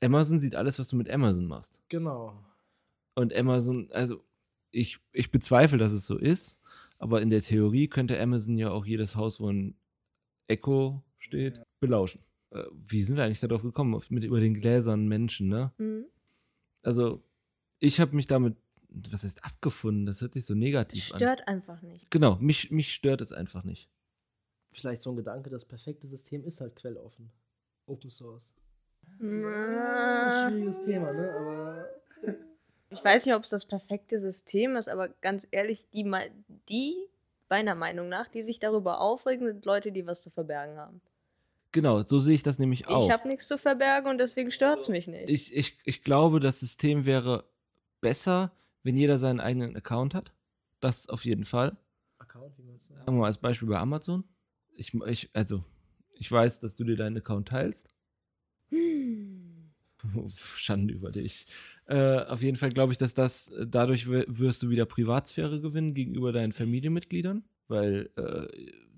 Amazon 0.00 0.40
sieht 0.40 0.54
alles, 0.54 0.78
was 0.78 0.88
du 0.88 0.96
mit 0.96 1.10
Amazon 1.10 1.46
machst. 1.46 1.80
Genau. 1.88 2.38
Und 3.18 3.34
Amazon, 3.34 3.90
also 3.90 4.24
ich, 4.70 5.00
ich 5.12 5.32
bezweifle, 5.32 5.76
dass 5.76 5.90
es 5.90 6.06
so 6.06 6.16
ist, 6.16 6.60
aber 6.98 7.20
in 7.20 7.30
der 7.30 7.42
Theorie 7.42 7.88
könnte 7.88 8.20
Amazon 8.20 8.56
ja 8.58 8.70
auch 8.70 8.86
jedes 8.86 9.16
Haus, 9.16 9.40
wo 9.40 9.50
ein 9.50 9.76
Echo 10.46 11.02
steht, 11.18 11.60
belauschen. 11.80 12.22
Äh, 12.50 12.62
wie 12.72 13.02
sind 13.02 13.16
wir 13.16 13.24
eigentlich 13.24 13.40
darauf 13.40 13.62
gekommen? 13.62 13.96
Auf, 13.96 14.08
mit 14.10 14.22
über 14.22 14.38
den 14.38 14.54
Gläsern 14.54 15.08
Menschen, 15.08 15.48
ne? 15.48 15.72
Mhm. 15.78 16.04
Also, 16.82 17.24
ich 17.80 17.98
habe 17.98 18.14
mich 18.14 18.28
damit, 18.28 18.56
was 18.88 19.24
heißt 19.24 19.44
abgefunden? 19.44 20.06
Das 20.06 20.20
hört 20.20 20.32
sich 20.32 20.44
so 20.44 20.54
negativ 20.54 21.12
an. 21.12 21.18
Stört 21.18 21.48
einfach 21.48 21.82
nicht. 21.82 22.08
Genau, 22.12 22.36
mich, 22.36 22.70
mich 22.70 22.94
stört 22.94 23.20
es 23.20 23.32
einfach 23.32 23.64
nicht. 23.64 23.90
Vielleicht 24.70 25.02
so 25.02 25.10
ein 25.10 25.16
Gedanke, 25.16 25.50
das 25.50 25.64
perfekte 25.64 26.06
System 26.06 26.44
ist 26.44 26.60
halt 26.60 26.76
quelloffen. 26.76 27.32
Open 27.86 28.10
Source. 28.10 28.54
Na, 29.18 30.48
Schwieriges 30.48 30.84
Thema, 30.84 31.12
ne? 31.12 31.32
Aber 31.32 31.88
Ich 32.90 33.04
weiß 33.04 33.26
nicht, 33.26 33.34
ob 33.34 33.44
es 33.44 33.50
das 33.50 33.66
perfekte 33.66 34.18
System 34.18 34.76
ist, 34.76 34.88
aber 34.88 35.08
ganz 35.20 35.46
ehrlich, 35.50 35.84
die, 35.92 36.10
die, 36.68 36.96
meiner 37.50 37.74
Meinung 37.74 38.08
nach, 38.08 38.28
die 38.28 38.42
sich 38.42 38.58
darüber 38.58 39.00
aufregen, 39.00 39.46
sind 39.46 39.64
Leute, 39.64 39.92
die 39.92 40.06
was 40.06 40.22
zu 40.22 40.30
verbergen 40.30 40.76
haben. 40.78 41.00
Genau, 41.72 42.00
so 42.00 42.18
sehe 42.18 42.34
ich 42.34 42.42
das 42.42 42.58
nämlich 42.58 42.88
auch. 42.88 43.04
Ich 43.04 43.12
habe 43.12 43.28
nichts 43.28 43.46
zu 43.46 43.58
verbergen 43.58 44.08
und 44.08 44.18
deswegen 44.18 44.50
stört 44.50 44.80
es 44.80 44.88
mich 44.88 45.06
nicht. 45.06 45.28
ich, 45.28 45.54
ich, 45.54 45.78
ich 45.84 46.02
glaube, 46.02 46.40
das 46.40 46.60
System 46.60 47.04
wäre 47.04 47.44
besser, 48.00 48.52
wenn 48.82 48.96
jeder 48.96 49.18
seinen 49.18 49.40
eigenen 49.40 49.76
Account 49.76 50.14
hat. 50.14 50.32
Das 50.80 51.08
auf 51.08 51.24
jeden 51.24 51.44
Fall. 51.44 51.76
Account, 52.18 52.56
wie 52.56 52.62
meinst 52.62 52.88
du? 52.88 52.94
Sagen 52.94 53.06
wir 53.06 53.12
mal 53.12 53.26
als 53.26 53.38
Beispiel 53.38 53.68
bei 53.68 53.78
Amazon. 53.78 54.24
Ich, 54.76 54.94
ich, 54.94 55.30
also, 55.34 55.62
ich 56.14 56.30
weiß, 56.30 56.60
dass 56.60 56.74
du 56.76 56.84
dir 56.84 56.96
deinen 56.96 57.18
Account 57.18 57.48
teilst. 57.48 57.90
Hm. 58.70 59.70
Schande 60.56 60.94
über 60.94 61.10
dich. 61.10 61.46
Äh, 61.88 62.20
auf 62.26 62.42
jeden 62.42 62.56
Fall 62.56 62.70
glaube 62.70 62.92
ich, 62.92 62.98
dass 62.98 63.14
das, 63.14 63.48
äh, 63.48 63.66
dadurch 63.66 64.08
wi- 64.10 64.26
wirst 64.28 64.62
du 64.62 64.68
wieder 64.70 64.84
Privatsphäre 64.86 65.60
gewinnen 65.60 65.94
gegenüber 65.94 66.32
deinen 66.32 66.52
Familienmitgliedern, 66.52 67.42
weil 67.68 68.10
äh, 68.16 68.46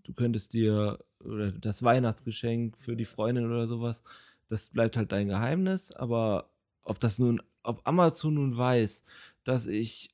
du 0.02 0.12
könntest 0.12 0.52
dir, 0.54 0.98
oder 1.24 1.52
das 1.52 1.82
Weihnachtsgeschenk 1.82 2.76
für 2.78 2.96
die 2.96 3.04
Freundin 3.04 3.46
oder 3.46 3.66
sowas, 3.68 4.02
das 4.48 4.70
bleibt 4.70 4.96
halt 4.96 5.12
dein 5.12 5.28
Geheimnis, 5.28 5.92
aber 5.92 6.50
ob 6.82 6.98
das 7.00 7.18
nun 7.18 7.40
ob 7.62 7.80
Amazon 7.86 8.34
nun 8.34 8.56
weiß, 8.56 9.04
dass 9.44 9.66
ich, 9.66 10.10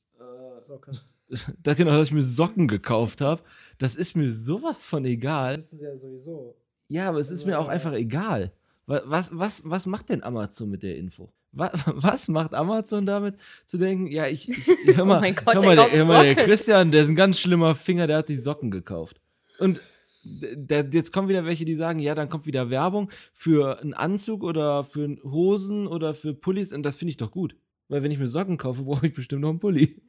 Socken. 0.62 0.98
da 1.62 1.74
genau, 1.74 1.92
dass 1.92 2.08
ich 2.08 2.12
mir 2.14 2.22
Socken 2.24 2.66
gekauft 2.68 3.20
habe, 3.20 3.40
das 3.78 3.94
ist 3.94 4.16
mir 4.16 4.32
sowas 4.34 4.84
von 4.84 5.04
egal. 5.04 5.56
Das 5.56 5.66
wissen 5.72 5.78
sie 5.78 5.84
ja 5.84 5.96
sowieso. 5.96 6.56
Ja, 6.88 7.08
aber 7.08 7.20
es 7.20 7.30
ist 7.30 7.46
mir 7.46 7.58
auch 7.58 7.68
einfach 7.68 7.92
egal. 7.92 8.52
Wa- 8.86 9.02
Was, 9.06 9.30
was, 9.32 9.62
was 9.64 9.86
macht 9.86 10.08
denn 10.08 10.22
Amazon 10.24 10.68
mit 10.70 10.82
der 10.82 10.96
Info? 10.96 11.32
Wa- 11.56 11.72
Was 11.86 12.28
macht 12.28 12.54
Amazon 12.54 13.06
damit, 13.06 13.36
zu 13.66 13.78
denken, 13.78 14.06
ja, 14.06 14.26
ich, 14.26 14.48
ich 14.48 14.66
hör 14.96 15.04
mal, 15.04 15.18
Oh 15.18 15.20
mein 15.20 15.34
Gott, 15.34 15.54
hör 15.54 15.60
der 15.62 15.62
mal, 15.62 15.76
der, 15.76 15.90
hör 15.92 16.04
mal, 16.04 16.22
der. 16.24 16.34
Christian, 16.36 16.90
der 16.90 17.02
ist 17.02 17.08
ein 17.08 17.16
ganz 17.16 17.40
schlimmer 17.40 17.74
Finger, 17.74 18.06
der 18.06 18.18
hat 18.18 18.26
sich 18.28 18.42
Socken 18.42 18.70
gekauft. 18.70 19.20
Und 19.58 19.80
d- 20.22 20.54
der, 20.56 20.84
jetzt 20.92 21.12
kommen 21.12 21.28
wieder 21.28 21.44
welche, 21.44 21.64
die 21.64 21.74
sagen, 21.74 21.98
ja, 21.98 22.14
dann 22.14 22.28
kommt 22.28 22.46
wieder 22.46 22.70
Werbung 22.70 23.10
für 23.32 23.80
einen 23.80 23.94
Anzug 23.94 24.42
oder 24.44 24.84
für 24.84 25.16
Hosen 25.24 25.86
oder 25.86 26.14
für 26.14 26.34
Pullis 26.34 26.72
und 26.72 26.82
das 26.84 26.96
finde 26.96 27.10
ich 27.10 27.16
doch 27.16 27.30
gut. 27.30 27.56
Weil 27.88 28.02
wenn 28.02 28.10
ich 28.10 28.18
mir 28.18 28.28
Socken 28.28 28.58
kaufe, 28.58 28.82
brauche 28.84 29.06
ich 29.06 29.14
bestimmt 29.14 29.42
noch 29.42 29.50
einen 29.50 29.60
Pulli. 29.60 30.00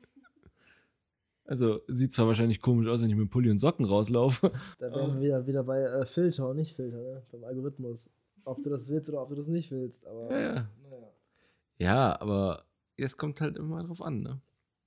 Also 1.46 1.80
sieht 1.88 2.12
zwar 2.12 2.28
wahrscheinlich 2.28 2.62
komisch 2.62 2.88
aus, 2.88 3.02
wenn 3.02 3.10
ich 3.10 3.16
mit 3.16 3.30
Pulli 3.30 3.50
und 3.50 3.58
Socken 3.58 3.86
rauslaufe. 3.86 4.52
Da 4.80 4.92
wären 4.94 5.14
wir 5.14 5.22
wieder, 5.22 5.48
wieder 5.48 5.64
bei 5.64 5.82
äh, 5.82 6.06
Filter 6.06 6.50
und 6.50 6.58
nicht 6.58 6.76
Filter, 6.76 6.98
ne? 6.98 7.24
beim 7.32 7.46
Algorithmus. 7.46 8.10
Ob 8.44 8.62
du 8.64 8.70
das 8.70 8.90
willst 8.90 9.10
oder 9.10 9.22
ob 9.22 9.30
du 9.30 9.36
das 9.36 9.48
nicht 9.48 9.72
willst. 9.72 10.06
Aber 10.08 10.30
Ja, 10.32 10.40
ja. 10.42 10.54
naja. 10.90 11.07
Ja, 11.78 12.20
aber 12.20 12.64
es 12.98 13.18
kommt 13.18 13.42
halt 13.42 13.58
immer 13.58 13.84
drauf 13.84 14.02
an, 14.02 14.22
ne? 14.22 14.42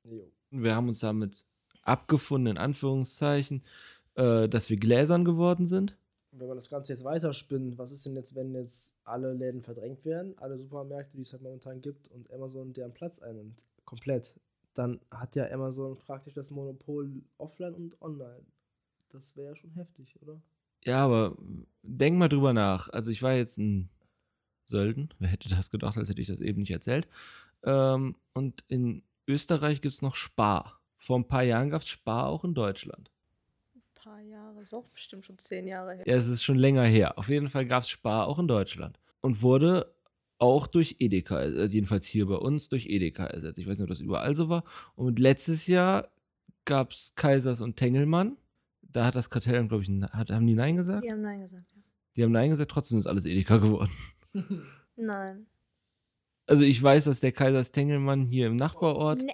Jo. 0.04 0.30
Wir 0.50 0.74
haben 0.74 0.88
uns 0.88 0.98
damit 0.98 1.44
abgefunden, 1.82 2.52
in 2.52 2.58
Anführungszeichen, 2.58 3.62
äh, 4.14 4.48
dass 4.48 4.68
wir 4.70 4.76
gläsern 4.76 5.24
geworden 5.24 5.66
sind. 5.66 5.96
Wenn 6.32 6.48
man 6.48 6.56
das 6.56 6.70
Ganze 6.70 6.92
jetzt 6.92 7.04
weiterspinnt, 7.04 7.78
was 7.78 7.90
ist 7.90 8.06
denn 8.06 8.14
jetzt, 8.14 8.34
wenn 8.36 8.54
jetzt 8.54 8.96
alle 9.04 9.32
Läden 9.32 9.62
verdrängt 9.62 10.04
werden, 10.04 10.36
alle 10.38 10.56
Supermärkte, 10.56 11.16
die 11.16 11.22
es 11.22 11.32
halt 11.32 11.42
momentan 11.42 11.80
gibt 11.80 12.08
und 12.08 12.32
Amazon 12.32 12.72
deren 12.72 12.92
Platz 12.92 13.18
einnimmt, 13.20 13.64
komplett, 13.84 14.38
dann 14.74 15.00
hat 15.10 15.34
ja 15.34 15.50
Amazon 15.50 15.98
praktisch 15.98 16.34
das 16.34 16.50
Monopol 16.50 17.22
offline 17.38 17.74
und 17.74 18.00
online. 18.00 18.44
Das 19.10 19.36
wäre 19.36 19.50
ja 19.50 19.56
schon 19.56 19.72
heftig, 19.72 20.14
oder? 20.22 20.40
Ja, 20.84 21.04
aber 21.04 21.36
denk 21.82 22.16
mal 22.16 22.28
drüber 22.28 22.52
nach. 22.52 22.88
Also 22.88 23.10
ich 23.10 23.22
war 23.22 23.32
jetzt 23.32 23.58
ein 23.58 23.90
Sölden. 24.70 25.10
Wer 25.18 25.28
hätte 25.28 25.48
das 25.48 25.70
gedacht, 25.70 25.98
als 25.98 26.08
hätte 26.08 26.20
ich 26.20 26.28
das 26.28 26.40
eben 26.40 26.60
nicht 26.60 26.70
erzählt. 26.70 27.08
Ähm, 27.64 28.16
und 28.32 28.64
in 28.68 29.02
Österreich 29.26 29.80
gibt 29.80 29.94
es 29.94 30.02
noch 30.02 30.14
Spar. 30.14 30.80
Vor 30.96 31.18
ein 31.18 31.28
paar 31.28 31.42
Jahren 31.42 31.70
gab 31.70 31.82
es 31.82 31.88
Spar 31.88 32.26
auch 32.26 32.44
in 32.44 32.54
Deutschland. 32.54 33.10
Ein 33.74 33.82
paar 33.94 34.20
Jahre, 34.20 34.62
ist 34.62 34.74
auch 34.74 34.88
bestimmt 34.88 35.26
schon 35.26 35.38
zehn 35.38 35.66
Jahre 35.66 35.94
her. 35.94 36.04
Ja, 36.06 36.14
es 36.14 36.26
ist 36.26 36.42
schon 36.42 36.58
länger 36.58 36.84
her. 36.84 37.18
Auf 37.18 37.28
jeden 37.28 37.48
Fall 37.48 37.66
gab 37.66 37.82
es 37.82 37.88
Spar 37.88 38.26
auch 38.26 38.38
in 38.38 38.48
Deutschland. 38.48 38.98
Und 39.20 39.42
wurde 39.42 39.94
auch 40.38 40.66
durch 40.66 40.96
Edeka, 40.98 41.36
also 41.36 41.72
jedenfalls 41.72 42.06
hier 42.06 42.26
bei 42.26 42.36
uns, 42.36 42.68
durch 42.70 42.86
Edeka 42.86 43.26
ersetzt. 43.26 43.58
Ich 43.58 43.68
weiß 43.68 43.78
nicht, 43.78 43.84
ob 43.84 43.90
das 43.90 44.00
überall 44.00 44.34
so 44.34 44.48
war. 44.48 44.64
Und 44.94 45.18
letztes 45.18 45.66
Jahr 45.66 46.08
gab 46.64 46.92
es 46.92 47.14
Kaisers 47.14 47.60
und 47.60 47.76
Tengelmann. 47.76 48.36
Da 48.82 49.04
hat 49.04 49.16
das 49.16 49.30
Kartell, 49.30 49.66
glaube 49.68 49.82
ich, 49.82 49.90
hat, 50.12 50.30
haben 50.30 50.46
die 50.46 50.54
Nein 50.54 50.76
gesagt? 50.76 51.04
Die 51.04 51.10
haben 51.10 51.20
Nein 51.20 51.40
gesagt, 51.40 51.70
ja. 51.74 51.82
Die 52.16 52.24
haben 52.24 52.32
Nein 52.32 52.50
gesagt, 52.50 52.70
trotzdem 52.70 52.98
ist 52.98 53.06
alles 53.06 53.26
Edeka 53.26 53.58
geworden. 53.58 53.90
Nein. 54.96 55.46
Also 56.46 56.62
ich 56.64 56.82
weiß, 56.82 57.04
dass 57.04 57.20
der 57.20 57.32
Kaisers 57.32 57.70
Tengelmann 57.72 58.24
hier 58.24 58.46
im 58.48 58.56
Nachbarort, 58.56 59.22
Ne, 59.22 59.32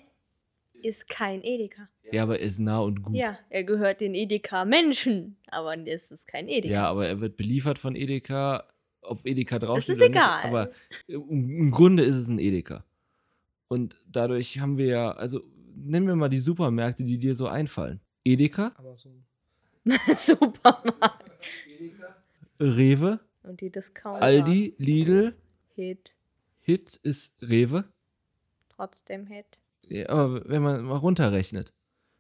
ist 0.83 1.09
kein 1.09 1.43
Edeka. 1.43 1.89
ja, 2.13 2.23
aber 2.23 2.39
er 2.39 2.47
ist 2.47 2.59
nah 2.61 2.79
und 2.81 3.03
gut. 3.03 3.15
Ja, 3.17 3.39
er 3.51 3.65
gehört 3.65 4.01
den 4.01 4.15
Edeka-Menschen, 4.15 5.37
aber 5.49 5.77
es 5.87 6.11
ist 6.11 6.27
kein 6.29 6.49
Edeka. 6.49 6.73
Ja, 6.73 6.89
aber 6.89 7.07
er 7.09 7.21
wird 7.21 7.37
beliefert 7.37 7.79
von 7.79 7.97
Edeka, 7.97 8.65
ob 9.01 9.25
Edeka 9.27 9.59
draufsteht 9.59 9.95
ist 9.95 10.01
oder 10.01 10.07
egal. 10.11 10.37
nicht. 10.37 10.45
Aber 10.47 10.71
im 11.09 11.71
Grunde 11.71 12.05
ist 12.05 12.17
es 12.17 12.29
ein 12.29 12.39
Edeka. 12.39 12.85
Und 13.69 13.97
dadurch 14.07 14.61
haben 14.61 14.77
wir 14.79 14.87
ja, 14.87 15.11
also 15.13 15.43
nennen 15.75 16.07
wir 16.07 16.15
mal 16.17 16.29
die 16.29 16.41
Supermärkte, 16.41 17.03
die 17.05 17.19
dir 17.19 17.35
so 17.35 17.49
einfallen. 17.49 18.01
Edeka, 18.25 18.73
Amazon. 18.77 19.25
Supermarkt. 20.17 21.25
Rewe, 22.61 23.21
Und 23.47 23.61
die 23.61 23.71
Discounter. 23.71 24.23
Aldi, 24.23 24.75
Lidl, 24.79 25.37
Hit. 25.75 26.11
Hit 26.61 26.97
ist 27.03 27.41
Rewe. 27.43 27.85
Trotzdem 28.69 29.27
Hit. 29.27 29.47
Ja, 29.83 30.09
aber 30.09 30.49
wenn 30.49 30.63
man 30.63 30.85
mal 30.85 30.97
runterrechnet, 30.97 31.73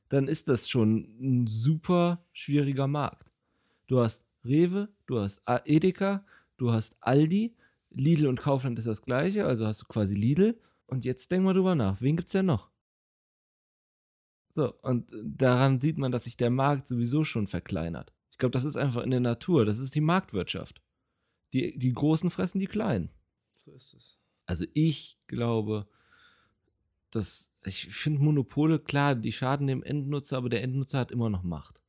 dann 0.08 0.28
ist 0.28 0.48
das 0.48 0.68
schon 0.68 1.16
ein 1.20 1.46
super 1.48 2.24
schwieriger 2.32 2.86
Markt. 2.86 3.32
Du 3.88 3.98
hast 4.00 4.24
Rewe, 4.44 4.88
du 5.06 5.18
hast 5.18 5.42
Edeka, 5.64 6.24
du 6.58 6.70
hast 6.70 6.96
Aldi, 7.00 7.56
Lidl 7.90 8.28
und 8.28 8.40
Kaufland 8.40 8.78
ist 8.78 8.86
das 8.86 9.02
gleiche, 9.02 9.46
also 9.46 9.66
hast 9.66 9.82
du 9.82 9.86
quasi 9.86 10.14
Lidl. 10.14 10.56
Und 10.86 11.04
jetzt 11.04 11.32
denk 11.32 11.42
mal 11.42 11.54
drüber 11.54 11.74
nach, 11.74 12.00
wen 12.00 12.16
gibt's 12.16 12.32
denn 12.32 12.46
noch? 12.46 12.70
So, 14.54 14.72
und 14.82 15.10
daran 15.24 15.80
sieht 15.80 15.98
man, 15.98 16.12
dass 16.12 16.24
sich 16.24 16.36
der 16.36 16.50
Markt 16.50 16.86
sowieso 16.86 17.24
schon 17.24 17.48
verkleinert. 17.48 18.12
Ich 18.30 18.38
glaube, 18.38 18.52
das 18.52 18.64
ist 18.64 18.76
einfach 18.76 19.02
in 19.02 19.10
der 19.10 19.20
Natur, 19.20 19.64
das 19.64 19.80
ist 19.80 19.96
die 19.96 20.00
Marktwirtschaft. 20.00 20.80
Die, 21.56 21.78
die 21.78 21.92
Großen 21.94 22.28
fressen 22.28 22.58
die 22.58 22.66
Kleinen. 22.66 23.08
So 23.60 23.72
ist 23.72 23.94
es. 23.94 24.18
Also 24.44 24.66
ich 24.74 25.16
glaube, 25.26 25.86
dass 27.10 27.50
ich 27.64 27.86
finde 27.86 28.22
Monopole, 28.22 28.78
klar, 28.78 29.14
die 29.14 29.32
schaden 29.32 29.66
dem 29.66 29.82
Endnutzer, 29.82 30.36
aber 30.36 30.50
der 30.50 30.62
Endnutzer 30.62 30.98
hat 30.98 31.10
immer 31.10 31.30
noch 31.30 31.42
Macht. 31.42 31.80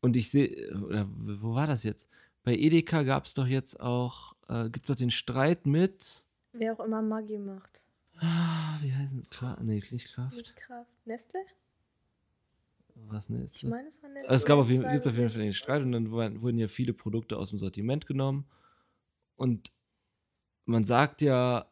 Und 0.00 0.16
ich 0.16 0.32
sehe, 0.32 0.68
wo 0.72 1.54
war 1.54 1.68
das 1.68 1.84
jetzt? 1.84 2.10
Bei 2.42 2.56
Edeka 2.56 3.04
gab 3.04 3.26
es 3.26 3.34
doch 3.34 3.46
jetzt 3.46 3.78
auch, 3.78 4.34
äh, 4.48 4.64
gibt 4.64 4.84
es 4.84 4.88
doch 4.88 4.96
den 4.96 5.12
Streit 5.12 5.64
mit, 5.64 6.24
Wer 6.52 6.72
auch 6.72 6.84
immer 6.84 7.00
Maggi 7.00 7.38
macht. 7.38 7.80
ah, 8.16 8.78
wie 8.82 8.92
heißen 8.92 9.22
Kraft? 9.30 9.62
Nee, 9.62 9.80
nicht 9.92 10.08
Kraft. 10.08 10.56
Kraft. 10.56 10.90
Nestle? 11.04 11.40
Was 13.06 13.28
ne? 13.28 13.44
Ich 13.44 13.62
meine, 13.62 13.88
es 13.88 14.02
war 14.02 14.10
Nestle. 14.10 14.28
Also 14.28 14.42
es 14.42 14.44
gab 14.44 14.58
auf 14.58 14.68
jeden, 14.68 14.90
gibt's 14.90 15.06
auf 15.06 15.16
jeden. 15.16 15.30
Fall 15.30 15.42
den 15.42 15.52
Streit 15.52 15.82
und 15.82 15.92
dann 15.92 16.10
wurden 16.10 16.42
wurden 16.42 16.58
ja 16.58 16.66
viele 16.66 16.92
Produkte 16.92 17.36
aus 17.36 17.50
dem 17.50 17.58
Sortiment 17.58 18.06
genommen. 18.06 18.44
Und 19.38 19.72
man 20.66 20.84
sagt 20.84 21.22
ja, 21.22 21.70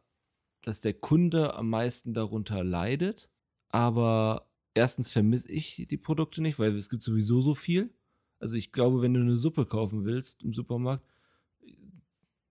dass 0.62 0.80
der 0.80 0.94
Kunde 0.94 1.54
am 1.54 1.68
meisten 1.68 2.14
darunter 2.14 2.64
leidet. 2.64 3.28
Aber 3.68 4.48
erstens 4.72 5.10
vermisse 5.10 5.50
ich 5.50 5.86
die 5.90 5.96
Produkte 5.96 6.40
nicht, 6.40 6.58
weil 6.58 6.74
es 6.76 6.88
gibt 6.88 7.02
sowieso 7.02 7.40
so 7.40 7.54
viel. 7.54 7.90
Also 8.38 8.56
ich 8.56 8.72
glaube, 8.72 9.02
wenn 9.02 9.14
du 9.14 9.20
eine 9.20 9.36
Suppe 9.36 9.66
kaufen 9.66 10.04
willst 10.04 10.42
im 10.42 10.54
Supermarkt, 10.54 11.04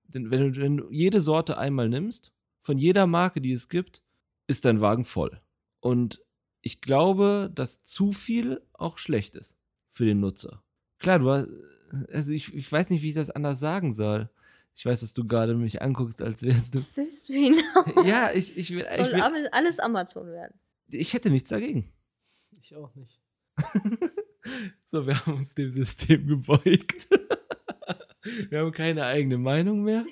wenn 0.10 0.30
du, 0.30 0.62
wenn 0.62 0.78
du 0.78 0.92
jede 0.92 1.22
Sorte 1.22 1.58
einmal 1.58 1.90
nimmst, 1.90 2.32
von 2.62 2.78
jeder 2.78 3.08
Marke, 3.08 3.42
die 3.42 3.54
es 3.54 3.70
gibt, 3.70 4.04
ist 4.48 4.66
dein 4.66 4.82
Wagen 4.82 5.06
voll. 5.06 5.42
Und 5.80 6.22
ich 6.62 6.82
glaube, 6.82 7.52
dass 7.54 7.84
zu 7.84 8.12
viel 8.12 8.62
auch 8.74 8.98
schlecht 8.98 9.36
ist 9.36 9.58
für 9.90 10.06
den 10.06 10.20
Nutzer. 10.20 10.64
Klar, 11.00 11.20
du 11.20 11.30
hast, 11.30 11.48
also 12.12 12.34
ich, 12.34 12.54
ich 12.54 12.70
weiß 12.72 12.90
nicht, 12.90 13.02
wie 13.02 13.10
ich 13.10 13.16
das 13.16 13.30
anders 13.30 13.60
sagen 13.60 13.94
soll. 13.94 14.30
Ich 14.76 14.86
weiß, 14.86 15.00
dass 15.00 15.14
du 15.14 15.26
gerade 15.26 15.56
mich 15.56 15.82
anguckst, 15.82 16.22
als 16.22 16.42
wärst 16.44 16.76
du. 16.76 16.84
Willst 16.96 17.30
du 17.30 17.34
hinaus? 17.34 18.06
Ja, 18.06 18.32
ich, 18.34 18.58
ich 18.58 18.72
will, 18.72 18.86
ich 18.92 18.98
Soll 19.08 19.14
will, 19.14 19.48
alles- 19.52 19.80
Amazon 19.80 20.28
werden. 20.28 20.60
ich 20.90 21.14
hätte 21.14 21.30
nichts 21.30 21.50
dagegen. 21.50 21.92
Ich 22.60 22.76
auch 22.76 22.94
nicht. 22.96 23.20
So, 24.86 25.08
wir 25.08 25.20
haben 25.26 25.38
uns 25.38 25.56
dem 25.56 25.72
System 25.72 26.28
gebeugt. 26.28 27.08
wir 28.50 28.60
haben 28.60 28.72
keine 28.72 29.06
eigene 29.06 29.38
Meinung 29.38 29.84
mehr. 29.84 30.06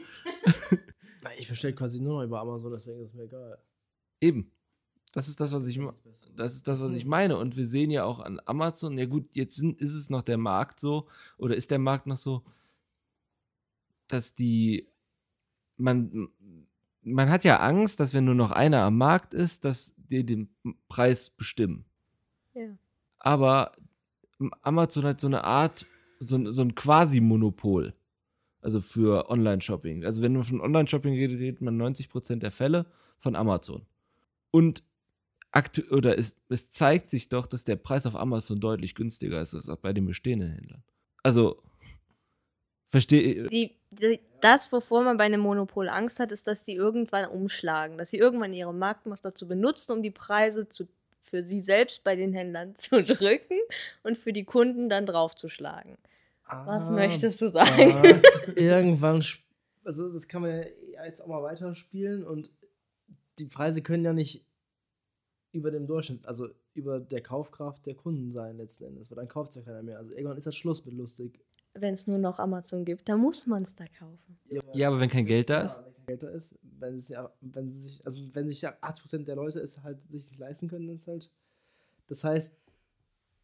Ich 1.39 1.47
bestelle 1.47 1.73
quasi 1.73 2.01
nur 2.01 2.17
noch 2.19 2.23
über 2.25 2.41
Amazon, 2.41 2.71
deswegen 2.73 2.99
ist 3.01 3.09
es 3.09 3.13
mir 3.13 3.23
egal. 3.23 3.57
Eben. 4.19 4.51
Das 5.13 5.27
ist 5.27 5.39
das, 5.39 5.51
was 5.53 5.65
ich, 5.67 5.79
das 6.35 6.53
ist 6.53 6.67
das, 6.67 6.81
was 6.81 6.93
ich 6.93 7.05
meine. 7.05 7.37
Und 7.37 7.55
wir 7.55 7.65
sehen 7.65 7.91
ja 7.91 8.03
auch 8.03 8.19
an 8.19 8.41
Amazon, 8.45 8.97
ja 8.97 9.05
gut, 9.05 9.33
jetzt 9.35 9.55
sind, 9.55 9.79
ist 9.81 9.93
es 9.93 10.09
noch 10.09 10.21
der 10.21 10.37
Markt 10.37 10.79
so, 10.79 11.07
oder 11.37 11.55
ist 11.55 11.71
der 11.71 11.79
Markt 11.79 12.07
noch 12.07 12.17
so, 12.17 12.43
dass 14.07 14.35
die, 14.35 14.87
man, 15.77 16.29
man 17.01 17.29
hat 17.29 17.43
ja 17.43 17.57
Angst, 17.59 17.99
dass 17.99 18.13
wenn 18.13 18.25
nur 18.25 18.35
noch 18.35 18.51
einer 18.51 18.81
am 18.81 18.97
Markt 18.97 19.33
ist, 19.33 19.65
dass 19.65 19.95
die 19.97 20.25
den 20.25 20.49
Preis 20.87 21.29
bestimmen. 21.29 21.85
Ja. 22.53 22.77
Aber 23.19 23.73
Amazon 24.61 25.05
hat 25.05 25.21
so 25.21 25.27
eine 25.27 25.43
Art, 25.43 25.85
so, 26.19 26.51
so 26.51 26.61
ein 26.61 26.75
Quasi-Monopol. 26.75 27.93
Also 28.61 28.79
für 28.79 29.29
Online-Shopping. 29.29 30.05
Also 30.05 30.21
wenn 30.21 30.33
man 30.33 30.43
von 30.43 30.61
Online-Shopping 30.61 31.13
redet, 31.13 31.39
redet 31.39 31.61
man 31.61 31.81
90% 31.81 32.37
der 32.37 32.51
Fälle 32.51 32.85
von 33.17 33.35
Amazon. 33.35 33.85
Und 34.51 34.83
aktu 35.51 35.81
oder 35.91 36.17
es, 36.17 36.37
es 36.49 36.71
zeigt 36.71 37.09
sich 37.09 37.29
doch, 37.29 37.47
dass 37.47 37.65
der 37.65 37.75
Preis 37.75 38.05
auf 38.05 38.15
Amazon 38.15 38.59
deutlich 38.59 38.95
günstiger 38.95 39.41
ist 39.41 39.53
als 39.53 39.67
auch 39.67 39.77
bei 39.77 39.91
den 39.91 40.05
bestehenden 40.05 40.51
Händlern. 40.51 40.83
Also, 41.23 41.61
verstehe. 42.87 43.47
Die, 43.47 43.75
das, 44.41 44.71
wovor 44.71 45.03
man 45.03 45.17
bei 45.17 45.23
einem 45.25 45.41
Monopol 45.41 45.89
Angst 45.89 46.19
hat, 46.19 46.31
ist, 46.31 46.47
dass 46.47 46.63
die 46.63 46.73
irgendwann 46.73 47.29
umschlagen, 47.29 47.97
dass 47.97 48.09
sie 48.09 48.17
irgendwann 48.17 48.53
ihre 48.53 48.73
Marktmacht 48.73 49.23
dazu 49.23 49.47
benutzen, 49.47 49.91
um 49.93 50.01
die 50.03 50.11
Preise 50.11 50.67
zu, 50.69 50.87
für 51.21 51.43
sie 51.43 51.61
selbst 51.61 52.03
bei 52.03 52.15
den 52.15 52.33
Händlern 52.33 52.75
zu 52.77 53.03
drücken 53.03 53.57
und 54.03 54.17
für 54.17 54.33
die 54.33 54.43
Kunden 54.45 54.89
dann 54.89 55.05
draufzuschlagen. 55.05 55.97
Was 56.65 56.89
Ah, 56.89 56.91
möchtest 56.91 57.41
du 57.41 57.49
sagen? 57.49 57.93
ah, 57.93 58.21
irgendwann, 58.55 59.23
also 59.85 60.11
das 60.11 60.27
kann 60.27 60.41
man 60.43 60.51
ja 60.91 61.05
jetzt 61.05 61.21
auch 61.21 61.27
mal 61.27 61.41
weiterspielen 61.41 62.23
und 62.25 62.49
die 63.39 63.45
Preise 63.45 63.81
können 63.81 64.03
ja 64.05 64.13
nicht 64.13 64.43
über 65.51 65.71
dem 65.71 65.87
Durchschnitt, 65.87 66.25
also 66.27 66.49
über 66.73 66.99
der 66.99 67.21
Kaufkraft 67.21 67.85
der 67.85 67.95
Kunden 67.95 68.31
sein 68.31 68.57
letzten 68.57 68.85
Endes, 68.85 69.09
weil 69.09 69.15
dann 69.17 69.27
kauft 69.27 69.51
es 69.51 69.55
ja 69.57 69.61
keiner 69.61 69.83
mehr. 69.83 69.97
Also 69.99 70.11
irgendwann 70.11 70.37
ist 70.37 70.47
das 70.47 70.55
Schluss 70.55 70.83
mit 70.85 70.95
lustig. 70.95 71.39
Wenn 71.75 71.93
es 71.95 72.07
nur 72.07 72.19
noch 72.19 72.39
Amazon 72.39 72.85
gibt, 72.85 73.09
dann 73.09 73.19
muss 73.19 73.47
man 73.47 73.63
es 73.63 73.75
da 73.75 73.85
kaufen. 73.87 74.37
Ja, 74.73 74.87
aber 74.89 74.99
wenn 74.99 75.09
kein 75.09 75.25
Geld 75.25 75.49
da 75.49 75.61
ist? 75.61 75.77
Ja, 75.77 75.85
wenn 75.85 75.93
kein 75.93 76.05
Geld 76.05 76.23
da 76.23 76.29
ist, 76.29 76.59
wenn 76.61 76.97
es 76.97 77.09
ja, 77.09 77.33
wenn 77.41 77.71
sie 77.71 77.81
sich, 77.81 78.05
also 78.05 78.19
wenn 78.33 78.47
sich 78.47 78.61
ja 78.61 78.73
80% 78.81 79.23
der 79.23 79.35
Leute 79.35 79.59
es 79.59 79.81
halt 79.81 80.03
sich 80.03 80.29
nicht 80.29 80.39
leisten 80.39 80.67
können, 80.67 80.87
dann 80.87 80.97
ist 80.97 81.07
halt. 81.07 81.29
Das 82.07 82.23
heißt, 82.23 82.55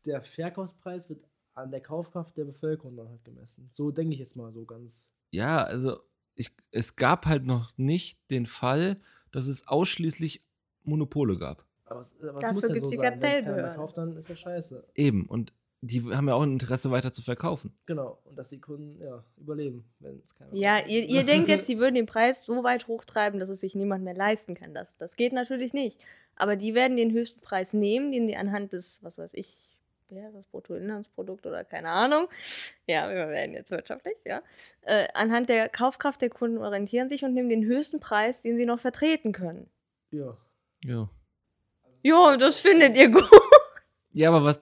der 0.06 0.22
Verkaufspreis 0.22 1.10
wird 1.10 1.26
an 1.56 1.72
der 1.72 1.82
Kaufkraft 1.82 2.38
der 2.38 2.46
Bevölkerung 2.46 2.96
dann 2.96 3.10
halt 3.10 3.24
gemessen. 3.26 3.70
So 3.74 3.92
denke 3.92 4.14
ich 4.14 4.20
jetzt 4.20 4.36
mal 4.36 4.52
so 4.52 4.66
ganz. 4.66 5.10
Ja, 5.32 5.64
also 5.64 6.00
ich, 6.36 6.52
es 6.72 6.96
gab 6.96 7.26
halt 7.26 7.46
noch 7.46 7.78
nicht 7.78 8.20
den 8.32 8.46
Fall, 8.46 8.98
dass 9.32 9.48
es 9.48 9.68
ausschließlich 9.68 10.42
Monopole 10.84 11.38
gab. 11.38 11.66
Aber 11.86 12.02
es, 12.02 12.16
aber 12.22 12.36
es 12.36 12.40
Dafür 12.40 12.54
muss 12.54 12.64
ja 12.64 12.80
so 12.80 12.90
die 12.90 12.98
sein. 12.98 13.22
Wenn 13.22 13.32
es 13.32 13.40
keiner 13.40 13.56
mehr 13.56 13.76
kauft, 13.76 13.98
dann 13.98 14.16
ist 14.18 14.30
ja 14.30 14.36
scheiße. 14.36 14.88
Eben. 14.96 15.26
Und 15.28 15.54
die 15.82 16.04
haben 16.14 16.28
ja 16.28 16.34
auch 16.34 16.42
ein 16.42 16.54
Interesse, 16.54 16.92
weiter 16.92 17.12
zu 17.12 17.22
verkaufen. 17.22 17.74
Genau. 17.86 18.20
Und 18.26 18.38
dass 18.38 18.50
die 18.50 18.60
Kunden 18.60 19.02
ja 19.02 19.24
überleben, 19.38 19.86
wenn 20.00 20.22
es 20.24 20.36
keiner 20.36 20.54
Ja, 20.54 20.80
ihr, 20.80 21.06
ihr 21.06 21.24
denkt 21.24 21.48
jetzt, 21.48 21.66
sie 21.68 21.80
würden 21.80 21.96
den 21.96 22.06
Preis 22.06 22.46
so 22.46 22.64
weit 22.64 22.88
hochtreiben, 22.88 23.40
dass 23.40 23.50
es 23.50 23.62
sich 23.62 23.76
niemand 23.76 24.04
mehr 24.04 24.14
leisten 24.14 24.56
kann. 24.56 24.74
Das, 24.74 24.98
das 24.98 25.16
geht 25.16 25.32
natürlich 25.32 25.74
nicht. 25.74 25.98
Aber 26.36 26.56
die 26.56 26.74
werden 26.74 26.98
den 26.98 27.12
höchsten 27.12 27.42
Preis 27.42 27.74
nehmen, 27.74 28.12
den 28.12 28.28
sie 28.28 28.36
anhand 28.36 28.74
des, 28.74 29.00
was 29.04 29.18
weiß 29.18 29.34
ich, 29.34 29.56
heißt 30.12 30.36
das, 30.36 30.46
Bruttoinlandsprodukt 30.48 31.46
oder 31.46 31.64
keine 31.64 31.90
Ahnung. 31.90 32.28
Ja, 32.88 33.10
wir 33.10 33.30
werden 33.30 33.54
jetzt 33.54 33.72
wirtschaftlich, 33.72 34.18
ja. 34.26 34.42
Äh, 34.82 35.08
anhand 35.14 35.50
der 35.50 35.70
Kaufkraft 35.70 36.22
der 36.22 36.30
Kunden 36.30 36.58
orientieren 36.58 37.10
sich 37.10 37.24
und 37.24 37.34
nehmen 37.34 37.50
den 37.50 37.66
höchsten 37.66 38.00
Preis, 38.00 38.42
den 38.42 38.58
sie 38.58 38.66
noch 38.66 38.80
vertreten 38.80 39.32
können. 39.32 39.70
Ja. 40.12 40.38
Ja. 40.84 41.10
Jo, 42.02 42.36
das 42.38 42.60
findet 42.60 42.98
ihr 42.98 43.10
gut. 43.10 43.30
Ja, 44.14 44.30
aber 44.30 44.44
was. 44.44 44.62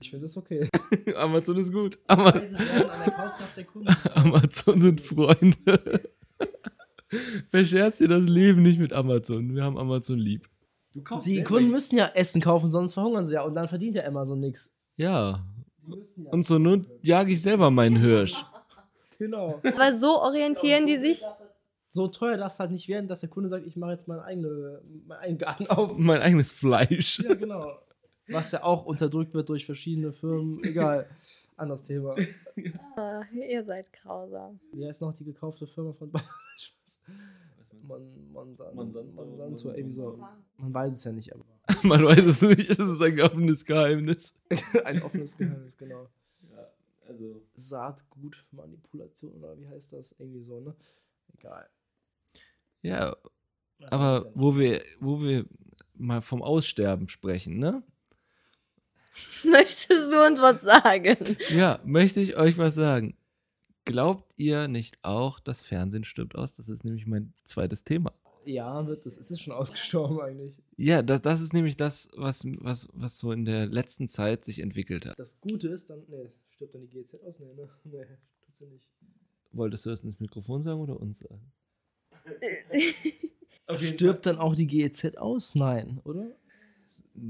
Ich 0.00 0.10
finde 0.10 0.26
das 0.26 0.36
okay. 0.36 0.68
Amazon 1.16 1.56
ist 1.58 1.72
gut. 1.72 1.98
Ama 2.06 2.32
Preise 2.32 2.58
werden 2.58 2.90
an 2.90 3.00
der 3.04 3.12
Kaufkraft 3.12 3.56
der 3.56 3.64
Kunden. 3.64 3.96
Amazon 4.14 4.80
sind 4.80 5.00
Freunde. 5.00 6.10
Verscherzt 7.48 8.00
dir 8.00 8.08
das 8.08 8.24
Leben 8.24 8.62
nicht 8.62 8.80
mit 8.80 8.92
Amazon. 8.92 9.54
Wir 9.54 9.64
haben 9.64 9.78
Amazon 9.78 10.18
lieb. 10.18 10.48
Du 10.92 11.02
kaufst 11.02 11.28
Die 11.28 11.42
Kunden 11.44 11.70
müssen 11.70 11.98
ja 11.98 12.10
Essen 12.14 12.40
kaufen, 12.40 12.68
sonst 12.68 12.94
verhungern 12.94 13.24
sie 13.24 13.34
ja. 13.34 13.42
Und 13.42 13.54
dann 13.54 13.68
verdient 13.68 13.94
ja 13.94 14.04
Amazon 14.04 14.40
nichts. 14.40 14.74
Ja. 14.96 15.44
Die 15.86 15.96
müssen 15.96 16.24
ja. 16.24 16.30
Und 16.30 16.44
so 16.46 16.58
nun 16.58 16.86
jage 17.02 17.32
ich 17.32 17.42
selber 17.42 17.70
meinen 17.70 17.96
Hirsch. 17.96 18.44
Genau. 19.18 19.60
Aber 19.62 19.98
so 19.98 20.20
orientieren 20.20 20.86
die 20.86 20.98
sich. 20.98 21.22
So 21.90 22.08
teuer 22.08 22.36
darf 22.36 22.52
es 22.52 22.60
halt 22.60 22.70
nicht 22.70 22.88
werden, 22.88 23.08
dass 23.08 23.20
der 23.20 23.28
Kunde 23.28 23.48
sagt, 23.48 23.66
ich 23.66 23.76
mache 23.76 23.92
jetzt 23.92 24.06
meinen 24.06 24.20
eigene, 24.20 24.80
meinen 25.06 25.18
eigenen 25.18 25.38
Garten 25.38 25.66
auf. 25.66 25.96
Mein 25.96 26.22
eigenes 26.22 26.52
Fleisch. 26.52 27.18
Ja, 27.20 27.34
genau. 27.34 27.72
Was 28.30 28.52
ja 28.52 28.62
auch 28.62 28.84
unterdrückt 28.86 29.34
wird 29.34 29.48
durch 29.48 29.66
verschiedene 29.66 30.12
Firmen. 30.12 30.62
Egal. 30.64 31.08
Anderes 31.56 31.84
Thema. 31.84 32.16
Ah, 32.96 33.22
ihr 33.32 33.64
seid 33.64 33.92
grausam. 33.92 34.58
Wie 34.72 34.86
heißt 34.86 35.02
noch 35.02 35.14
die 35.14 35.24
gekaufte 35.24 35.66
Firma 35.66 35.92
von 35.92 36.10
Bayern? 36.10 36.26
Monsanto. 37.82 38.72
Monsanto, 38.72 39.12
Monsanto, 39.12 39.72
irgendwie 39.72 39.94
so. 39.94 40.18
Man 40.56 40.74
weiß 40.74 40.92
es 40.92 41.04
ja 41.04 41.12
nicht, 41.12 41.34
aber 41.34 41.44
Man 41.82 42.04
weiß 42.04 42.24
es 42.24 42.42
nicht. 42.42 42.70
Es 42.70 42.78
ist 42.78 43.00
ein 43.00 43.20
offenes 43.20 43.64
Geheimnis. 43.64 44.34
ein 44.84 45.02
offenes 45.02 45.36
Geheimnis, 45.36 45.76
genau. 45.76 46.08
Ja, 46.50 46.66
also, 47.08 47.42
Saatgutmanipulation 47.54 49.32
oder 49.34 49.58
wie 49.58 49.68
heißt 49.68 49.92
das? 49.92 50.14
Irgendwie 50.18 50.40
so, 50.40 50.60
ne? 50.60 50.74
Egal. 51.36 51.68
Ja, 52.82 53.16
aber 53.90 54.26
wo 54.34 54.56
wir, 54.56 54.82
wo 55.00 55.20
wir 55.20 55.46
mal 55.94 56.22
vom 56.22 56.42
Aussterben 56.42 57.08
sprechen, 57.08 57.58
ne? 57.58 57.82
Möchtest 59.44 60.12
du 60.12 60.26
uns 60.26 60.40
was 60.40 60.62
sagen? 60.62 61.36
Ja, 61.50 61.80
möchte 61.84 62.20
ich 62.20 62.36
euch 62.36 62.58
was 62.58 62.74
sagen. 62.74 63.16
Glaubt 63.84 64.32
ihr 64.36 64.68
nicht 64.68 64.98
auch, 65.02 65.40
das 65.40 65.62
Fernsehen 65.62 66.04
stirbt 66.04 66.36
aus? 66.36 66.54
Das 66.54 66.68
ist 66.68 66.84
nämlich 66.84 67.06
mein 67.06 67.32
zweites 67.44 67.82
Thema. 67.82 68.12
Ja, 68.44 68.86
wird 68.86 69.04
es. 69.06 69.18
Es 69.18 69.30
ist 69.30 69.40
schon 69.40 69.52
ausgestorben 69.52 70.20
eigentlich. 70.20 70.62
Ja, 70.76 71.02
das, 71.02 71.20
das 71.20 71.40
ist 71.40 71.52
nämlich 71.52 71.76
das, 71.76 72.08
was, 72.16 72.42
was, 72.44 72.88
was 72.92 73.18
so 73.18 73.32
in 73.32 73.44
der 73.44 73.66
letzten 73.66 74.08
Zeit 74.08 74.44
sich 74.44 74.60
entwickelt 74.60 75.06
hat. 75.06 75.18
Das 75.18 75.40
Gute 75.40 75.68
ist 75.68 75.90
dann. 75.90 76.02
Nee, 76.08 76.30
stirbt 76.50 76.74
dann 76.74 76.82
die 76.82 76.88
GZ 76.88 77.22
aus? 77.22 77.38
Nee, 77.38 77.54
ne? 77.54 77.68
Nee, 77.84 78.04
tut 78.44 78.56
sie 78.56 78.66
nicht. 78.66 78.86
Wolltest 79.52 79.86
du 79.86 79.90
das 79.90 80.04
ins 80.04 80.20
Mikrofon 80.20 80.62
sagen 80.62 80.80
oder 80.80 80.98
uns 81.00 81.18
sagen? 81.18 81.52
Stirbt 83.74 84.26
dann 84.26 84.38
auch 84.38 84.54
die 84.54 84.66
GEZ 84.66 85.16
aus? 85.16 85.54
Nein, 85.54 86.00
oder? 86.04 86.30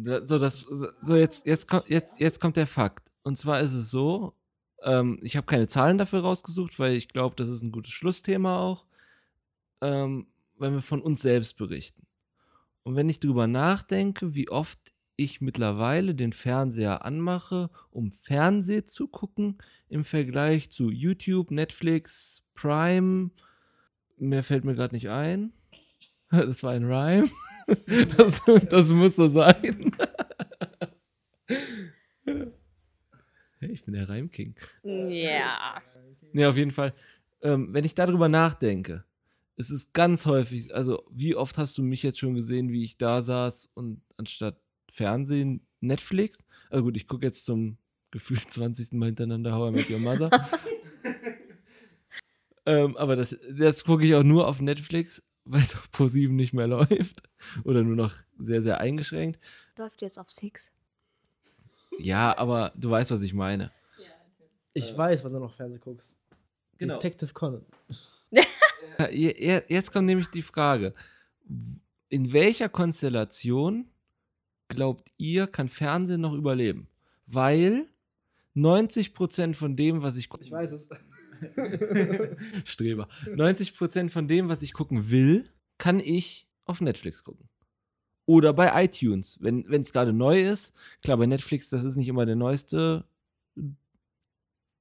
So, 0.02 0.38
das, 0.38 0.60
so 1.00 1.16
jetzt, 1.16 1.46
jetzt, 1.46 1.68
kommt, 1.68 1.88
jetzt, 1.88 2.18
jetzt 2.20 2.40
kommt 2.40 2.56
der 2.56 2.66
Fakt. 2.66 3.10
Und 3.22 3.36
zwar 3.36 3.60
ist 3.60 3.72
es 3.72 3.90
so, 3.90 4.34
ähm, 4.82 5.18
ich 5.22 5.36
habe 5.36 5.46
keine 5.46 5.66
Zahlen 5.66 5.98
dafür 5.98 6.20
rausgesucht, 6.20 6.78
weil 6.78 6.94
ich 6.94 7.08
glaube, 7.08 7.36
das 7.36 7.48
ist 7.48 7.62
ein 7.62 7.72
gutes 7.72 7.92
Schlussthema 7.92 8.58
auch, 8.58 8.84
ähm, 9.80 10.28
wenn 10.58 10.74
wir 10.74 10.82
von 10.82 11.02
uns 11.02 11.22
selbst 11.22 11.56
berichten. 11.56 12.06
Und 12.82 12.96
wenn 12.96 13.08
ich 13.08 13.20
drüber 13.20 13.46
nachdenke, 13.46 14.34
wie 14.34 14.48
oft 14.48 14.92
ich 15.16 15.40
mittlerweile 15.40 16.14
den 16.14 16.32
Fernseher 16.32 17.04
anmache, 17.04 17.70
um 17.90 18.10
Fernseh 18.10 18.86
zu 18.86 19.06
gucken, 19.06 19.58
im 19.88 20.04
Vergleich 20.04 20.70
zu 20.70 20.90
YouTube, 20.90 21.50
Netflix, 21.50 22.42
Prime, 22.54 23.30
mehr 24.16 24.42
fällt 24.42 24.64
mir 24.64 24.74
gerade 24.74 24.94
nicht 24.94 25.10
ein. 25.10 25.52
Das 26.30 26.62
war 26.62 26.70
ein 26.70 26.84
Rhyme. 26.84 27.28
Das, 28.16 28.42
das 28.68 28.90
muss 28.90 29.16
so 29.16 29.28
sein. 29.28 29.92
Hey, 33.58 33.70
ich 33.70 33.84
bin 33.84 33.94
der 33.94 34.08
Reimking. 34.08 34.54
ja. 34.82 35.82
Nee, 36.32 36.46
auf 36.46 36.56
jeden 36.56 36.70
Fall. 36.70 36.94
Ähm, 37.42 37.72
wenn 37.72 37.84
ich 37.84 37.94
darüber 37.94 38.28
nachdenke, 38.28 39.04
es 39.56 39.70
ist 39.70 39.92
ganz 39.92 40.26
häufig, 40.26 40.74
also 40.74 41.04
wie 41.10 41.34
oft 41.34 41.58
hast 41.58 41.76
du 41.78 41.82
mich 41.82 42.02
jetzt 42.02 42.18
schon 42.18 42.34
gesehen, 42.34 42.70
wie 42.70 42.84
ich 42.84 42.96
da 42.98 43.22
saß 43.22 43.70
und 43.74 44.02
anstatt 44.16 44.58
Fernsehen 44.90 45.66
Netflix, 45.80 46.44
also 46.70 46.84
gut, 46.84 46.96
ich 46.96 47.06
gucke 47.06 47.26
jetzt 47.26 47.44
zum 47.44 47.78
gefühlt 48.10 48.40
20. 48.50 48.92
Mal 48.92 49.06
hintereinander 49.06 49.52
How 49.52 49.70
I 49.70 49.72
Met 49.72 49.90
Your 49.90 49.98
Mother. 49.98 50.30
ähm, 52.66 52.96
aber 52.96 53.16
das, 53.16 53.36
das 53.50 53.84
gucke 53.84 54.04
ich 54.04 54.14
auch 54.14 54.22
nur 54.22 54.48
auf 54.48 54.60
Netflix, 54.60 55.22
weil 55.44 55.62
es 55.62 55.74
auf 55.74 55.88
Pro7 55.92 56.30
nicht 56.30 56.52
mehr 56.52 56.66
läuft. 56.68 57.22
Oder 57.64 57.82
nur 57.82 57.96
noch 57.96 58.14
sehr, 58.38 58.62
sehr 58.62 58.78
eingeschränkt. 58.78 59.40
Läuft 59.76 60.02
jetzt 60.02 60.18
auf 60.18 60.30
Six. 60.30 60.70
Ja, 61.98 62.36
aber 62.38 62.72
du 62.76 62.90
weißt, 62.90 63.10
was 63.10 63.22
ich 63.22 63.34
meine. 63.34 63.70
Ich 64.72 64.96
weiß, 64.96 65.24
was 65.24 65.32
du 65.32 65.40
noch 65.40 65.52
Fernsehen 65.52 65.80
guckst. 65.80 66.18
Genau. 66.78 66.94
Detective 66.94 67.32
Conan. 67.32 67.66
Jetzt 69.10 69.92
kommt 69.92 70.06
nämlich 70.06 70.28
die 70.28 70.42
Frage. 70.42 70.94
In 72.08 72.32
welcher 72.32 72.68
Konstellation 72.68 73.88
glaubt 74.68 75.10
ihr, 75.16 75.46
kann 75.46 75.68
Fernsehen 75.68 76.20
noch 76.20 76.32
überleben? 76.32 76.88
Weil 77.26 77.88
90% 78.56 79.54
von 79.54 79.76
dem, 79.76 80.02
was 80.02 80.16
ich 80.16 80.28
gucke, 80.28 80.44
Ich 80.44 80.50
weiß 80.52 80.72
es. 80.72 80.88
Streber, 82.64 83.08
90% 83.26 84.08
von 84.08 84.28
dem, 84.28 84.48
was 84.48 84.62
ich 84.62 84.72
gucken 84.72 85.10
will, 85.10 85.48
kann 85.78 86.00
ich 86.00 86.46
auf 86.64 86.80
Netflix 86.80 87.24
gucken. 87.24 87.48
Oder 88.26 88.52
bei 88.52 88.84
iTunes, 88.84 89.38
wenn 89.40 89.64
es 89.72 89.92
gerade 89.92 90.12
neu 90.12 90.40
ist. 90.40 90.72
Klar, 91.02 91.16
bei 91.16 91.26
Netflix, 91.26 91.68
das 91.68 91.82
ist 91.82 91.96
nicht 91.96 92.06
immer 92.06 92.26
der 92.26 92.36
neueste 92.36 93.04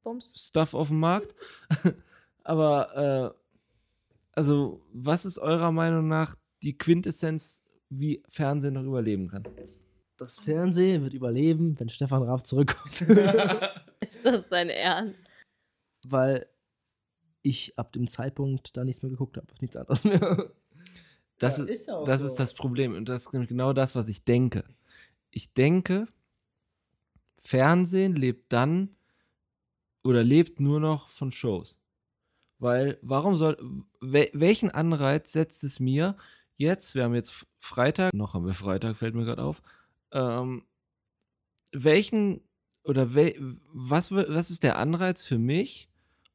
Bums. 0.04 0.32
Stuff 0.36 0.74
auf 0.74 0.90
dem 0.90 1.00
Markt. 1.00 1.36
Aber, 2.44 3.36
äh, 3.36 3.40
also, 4.34 4.82
was 4.94 5.26
ist 5.26 5.40
eurer 5.40 5.72
Meinung 5.72 6.08
nach 6.08 6.36
die 6.64 6.78
Quintessenz, 6.78 7.64
wie 7.90 8.24
Fernsehen 8.30 8.76
noch 8.76 8.84
überleben 8.84 9.28
kann? 9.28 9.44
Das 10.18 10.38
Fernsehen 10.38 11.04
wird 11.04 11.14
überleben, 11.14 11.80
wenn 11.80 11.90
Stefan 11.90 12.24
Raff 12.24 12.44
zurückkommt. 12.44 13.02
Ist 14.02 14.24
das 14.24 14.48
dein 14.50 14.70
Ernst? 14.70 15.16
Weil 16.06 16.48
ich 17.42 17.78
ab 17.78 17.92
dem 17.92 18.08
Zeitpunkt 18.08 18.76
da 18.76 18.84
nichts 18.84 19.02
mehr 19.02 19.12
geguckt 19.12 19.38
habe. 19.38 19.48
Nichts 19.62 19.78
anderes 19.78 20.04
mehr. 20.04 20.52
Das, 21.38 21.58
Ja, 21.58 21.64
ist, 21.64 21.70
ist 21.70 21.88
das 21.88 22.20
so. 22.20 22.26
ist 22.28 22.36
das 22.36 22.54
Problem. 22.54 22.96
Und 22.96 23.08
das 23.08 23.24
ist 23.24 23.34
nämlich 23.34 23.50
genau 23.50 23.74
das, 23.74 23.96
was 23.96 24.08
ich 24.08 24.24
denke. 24.24 24.66
Ich 25.32 25.54
denke, 25.54 26.08
Fernsehen 27.38 28.16
lebt 28.16 28.52
dann 28.52 28.96
oder 30.04 30.24
lebt 30.24 30.60
nur 30.60 30.80
noch 30.80 31.10
von 31.10 31.32
Shows. 31.32 31.80
Weil, 32.58 33.00
warum 33.02 33.38
soll, 33.38 33.58
wel, 34.02 34.30
welchen 34.34 34.70
Anreiz 34.70 35.32
setzt 35.32 35.64
es 35.64 35.80
mir 35.80 36.18
jetzt, 36.58 36.94
wir 36.94 37.04
haben 37.04 37.16
jetzt 37.16 37.48
Freitag, 37.60 38.14
noch 38.14 38.34
haben 38.34 38.46
wir 38.46 38.54
Freitag, 38.54 38.98
fällt 38.98 39.16
mir 39.16 39.24
gerade 39.24 39.44
auf, 39.44 39.62
ähm, 40.12 40.66
welchen 41.72 42.42
oder 42.90 43.14
was, 43.14 44.12
was 44.12 44.50
ist 44.50 44.64
der 44.64 44.80
Anreiz 44.80 45.24
für 45.24 45.38
mich, 45.38 45.90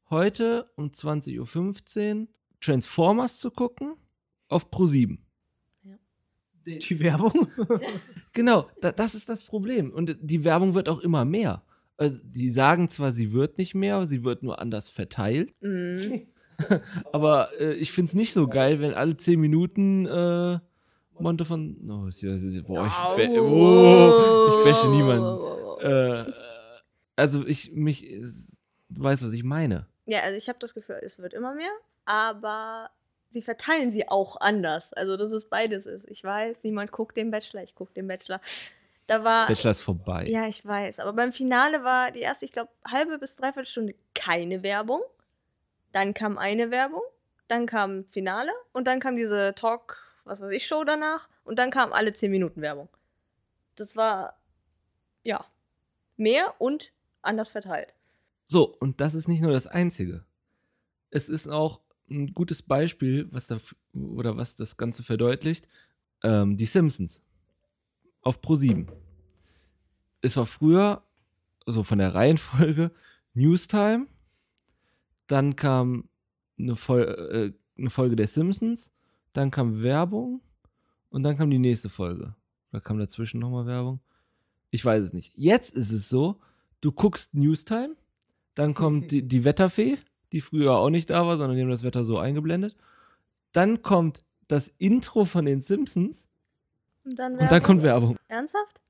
heute 0.09 0.71
um 0.77 0.87
20.15 0.87 2.21
Uhr 2.21 2.27
Transformers 2.61 3.39
zu 3.39 3.51
gucken 3.51 3.95
auf 4.47 4.71
Pro7? 4.71 5.17
Die 6.65 6.99
Werbung? 6.99 7.47
Genau, 8.33 8.67
da, 8.81 8.91
das 8.91 9.15
ist 9.15 9.29
das 9.29 9.45
Problem. 9.45 9.91
Und 9.91 10.17
die 10.21 10.43
Werbung 10.43 10.73
wird 10.73 10.89
auch 10.89 10.99
immer 10.99 11.23
mehr. 11.23 11.63
Also, 11.95 12.17
sie 12.27 12.49
sagen 12.49 12.89
zwar, 12.89 13.13
sie 13.13 13.31
wird 13.31 13.57
nicht 13.57 13.75
mehr, 13.75 14.05
sie 14.05 14.25
wird 14.25 14.43
nur 14.43 14.59
anders 14.59 14.89
verteilt. 14.89 15.53
Mhm. 15.61 16.23
Aber 17.13 17.49
äh, 17.61 17.75
ich 17.75 17.93
finde 17.93 18.09
es 18.09 18.13
nicht 18.13 18.33
so 18.33 18.47
geil, 18.47 18.81
wenn 18.81 18.93
alle 18.93 19.15
10 19.15 19.39
Minuten 19.39 20.05
äh, 20.05 20.59
Monte 21.17 21.45
von. 21.45 21.77
Oh, 21.85 22.09
boah, 22.67 22.87
ich, 22.87 23.15
be 23.15 23.41
oh, 23.41 24.47
ich 24.49 24.63
bashe 24.65 24.89
niemanden. 24.89 25.55
Äh, 25.85 26.31
also 27.15 27.45
ich 27.45 27.71
mich. 27.71 28.01
Du 28.89 29.03
weißt, 29.03 29.23
was 29.23 29.33
ich 29.33 29.43
meine. 29.43 29.87
Ja, 30.05 30.19
also 30.21 30.37
ich 30.37 30.47
habe 30.47 30.59
das 30.59 30.73
Gefühl, 30.73 30.99
es 31.01 31.17
wird 31.17 31.33
immer 31.33 31.55
mehr, 31.55 31.71
aber 32.05 32.91
sie 33.31 33.41
verteilen 33.41 33.91
sie 33.91 34.07
auch 34.07 34.39
anders. 34.39 34.93
Also 34.93 35.17
dass 35.17 35.31
es 35.31 35.45
beides 35.45 35.85
ist. 35.85 36.05
Ich 36.07 36.23
weiß, 36.23 36.63
niemand 36.63 36.91
guckt 36.91 37.17
den 37.17 37.31
Bachelor, 37.31 37.63
ich 37.63 37.75
gucke 37.75 37.93
den 37.93 38.07
Bachelor. 38.07 38.41
Da 39.07 39.23
war. 39.23 39.47
Bachelor 39.47 39.71
ist 39.71 39.81
vorbei. 39.81 40.25
Ja, 40.27 40.47
ich 40.47 40.65
weiß. 40.65 40.99
Aber 40.99 41.13
beim 41.13 41.31
Finale 41.31 41.83
war 41.83 42.11
die 42.11 42.21
erste, 42.21 42.45
ich 42.45 42.51
glaube, 42.51 42.71
halbe 42.87 43.17
bis 43.17 43.35
dreiviertel 43.35 43.69
Stunde 43.69 43.95
keine 44.13 44.63
Werbung. 44.63 45.01
Dann 45.91 46.13
kam 46.13 46.37
eine 46.37 46.71
Werbung, 46.71 47.03
dann 47.47 47.67
kam 47.67 48.05
Finale 48.05 48.51
und 48.73 48.85
dann 48.85 48.99
kam 48.99 49.15
diese 49.15 49.53
Talk, 49.55 49.97
was 50.25 50.41
weiß 50.41 50.51
ich, 50.51 50.67
Show 50.67 50.83
danach 50.83 51.29
und 51.45 51.57
dann 51.57 51.71
kam 51.71 51.93
alle 51.93 52.13
10 52.13 52.31
Minuten 52.31 52.61
Werbung. 52.61 52.89
Das 53.75 53.95
war, 53.95 54.37
ja, 55.23 55.45
mehr 56.17 56.55
und 56.59 56.91
anders 57.21 57.49
verteilt. 57.49 57.93
So, 58.45 58.75
und 58.77 59.01
das 59.01 59.15
ist 59.15 59.27
nicht 59.27 59.41
nur 59.41 59.51
das 59.51 59.67
Einzige. 59.67 60.25
Es 61.09 61.29
ist 61.29 61.47
auch 61.47 61.81
ein 62.09 62.33
gutes 62.33 62.61
Beispiel, 62.61 63.27
was 63.31 63.47
da 63.47 63.57
oder 63.93 64.37
was 64.37 64.55
das 64.55 64.77
Ganze 64.77 65.03
verdeutlicht. 65.03 65.67
Ähm, 66.23 66.57
die 66.57 66.65
Simpsons 66.65 67.21
auf 68.21 68.41
Pro 68.41 68.55
7. 68.55 68.87
Es 70.21 70.37
war 70.37 70.45
früher, 70.45 71.03
so 71.65 71.83
von 71.83 71.99
der 71.99 72.13
Reihenfolge, 72.13 72.91
Newstime, 73.33 74.07
dann 75.27 75.55
kam 75.55 76.09
eine, 76.57 76.75
Fol 76.75 77.01
äh, 77.01 77.79
eine 77.79 77.89
Folge 77.89 78.15
der 78.15 78.27
Simpsons, 78.27 78.91
dann 79.33 79.51
kam 79.51 79.83
Werbung 79.83 80.41
und 81.09 81.23
dann 81.23 81.37
kam 81.37 81.49
die 81.49 81.59
nächste 81.59 81.89
Folge. 81.89 82.35
Oder 82.71 82.81
kam 82.81 82.97
dazwischen 82.97 83.39
nochmal 83.39 83.65
Werbung? 83.65 83.99
Ich 84.71 84.83
weiß 84.83 85.03
es 85.03 85.13
nicht. 85.13 85.31
Jetzt 85.35 85.73
ist 85.75 85.91
es 85.91 86.09
so, 86.09 86.37
du 86.81 86.91
guckst 86.91 87.33
Newstime, 87.33 87.95
dann 88.55 88.73
kommt 88.73 89.11
die, 89.11 89.21
die 89.27 89.43
Wetterfee, 89.45 89.97
die 90.31 90.41
früher 90.41 90.77
auch 90.77 90.89
nicht 90.89 91.09
da 91.09 91.25
war, 91.27 91.37
sondern 91.37 91.55
die 91.55 91.61
haben 91.63 91.69
das 91.69 91.83
Wetter 91.83 92.03
so 92.05 92.17
eingeblendet. 92.17 92.75
Dann 93.51 93.81
kommt 93.81 94.19
das 94.47 94.67
Intro 94.77 95.25
von 95.25 95.45
den 95.45 95.61
Simpsons 95.61 96.27
Und 97.03 97.17
dann, 97.17 97.37
und 97.37 97.51
dann 97.51 97.63
kommt 97.63 97.81
Werbung. 97.83 98.17
Ernsthaft? 98.27 98.81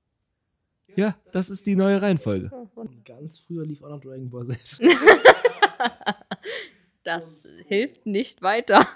Ja, 0.96 1.16
das 1.34 1.50
ist 1.50 1.66
die 1.66 1.76
neue 1.76 2.02
Reihenfolge. 2.02 2.50
Oh, 2.54 2.68
Und 2.76 3.04
ganz 3.06 3.38
früher 3.38 3.66
lief 3.66 3.84
auch 3.84 3.90
noch 3.90 4.00
Dragon 4.00 4.30
Ball 4.30 4.46
Z. 4.48 4.80
das 7.04 7.48
hilft 7.68 8.06
nicht 8.06 8.42
weiter. 8.42 8.88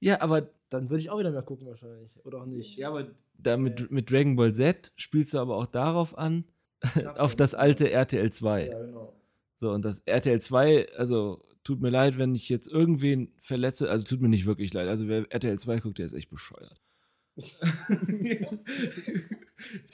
Ja, 0.00 0.20
aber 0.20 0.48
Dann 0.70 0.90
würde 0.90 1.00
ich 1.00 1.10
auch 1.10 1.18
wieder 1.18 1.30
mehr 1.30 1.42
gucken 1.42 1.66
wahrscheinlich. 1.66 2.10
Oder 2.24 2.40
auch 2.42 2.46
nicht. 2.46 2.82
aber 2.84 3.08
da 3.38 3.56
mit, 3.56 3.90
mit 3.90 4.10
Dragon 4.10 4.36
Ball 4.36 4.54
Z 4.54 4.92
spielst 4.96 5.34
du 5.34 5.38
aber 5.38 5.56
auch 5.56 5.66
darauf 5.66 6.16
an, 6.16 6.44
auf 7.16 7.36
das 7.36 7.54
alte 7.54 7.90
RTL 7.90 8.32
2. 8.32 8.66
Ja, 8.66 8.82
genau. 8.82 9.12
So, 9.56 9.70
und 9.70 9.84
das 9.84 10.00
RTL 10.00 10.40
2, 10.40 10.88
also 10.96 11.44
tut 11.62 11.80
mir 11.80 11.90
leid, 11.90 12.18
wenn 12.18 12.34
ich 12.34 12.48
jetzt 12.48 12.68
irgendwen 12.68 13.32
verletze, 13.38 13.88
also 13.90 14.04
tut 14.04 14.20
mir 14.20 14.28
nicht 14.28 14.46
wirklich 14.46 14.72
leid. 14.74 14.88
Also 14.88 15.08
wer 15.08 15.30
RTL 15.32 15.58
2 15.58 15.80
guckt, 15.80 15.98
der 15.98 16.06
ist 16.06 16.12
echt 16.12 16.30
bescheuert. 16.30 16.80
ich 17.36 17.58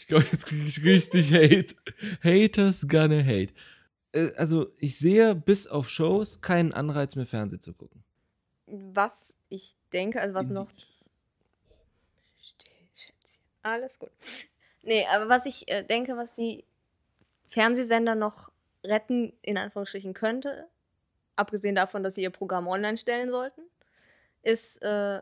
glaube, 0.06 0.26
jetzt 0.30 0.46
kriege 0.46 0.66
ich 0.66 0.84
richtig 0.84 1.32
Hate. 1.32 1.74
Haters 2.22 2.86
gonna 2.88 3.22
hate. 3.22 3.52
Äh, 4.12 4.30
Also 4.36 4.68
ich 4.76 4.98
sehe 4.98 5.34
bis 5.34 5.66
auf 5.66 5.88
Shows 5.88 6.40
keinen 6.40 6.74
Anreiz 6.74 7.16
mehr 7.16 7.26
Fernsehen 7.26 7.60
zu 7.60 7.72
gucken. 7.72 8.02
Was 8.66 9.34
ich 9.48 9.74
denke, 9.92 10.20
also 10.20 10.34
was 10.34 10.50
noch. 10.50 10.68
Alles 13.62 13.98
gut. 13.98 14.10
Nee, 14.82 15.06
aber 15.06 15.28
was 15.28 15.46
ich 15.46 15.70
äh, 15.70 15.82
denke, 15.84 16.16
was 16.16 16.34
die 16.34 16.64
Fernsehsender 17.48 18.14
noch 18.14 18.50
retten, 18.84 19.32
in 19.42 19.58
Anführungsstrichen 19.58 20.14
könnte, 20.14 20.68
abgesehen 21.36 21.74
davon, 21.74 22.02
dass 22.02 22.14
sie 22.14 22.22
ihr 22.22 22.30
Programm 22.30 22.66
online 22.66 22.96
stellen 22.96 23.30
sollten, 23.30 23.62
ist 24.42 24.80
äh, 24.82 25.20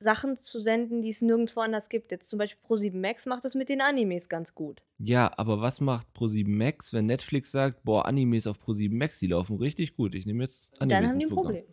Sachen 0.00 0.40
zu 0.40 0.58
senden, 0.60 1.02
die 1.02 1.10
es 1.10 1.20
nirgendwo 1.20 1.60
anders 1.60 1.88
gibt. 1.88 2.10
Jetzt 2.10 2.28
zum 2.28 2.38
Beispiel 2.38 2.58
Pro7 2.66 2.96
Max 2.96 3.26
macht 3.26 3.44
das 3.44 3.54
mit 3.54 3.68
den 3.68 3.80
Animes 3.80 4.28
ganz 4.28 4.54
gut. 4.54 4.82
Ja, 4.98 5.30
aber 5.36 5.60
was 5.60 5.80
macht 5.80 6.06
Pro7 6.16 6.48
Max, 6.48 6.92
wenn 6.92 7.06
Netflix 7.06 7.52
sagt, 7.52 7.84
boah, 7.84 8.06
Animes 8.06 8.46
auf 8.46 8.58
Pro7 8.58 8.96
Max, 8.96 9.18
die 9.18 9.28
laufen 9.28 9.58
richtig 9.58 9.94
gut. 9.94 10.14
Ich 10.14 10.26
nehme 10.26 10.42
jetzt 10.42 10.72
Animes 10.80 11.00
dann 11.00 11.10
haben 11.10 11.18
die 11.18 11.26
ein. 11.26 11.30
Problem. 11.30 11.64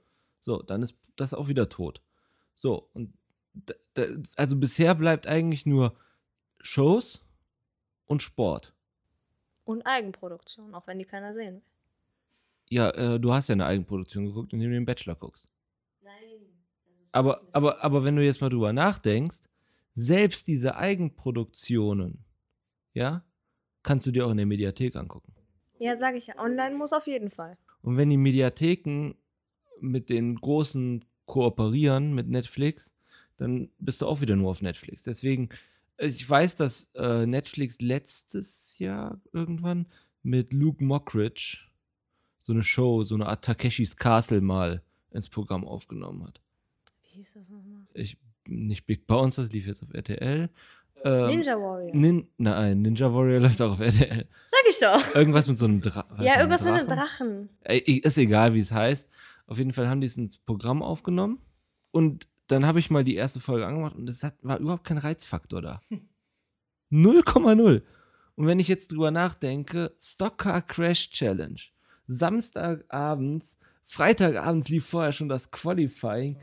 So, 0.42 0.62
dann 0.62 0.82
ist 0.82 0.98
das 1.16 1.34
auch 1.34 1.48
wieder 1.48 1.70
tot. 1.70 2.02
So, 2.54 2.90
und 2.94 3.14
also 4.36 4.58
bisher 4.58 4.96
bleibt 4.96 5.28
eigentlich 5.28 5.66
nur 5.66 5.96
Shows 6.60 7.26
und 8.06 8.22
Sport. 8.22 8.74
Und 9.64 9.86
Eigenproduktion, 9.86 10.74
auch 10.74 10.88
wenn 10.88 11.00
die 11.00 11.06
keiner 11.06 11.34
sehen 11.34 11.56
will. 11.56 11.62
Ja, 12.70 12.90
äh, 12.92 13.20
du 13.20 13.34
hast 13.34 13.48
ja 13.48 13.54
eine 13.54 13.66
Eigenproduktion 13.66 14.26
geguckt, 14.26 14.54
indem 14.54 14.70
du 14.70 14.76
den 14.76 14.86
Bachelor 14.86 15.16
guckst. 15.16 15.48
Nein. 16.02 16.14
Aber, 17.12 17.42
aber, 17.54 17.84
aber 17.84 18.04
wenn 18.04 18.16
du 18.16 18.24
jetzt 18.24 18.42
mal 18.42 18.50
drüber 18.50 18.74
nachdenkst, 18.74 19.48
selbst 19.94 20.48
diese 20.48 20.76
Eigenproduktionen, 20.76 22.26
ja, 22.94 23.24
kannst 23.84 24.06
du 24.06 24.12
dir 24.12 24.26
auch 24.26 24.32
in 24.32 24.38
der 24.38 24.46
Mediathek 24.46 24.96
angucken. 24.96 25.34
Ja, 25.80 25.98
sage 25.98 26.18
ich 26.18 26.28
ja. 26.28 26.38
Online 26.40 26.76
muss 26.76 26.94
auf 26.94 27.08
jeden 27.08 27.32
Fall. 27.32 27.58
Und 27.82 27.98
wenn 27.98 28.10
die 28.10 28.18
Mediatheken 28.18 29.14
mit 29.80 30.10
den 30.10 30.36
großen 30.36 31.06
kooperieren, 31.26 32.14
mit 32.14 32.28
Netflix, 32.28 32.92
dann 33.38 33.70
bist 33.80 34.02
du 34.02 34.08
auch 34.08 34.22
wieder 34.22 34.36
nur 34.36 34.52
auf 34.52 34.62
Netflix. 34.62 35.04
Deswegen, 35.04 35.50
ich 35.98 36.28
weiß, 36.28 36.56
dass 36.56 36.90
äh, 36.96 37.26
Netflix 37.26 37.82
letztes 37.82 38.78
Jahr 38.80 39.20
irgendwann 39.32 39.88
mit 40.24 40.54
Luke 40.54 40.84
Mockridge 40.84 41.60
so 42.40 42.54
eine 42.54 42.64
Show, 42.64 43.04
so 43.04 43.16
eine 43.16 43.28
Art 43.28 43.44
Takeshis 43.46 43.96
Castle 43.96 44.42
mal 44.42 44.82
ins 45.12 45.30
Programm 45.30 45.66
aufgenommen 45.66 46.26
hat. 46.26 46.42
Wie 47.04 47.20
hieß 47.20 47.34
das 47.34 47.50
nochmal? 47.50 47.88
Ich, 47.94 48.18
nicht 48.48 48.86
Big 48.86 49.08
Bounce, 49.08 49.42
das 49.42 49.52
lief 49.52 49.68
jetzt 49.68 49.84
auf 49.84 49.94
RTL. 49.94 50.50
Ähm, 51.04 51.28
Ninja 51.28 51.60
Warrior. 51.60 51.96
Nin 51.96 52.28
Nein, 52.38 52.82
Ninja 52.82 53.14
Warrior 53.14 53.40
läuft 53.42 53.62
auch 53.62 53.74
auf 53.74 53.80
RTL. 53.80 54.28
Sag 54.52 54.70
ich 54.70 54.80
doch. 54.80 55.16
Irgendwas 55.16 55.48
mit 55.48 55.58
so 55.58 55.66
einem 55.66 55.82
Drachen. 55.82 56.24
Ja, 56.24 56.38
irgendwas 56.38 56.64
mit 56.64 56.74
einem 56.74 56.88
Drachen. 56.88 57.50
Ist 57.66 58.18
egal, 58.18 58.54
wie 58.54 58.60
es 58.60 58.72
heißt. 58.72 59.10
Auf 59.46 59.58
jeden 59.58 59.74
Fall 59.74 59.88
haben 59.88 60.02
die 60.02 60.08
es 60.08 60.18
ins 60.18 60.38
Programm 60.40 60.82
aufgenommen. 60.82 61.40
Und 61.92 62.28
dann 62.48 62.66
habe 62.66 62.80
ich 62.80 62.90
mal 62.90 63.04
die 63.04 63.16
erste 63.16 63.40
Folge 63.40 63.66
angemacht 63.66 63.96
und 63.96 64.10
es 64.10 64.24
war 64.42 64.60
überhaupt 64.60 64.86
kein 64.86 64.98
Reizfaktor 64.98 65.62
da. 65.62 65.82
0,0. 66.92 67.82
Und 68.36 68.48
wenn 68.48 68.60
ich 68.60 68.68
jetzt 68.68 68.92
drüber 68.92 69.12
nachdenke, 69.12 69.96
Stockcar 70.00 70.62
Crash 70.62 71.10
Challenge. 71.10 71.60
Samstagabends, 72.08 73.58
Freitagabends 73.84 74.70
lief 74.70 74.86
vorher 74.86 75.12
schon 75.12 75.28
das 75.28 75.52
Qualifying. 75.52 76.38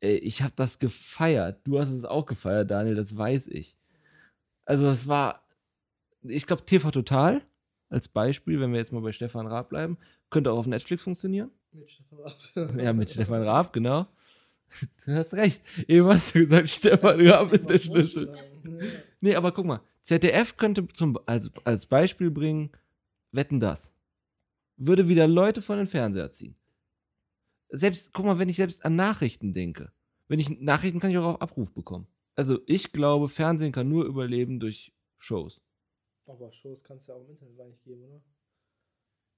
Ey, 0.00 0.16
ich 0.18 0.42
habe 0.42 0.52
das 0.56 0.78
gefeiert. 0.78 1.60
Du 1.64 1.78
hast 1.78 1.90
es 1.90 2.04
auch 2.04 2.26
gefeiert, 2.26 2.70
Daniel, 2.70 2.94
das 2.94 3.16
weiß 3.16 3.48
ich. 3.48 3.76
Also 4.64 4.88
es 4.88 5.06
war, 5.08 5.42
ich 6.22 6.46
glaube, 6.46 6.64
TV 6.64 6.90
Total 6.90 7.42
als 7.90 8.08
Beispiel, 8.08 8.60
wenn 8.60 8.72
wir 8.72 8.78
jetzt 8.78 8.92
mal 8.92 9.02
bei 9.02 9.12
Stefan 9.12 9.46
Raab 9.46 9.68
bleiben, 9.68 9.98
könnte 10.30 10.50
auch 10.52 10.58
auf 10.58 10.66
Netflix 10.66 11.02
funktionieren. 11.02 11.50
Mit 11.72 11.90
Stefan 11.90 12.18
Raab. 12.18 12.80
Ja, 12.80 12.92
mit 12.92 13.10
Stefan 13.10 13.42
Raab, 13.42 13.72
genau. 13.72 14.06
Du 15.04 15.12
hast 15.14 15.34
recht. 15.34 15.62
Eben 15.88 16.06
hast 16.08 16.34
du 16.34 16.40
gesagt, 16.40 16.68
Stefan 16.68 17.26
Raab 17.26 17.52
ist 17.52 17.68
der 17.68 17.78
Schlüssel. 17.78 18.34
Nee, 19.20 19.34
aber 19.36 19.52
guck 19.52 19.66
mal, 19.66 19.80
ZDF 20.02 20.56
könnte 20.56 20.86
zum, 20.88 21.18
als, 21.26 21.50
als 21.64 21.86
Beispiel 21.86 22.30
bringen, 22.30 22.70
wetten 23.32 23.60
das. 23.60 23.92
Würde 24.76 25.08
wieder 25.08 25.26
Leute 25.28 25.62
von 25.62 25.76
den 25.76 25.86
Fernseher 25.86 26.32
ziehen. 26.32 26.56
Selbst, 27.70 28.12
guck 28.12 28.24
mal, 28.26 28.38
wenn 28.38 28.48
ich 28.48 28.56
selbst 28.56 28.84
an 28.84 28.96
Nachrichten 28.96 29.52
denke. 29.52 29.92
Wenn 30.28 30.38
ich 30.38 30.48
Nachrichten 30.60 31.00
kann 31.00 31.10
ich 31.10 31.18
auch 31.18 31.34
auf 31.34 31.42
Abruf 31.42 31.72
bekommen. 31.72 32.06
Also 32.34 32.60
ich 32.66 32.92
glaube, 32.92 33.28
Fernsehen 33.28 33.72
kann 33.72 33.88
nur 33.88 34.04
überleben 34.06 34.58
durch 34.60 34.92
Shows. 35.18 35.60
Aber 36.26 36.50
Shows 36.52 36.82
kannst 36.82 37.08
du 37.08 37.12
ja 37.12 37.18
auch 37.18 37.22
im 37.24 37.30
Internet 37.30 37.60
eigentlich 37.60 37.82
geben, 37.82 38.02
oder? 38.04 38.22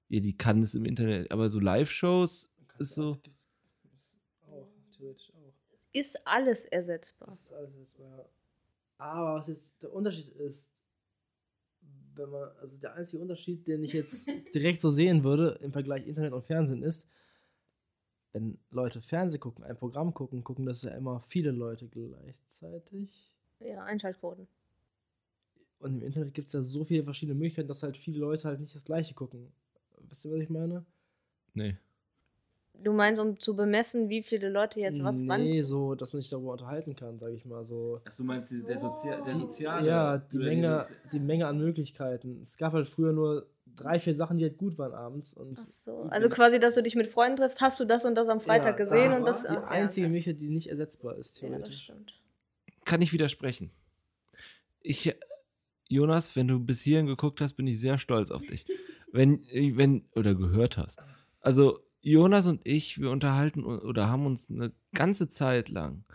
Ja, 0.09 0.19
die 0.21 0.37
kann 0.37 0.61
es 0.61 0.73
im 0.73 0.85
Internet, 0.85 1.31
aber 1.31 1.49
so 1.49 1.59
Live-Shows 1.59 2.51
ist 2.79 2.95
so. 2.95 3.15
gibt's- 3.21 3.46
theoretisch 4.97 5.31
auch. 5.33 5.53
Ist 5.93 6.27
alles 6.27 6.65
ersetzbar. 6.65 7.27
Das 7.27 7.39
ist 7.39 7.53
alles 7.53 7.75
jetzt 7.79 7.99
mal. 7.99 8.29
Aber 8.97 9.35
was 9.35 9.47
jetzt 9.47 9.81
der 9.81 9.93
Unterschied 9.93 10.27
ist, 10.29 10.71
wenn 12.15 12.29
man, 12.29 12.49
also 12.59 12.77
der 12.77 12.95
einzige 12.95 13.21
Unterschied, 13.21 13.67
den 13.67 13.83
ich 13.83 13.93
jetzt 13.93 14.27
direkt 14.55 14.81
so 14.81 14.91
sehen 14.91 15.23
würde 15.23 15.59
im 15.61 15.71
Vergleich 15.71 16.05
Internet 16.07 16.33
und 16.33 16.45
Fernsehen 16.45 16.83
ist, 16.83 17.09
wenn 18.33 18.59
Leute 18.69 19.01
Fernsehen 19.01 19.39
gucken, 19.39 19.63
ein 19.63 19.77
Programm 19.77 20.13
gucken, 20.13 20.43
gucken 20.43 20.65
das 20.65 20.83
ja 20.83 20.91
immer 20.91 21.21
viele 21.21 21.51
Leute 21.51 21.87
gleichzeitig. 21.87 23.33
Ja, 23.59 23.83
Einschaltquoten. 23.83 24.47
Und 25.79 25.93
im 25.93 26.01
Internet 26.01 26.33
gibt 26.33 26.47
es 26.47 26.53
ja 26.53 26.63
so 26.63 26.83
viele 26.83 27.03
verschiedene 27.03 27.35
Möglichkeiten, 27.35 27.67
dass 27.67 27.83
halt 27.83 27.97
viele 27.97 28.19
Leute 28.19 28.47
halt 28.47 28.59
nicht 28.59 28.75
das 28.75 28.83
gleiche 28.83 29.13
gucken. 29.13 29.51
Wisst 30.09 30.25
ihr, 30.25 30.31
was 30.31 30.39
ich 30.39 30.49
meine? 30.49 30.85
Nee. 31.53 31.77
Du 32.83 32.93
meinst, 32.93 33.19
um 33.19 33.39
zu 33.39 33.55
bemessen, 33.55 34.09
wie 34.09 34.21
viele 34.23 34.49
Leute 34.49 34.79
jetzt 34.79 35.03
was 35.03 35.27
wann. 35.27 35.43
Nee, 35.43 35.61
so, 35.63 35.95
dass 35.95 36.13
man 36.13 36.21
sich 36.21 36.29
darüber 36.29 36.51
unterhalten 36.51 36.95
kann, 36.95 37.17
sag 37.17 37.31
ich 37.33 37.43
mal. 37.45 37.65
So. 37.65 38.01
Ach, 38.07 38.15
du 38.15 38.23
meinst 38.23 38.51
die, 38.51 38.63
der, 38.65 38.77
Sozia 38.77 39.15
der 39.21 39.33
Die- 39.33 39.39
soziale? 39.39 39.87
Ja, 39.87 40.17
die 40.17 40.37
Menge, 40.37 40.81
Sozi- 40.83 40.93
die 41.11 41.19
Menge 41.19 41.47
an 41.47 41.57
Möglichkeiten. 41.57 42.39
Es 42.43 42.57
gab 42.57 42.73
halt 42.73 42.87
früher 42.87 43.13
nur 43.13 43.47
drei, 43.75 43.99
vier 43.99 44.13
Sachen, 44.15 44.37
die 44.37 44.43
halt 44.45 44.57
gut 44.57 44.77
waren 44.77 44.93
abends. 44.93 45.33
Und 45.33 45.57
Ach 45.59 45.65
so. 45.65 46.03
Also 46.09 46.29
quasi, 46.29 46.59
dass 46.59 46.75
du 46.75 46.83
dich 46.83 46.95
mit 46.95 47.07
Freunden 47.07 47.37
triffst, 47.37 47.61
hast 47.61 47.79
du 47.79 47.85
das 47.85 48.05
und 48.05 48.15
das 48.15 48.27
am 48.29 48.41
Freitag 48.41 48.79
Ja, 48.79 48.85
gesehen 48.85 49.09
das 49.09 49.19
und 49.19 49.25
das. 49.25 49.41
ist 49.43 49.51
die 49.51 49.57
ah, 49.57 49.61
ja, 49.61 49.67
einzige 49.67 50.05
okay. 50.05 50.11
Möglichkeit, 50.11 50.41
die 50.41 50.49
nicht 50.49 50.69
ersetzbar 50.69 51.15
ist, 51.17 51.41
Ja, 51.41 51.49
das 51.49 51.57
theoretisch. 51.57 51.83
stimmt. 51.83 52.13
Kann 52.85 53.01
ich 53.01 53.11
widersprechen. 53.11 53.71
Ich, 54.81 55.13
Jonas, 55.89 56.35
wenn 56.35 56.47
du 56.47 56.59
bis 56.59 56.81
hierhin 56.81 57.07
geguckt 57.07 57.41
hast, 57.41 57.53
bin 57.55 57.67
ich 57.67 57.79
sehr 57.81 57.97
stolz 57.97 58.31
auf 58.31 58.45
dich. 58.45 58.65
Wenn, 59.11 59.41
wenn, 59.75 60.05
oder 60.15 60.35
gehört 60.35 60.77
hast. 60.77 61.05
Also, 61.41 61.79
Jonas 62.07 62.47
und 62.47 62.61
ich, 62.63 63.01
wir 63.01 63.11
unterhalten 63.11 63.65
un- 63.65 63.79
oder 63.79 64.09
haben 64.09 64.25
uns 64.25 64.49
eine 64.49 64.71
ganze 64.93 65.27
Zeit 65.27 65.67
lang 65.69 66.05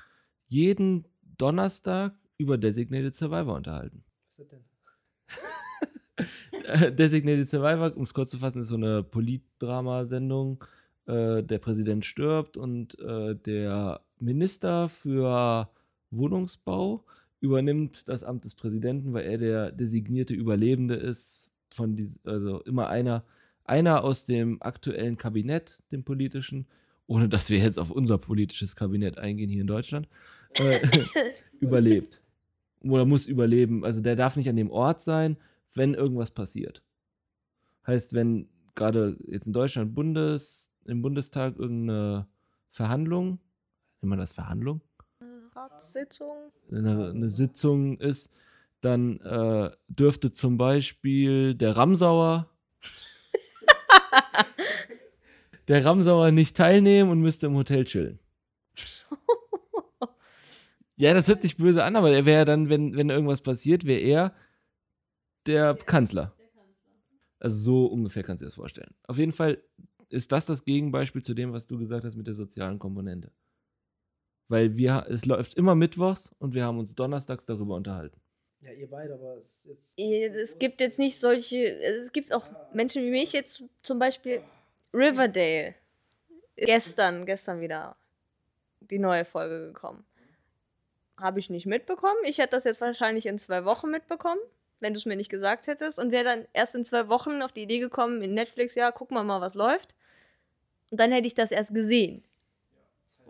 jeden 0.47 1.05
Donnerstag 1.37 2.15
über 2.39 2.57
Designated 2.57 3.15
Survivor 3.15 3.55
unterhalten. 3.55 4.03
Was 4.29 4.39
ist 4.39 4.53
denn? 4.53 4.65
Designated 6.97 7.51
Survivor, 7.51 7.95
um 7.97 8.05
es 8.05 8.15
kurz 8.15 8.31
zu 8.31 8.39
fassen, 8.39 8.63
ist 8.63 8.69
so 8.69 8.77
eine 8.77 9.03
Politdrama-Sendung. 9.03 10.65
Äh, 11.07 11.43
der 11.43 11.59
Präsident 11.59 12.07
stirbt 12.07 12.57
und 12.57 12.97
äh, 13.01 13.35
der 13.35 14.01
Minister 14.19 14.89
für 14.89 15.69
Wohnungsbau 16.11 17.05
übernimmt 17.41 18.07
das 18.09 18.23
Amt 18.23 18.45
des 18.45 18.55
Präsidenten, 18.55 19.13
weil 19.13 19.25
er 19.25 19.39
der 19.39 19.73
designierte 19.73 20.33
Überlebende 20.33 20.95
ist 20.95 21.51
von 21.71 21.97
dies, 21.97 22.25
also 22.25 22.63
immer 22.63 22.89
einer, 22.89 23.25
einer 23.65 24.05
aus 24.05 24.25
dem 24.25 24.61
aktuellen 24.63 25.17
Kabinett, 25.17 25.83
dem 25.93 26.05
politischen, 26.05 26.67
ohne 27.07 27.29
dass 27.29 27.51
wir 27.51 27.59
jetzt 27.59 27.79
auf 27.79 27.91
unser 27.91 28.19
politisches 28.19 28.77
Kabinett 28.77 29.19
eingehen 29.19 29.51
hier 29.51 29.61
in 29.61 29.67
Deutschland, 29.67 30.09
äh, 30.55 30.81
überlebt. 31.61 32.21
Oder 32.81 33.05
muss 33.05 33.27
überleben. 33.27 33.85
Also 33.85 34.01
der 34.01 34.17
darf 34.17 34.37
nicht 34.37 34.49
an 34.49 34.57
dem 34.57 34.71
Ort 34.71 35.03
sein, 35.03 35.37
wenn 35.75 35.95
irgendwas 35.95 36.31
passiert. 36.31 36.83
Heißt, 37.87 38.15
wenn 38.15 38.49
gerade 38.75 39.17
jetzt 39.27 39.47
in 39.47 39.53
Deutschland 39.53 39.95
Bundes, 39.95 40.73
im 40.85 41.03
Bundestag 41.03 41.59
irgendeine 41.59 42.27
Verhandlung, 42.69 43.39
nennt 44.01 44.11
man 44.11 44.19
das 44.19 44.33
Verhandlung? 44.33 44.81
Ratssitzung. 45.55 46.51
Eine, 46.71 47.11
eine 47.11 47.29
Sitzung 47.29 47.99
ist, 47.99 48.31
dann 48.81 49.21
äh, 49.21 49.71
dürfte 49.89 50.33
zum 50.33 50.57
Beispiel 50.59 51.55
der 51.55 51.77
Ramsauer 51.77 52.49
der 55.69 55.85
Ramsauer 55.85 56.31
nicht 56.31 56.57
teilnehmen 56.57 57.11
und 57.11 57.21
müsste 57.21 57.47
im 57.47 57.55
Hotel 57.55 57.85
chillen. 57.85 58.19
Ja, 60.97 61.15
das 61.15 61.27
hört 61.27 61.43
sich 61.43 61.57
böse 61.57 61.83
an, 61.83 61.97
aber 61.97 62.13
er 62.13 62.27
wäre 62.27 62.45
dann, 62.45 62.69
wenn, 62.69 62.95
wenn 62.97 63.11
irgendwas 63.11 63.41
passiert, 63.41 63.87
wäre 63.87 64.01
er 64.01 64.35
der 65.47 65.75
Kanzler. 65.75 66.33
Also 67.41 67.57
so 67.57 67.87
ungefähr 67.87 68.23
kannst 68.23 68.41
du 68.41 68.45
dir 68.45 68.51
das 68.51 68.55
vorstellen. 68.55 68.95
Auf 69.09 69.19
jeden 69.19 69.33
Fall 69.33 69.61
ist 70.11 70.31
das 70.31 70.47
das 70.47 70.65
Gegenbeispiel 70.65 71.23
zu 71.23 71.35
dem, 71.35 71.53
was 71.53 71.67
du 71.67 71.77
gesagt 71.77 72.05
hast 72.05 72.17
mit 72.17 72.29
der 72.29 72.35
sozialen 72.35 72.79
Komponente. 72.79 73.33
Weil 74.49 74.77
wir, 74.77 75.07
es 75.09 75.25
läuft 75.25 75.55
immer 75.55 75.75
mittwochs 75.75 76.31
und 76.39 76.55
wir 76.55 76.65
haben 76.65 76.79
uns 76.79 76.95
donnerstags 76.95 77.47
darüber 77.47 77.75
unterhalten. 77.75 78.21
Ja, 78.61 78.71
ihr 78.71 78.89
beide, 78.89 79.15
aber 79.15 79.39
es 79.39 79.65
ist 79.65 79.99
jetzt. 79.99 79.99
Es 79.99 80.59
gibt 80.59 80.81
jetzt 80.81 81.01
nicht 81.01 81.19
solche. 81.19 81.81
Es 81.81 82.13
gibt 82.13 82.33
auch 82.33 82.47
Menschen 82.73 83.03
wie 83.03 83.11
mich 83.11 83.33
jetzt 83.33 83.65
zum 83.83 83.99
Beispiel 83.99 84.41
Riverdale. 84.95 85.75
Gestern, 86.57 87.27
gestern 87.27 87.61
wieder 87.61 87.97
die 88.81 88.99
neue 88.99 89.25
Folge 89.25 89.67
gekommen. 89.73 90.05
Habe 91.19 91.41
ich 91.41 91.51
nicht 91.51 91.67
mitbekommen. 91.67 92.19
Ich 92.25 92.39
hätte 92.39 92.57
das 92.57 92.65
jetzt 92.65 92.81
wahrscheinlich 92.81 93.27
in 93.27 93.39
zwei 93.39 93.65
Wochen 93.65 93.91
mitbekommen, 93.91 94.41
wenn 94.81 94.93
du 94.93 94.99
es 94.99 95.07
mir 95.07 95.17
nicht 95.17 95.31
gesagt 95.31 95.67
hättest. 95.67 95.99
Und 95.99 96.11
wäre 96.11 96.25
dann 96.25 96.47
erst 96.53 96.75
in 96.75 96.85
zwei 96.85 97.09
Wochen 97.09 97.43
auf 97.43 97.53
die 97.53 97.63
Idee 97.63 97.79
gekommen, 97.79 98.23
in 98.23 98.35
Netflix, 98.35 98.75
ja, 98.75 98.91
gucken 98.91 99.17
wir 99.17 99.25
mal, 99.25 99.41
was 99.41 99.55
läuft. 99.55 99.95
Und 100.91 100.99
dann 101.01 101.13
hätte 101.13 101.27
ich 101.27 101.35
das 101.35 101.53
erst 101.53 101.75
gesehen. 101.75 102.23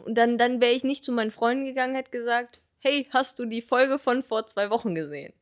Und 0.04 0.16
dann, 0.16 0.38
dann 0.38 0.60
wäre 0.60 0.72
ich 0.72 0.84
nicht 0.84 1.04
zu 1.04 1.12
meinen 1.12 1.30
Freunden 1.30 1.64
gegangen, 1.64 1.94
hätte 1.94 2.10
gesagt, 2.10 2.60
hey, 2.80 3.06
hast 3.12 3.38
du 3.38 3.44
die 3.44 3.62
Folge 3.62 3.98
von 3.98 4.24
vor 4.24 4.46
zwei 4.48 4.70
Wochen 4.70 4.94
gesehen? 4.94 5.32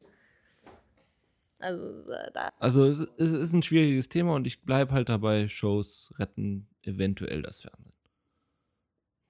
Also 1.61 2.11
äh, 2.11 2.31
da. 2.33 2.53
Also 2.59 2.85
es, 2.85 3.01
es 3.01 3.33
ist 3.33 3.53
ein 3.53 3.63
schwieriges 3.63 4.09
Thema 4.09 4.35
und 4.35 4.47
ich 4.47 4.63
bleibe 4.63 4.93
halt 4.93 5.09
dabei, 5.09 5.47
Shows 5.49 6.13
retten 6.19 6.67
eventuell 6.83 7.43
das 7.43 7.61
Fernsehen. 7.61 7.93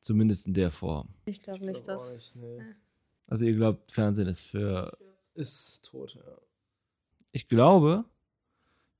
Zumindest 0.01 0.47
in 0.47 0.55
der 0.55 0.71
Form. 0.71 1.15
Ich 1.27 1.43
glaube 1.43 1.67
nicht, 1.67 1.85
glaub 1.85 1.99
auch 1.99 2.05
dass. 2.05 2.15
nicht, 2.15 2.37
nee. 2.37 2.63
Also 3.27 3.45
ihr 3.45 3.55
glaubt, 3.55 3.93
Fernsehen 3.93 4.29
ist 4.29 4.43
für... 4.43 4.97
Ist 5.35 5.85
tot, 5.85 6.15
ja. 6.15 6.39
Ich 7.33 7.49
glaube, 7.49 8.05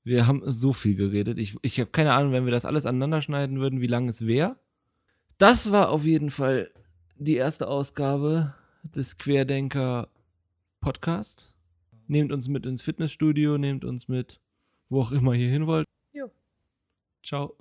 wir 0.03 0.27
haben 0.27 0.41
so 0.45 0.73
viel 0.73 0.95
geredet. 0.95 1.37
Ich, 1.37 1.57
ich 1.61 1.79
habe 1.79 1.91
keine 1.91 2.13
Ahnung, 2.13 2.31
wenn 2.31 2.45
wir 2.45 2.51
das 2.51 2.65
alles 2.65 2.85
aneinander 2.85 3.21
schneiden 3.21 3.59
würden, 3.59 3.81
wie 3.81 3.87
lang 3.87 4.07
es 4.07 4.25
wäre. 4.25 4.57
Das 5.37 5.71
war 5.71 5.89
auf 5.89 6.05
jeden 6.05 6.31
Fall 6.31 6.71
die 7.15 7.35
erste 7.35 7.67
Ausgabe 7.67 8.55
des 8.83 9.17
Querdenker 9.17 10.09
Podcast. 10.79 11.50
Nehmt 12.11 12.33
uns 12.33 12.49
mit 12.49 12.65
ins 12.65 12.81
Fitnessstudio, 12.81 13.57
nehmt 13.57 13.85
uns 13.85 14.09
mit, 14.09 14.41
wo 14.89 14.99
auch 14.99 15.13
immer 15.13 15.33
ihr 15.33 15.49
hin 15.49 15.65
wollt. 15.65 15.87
Jo. 16.11 16.29
Ciao. 17.23 17.55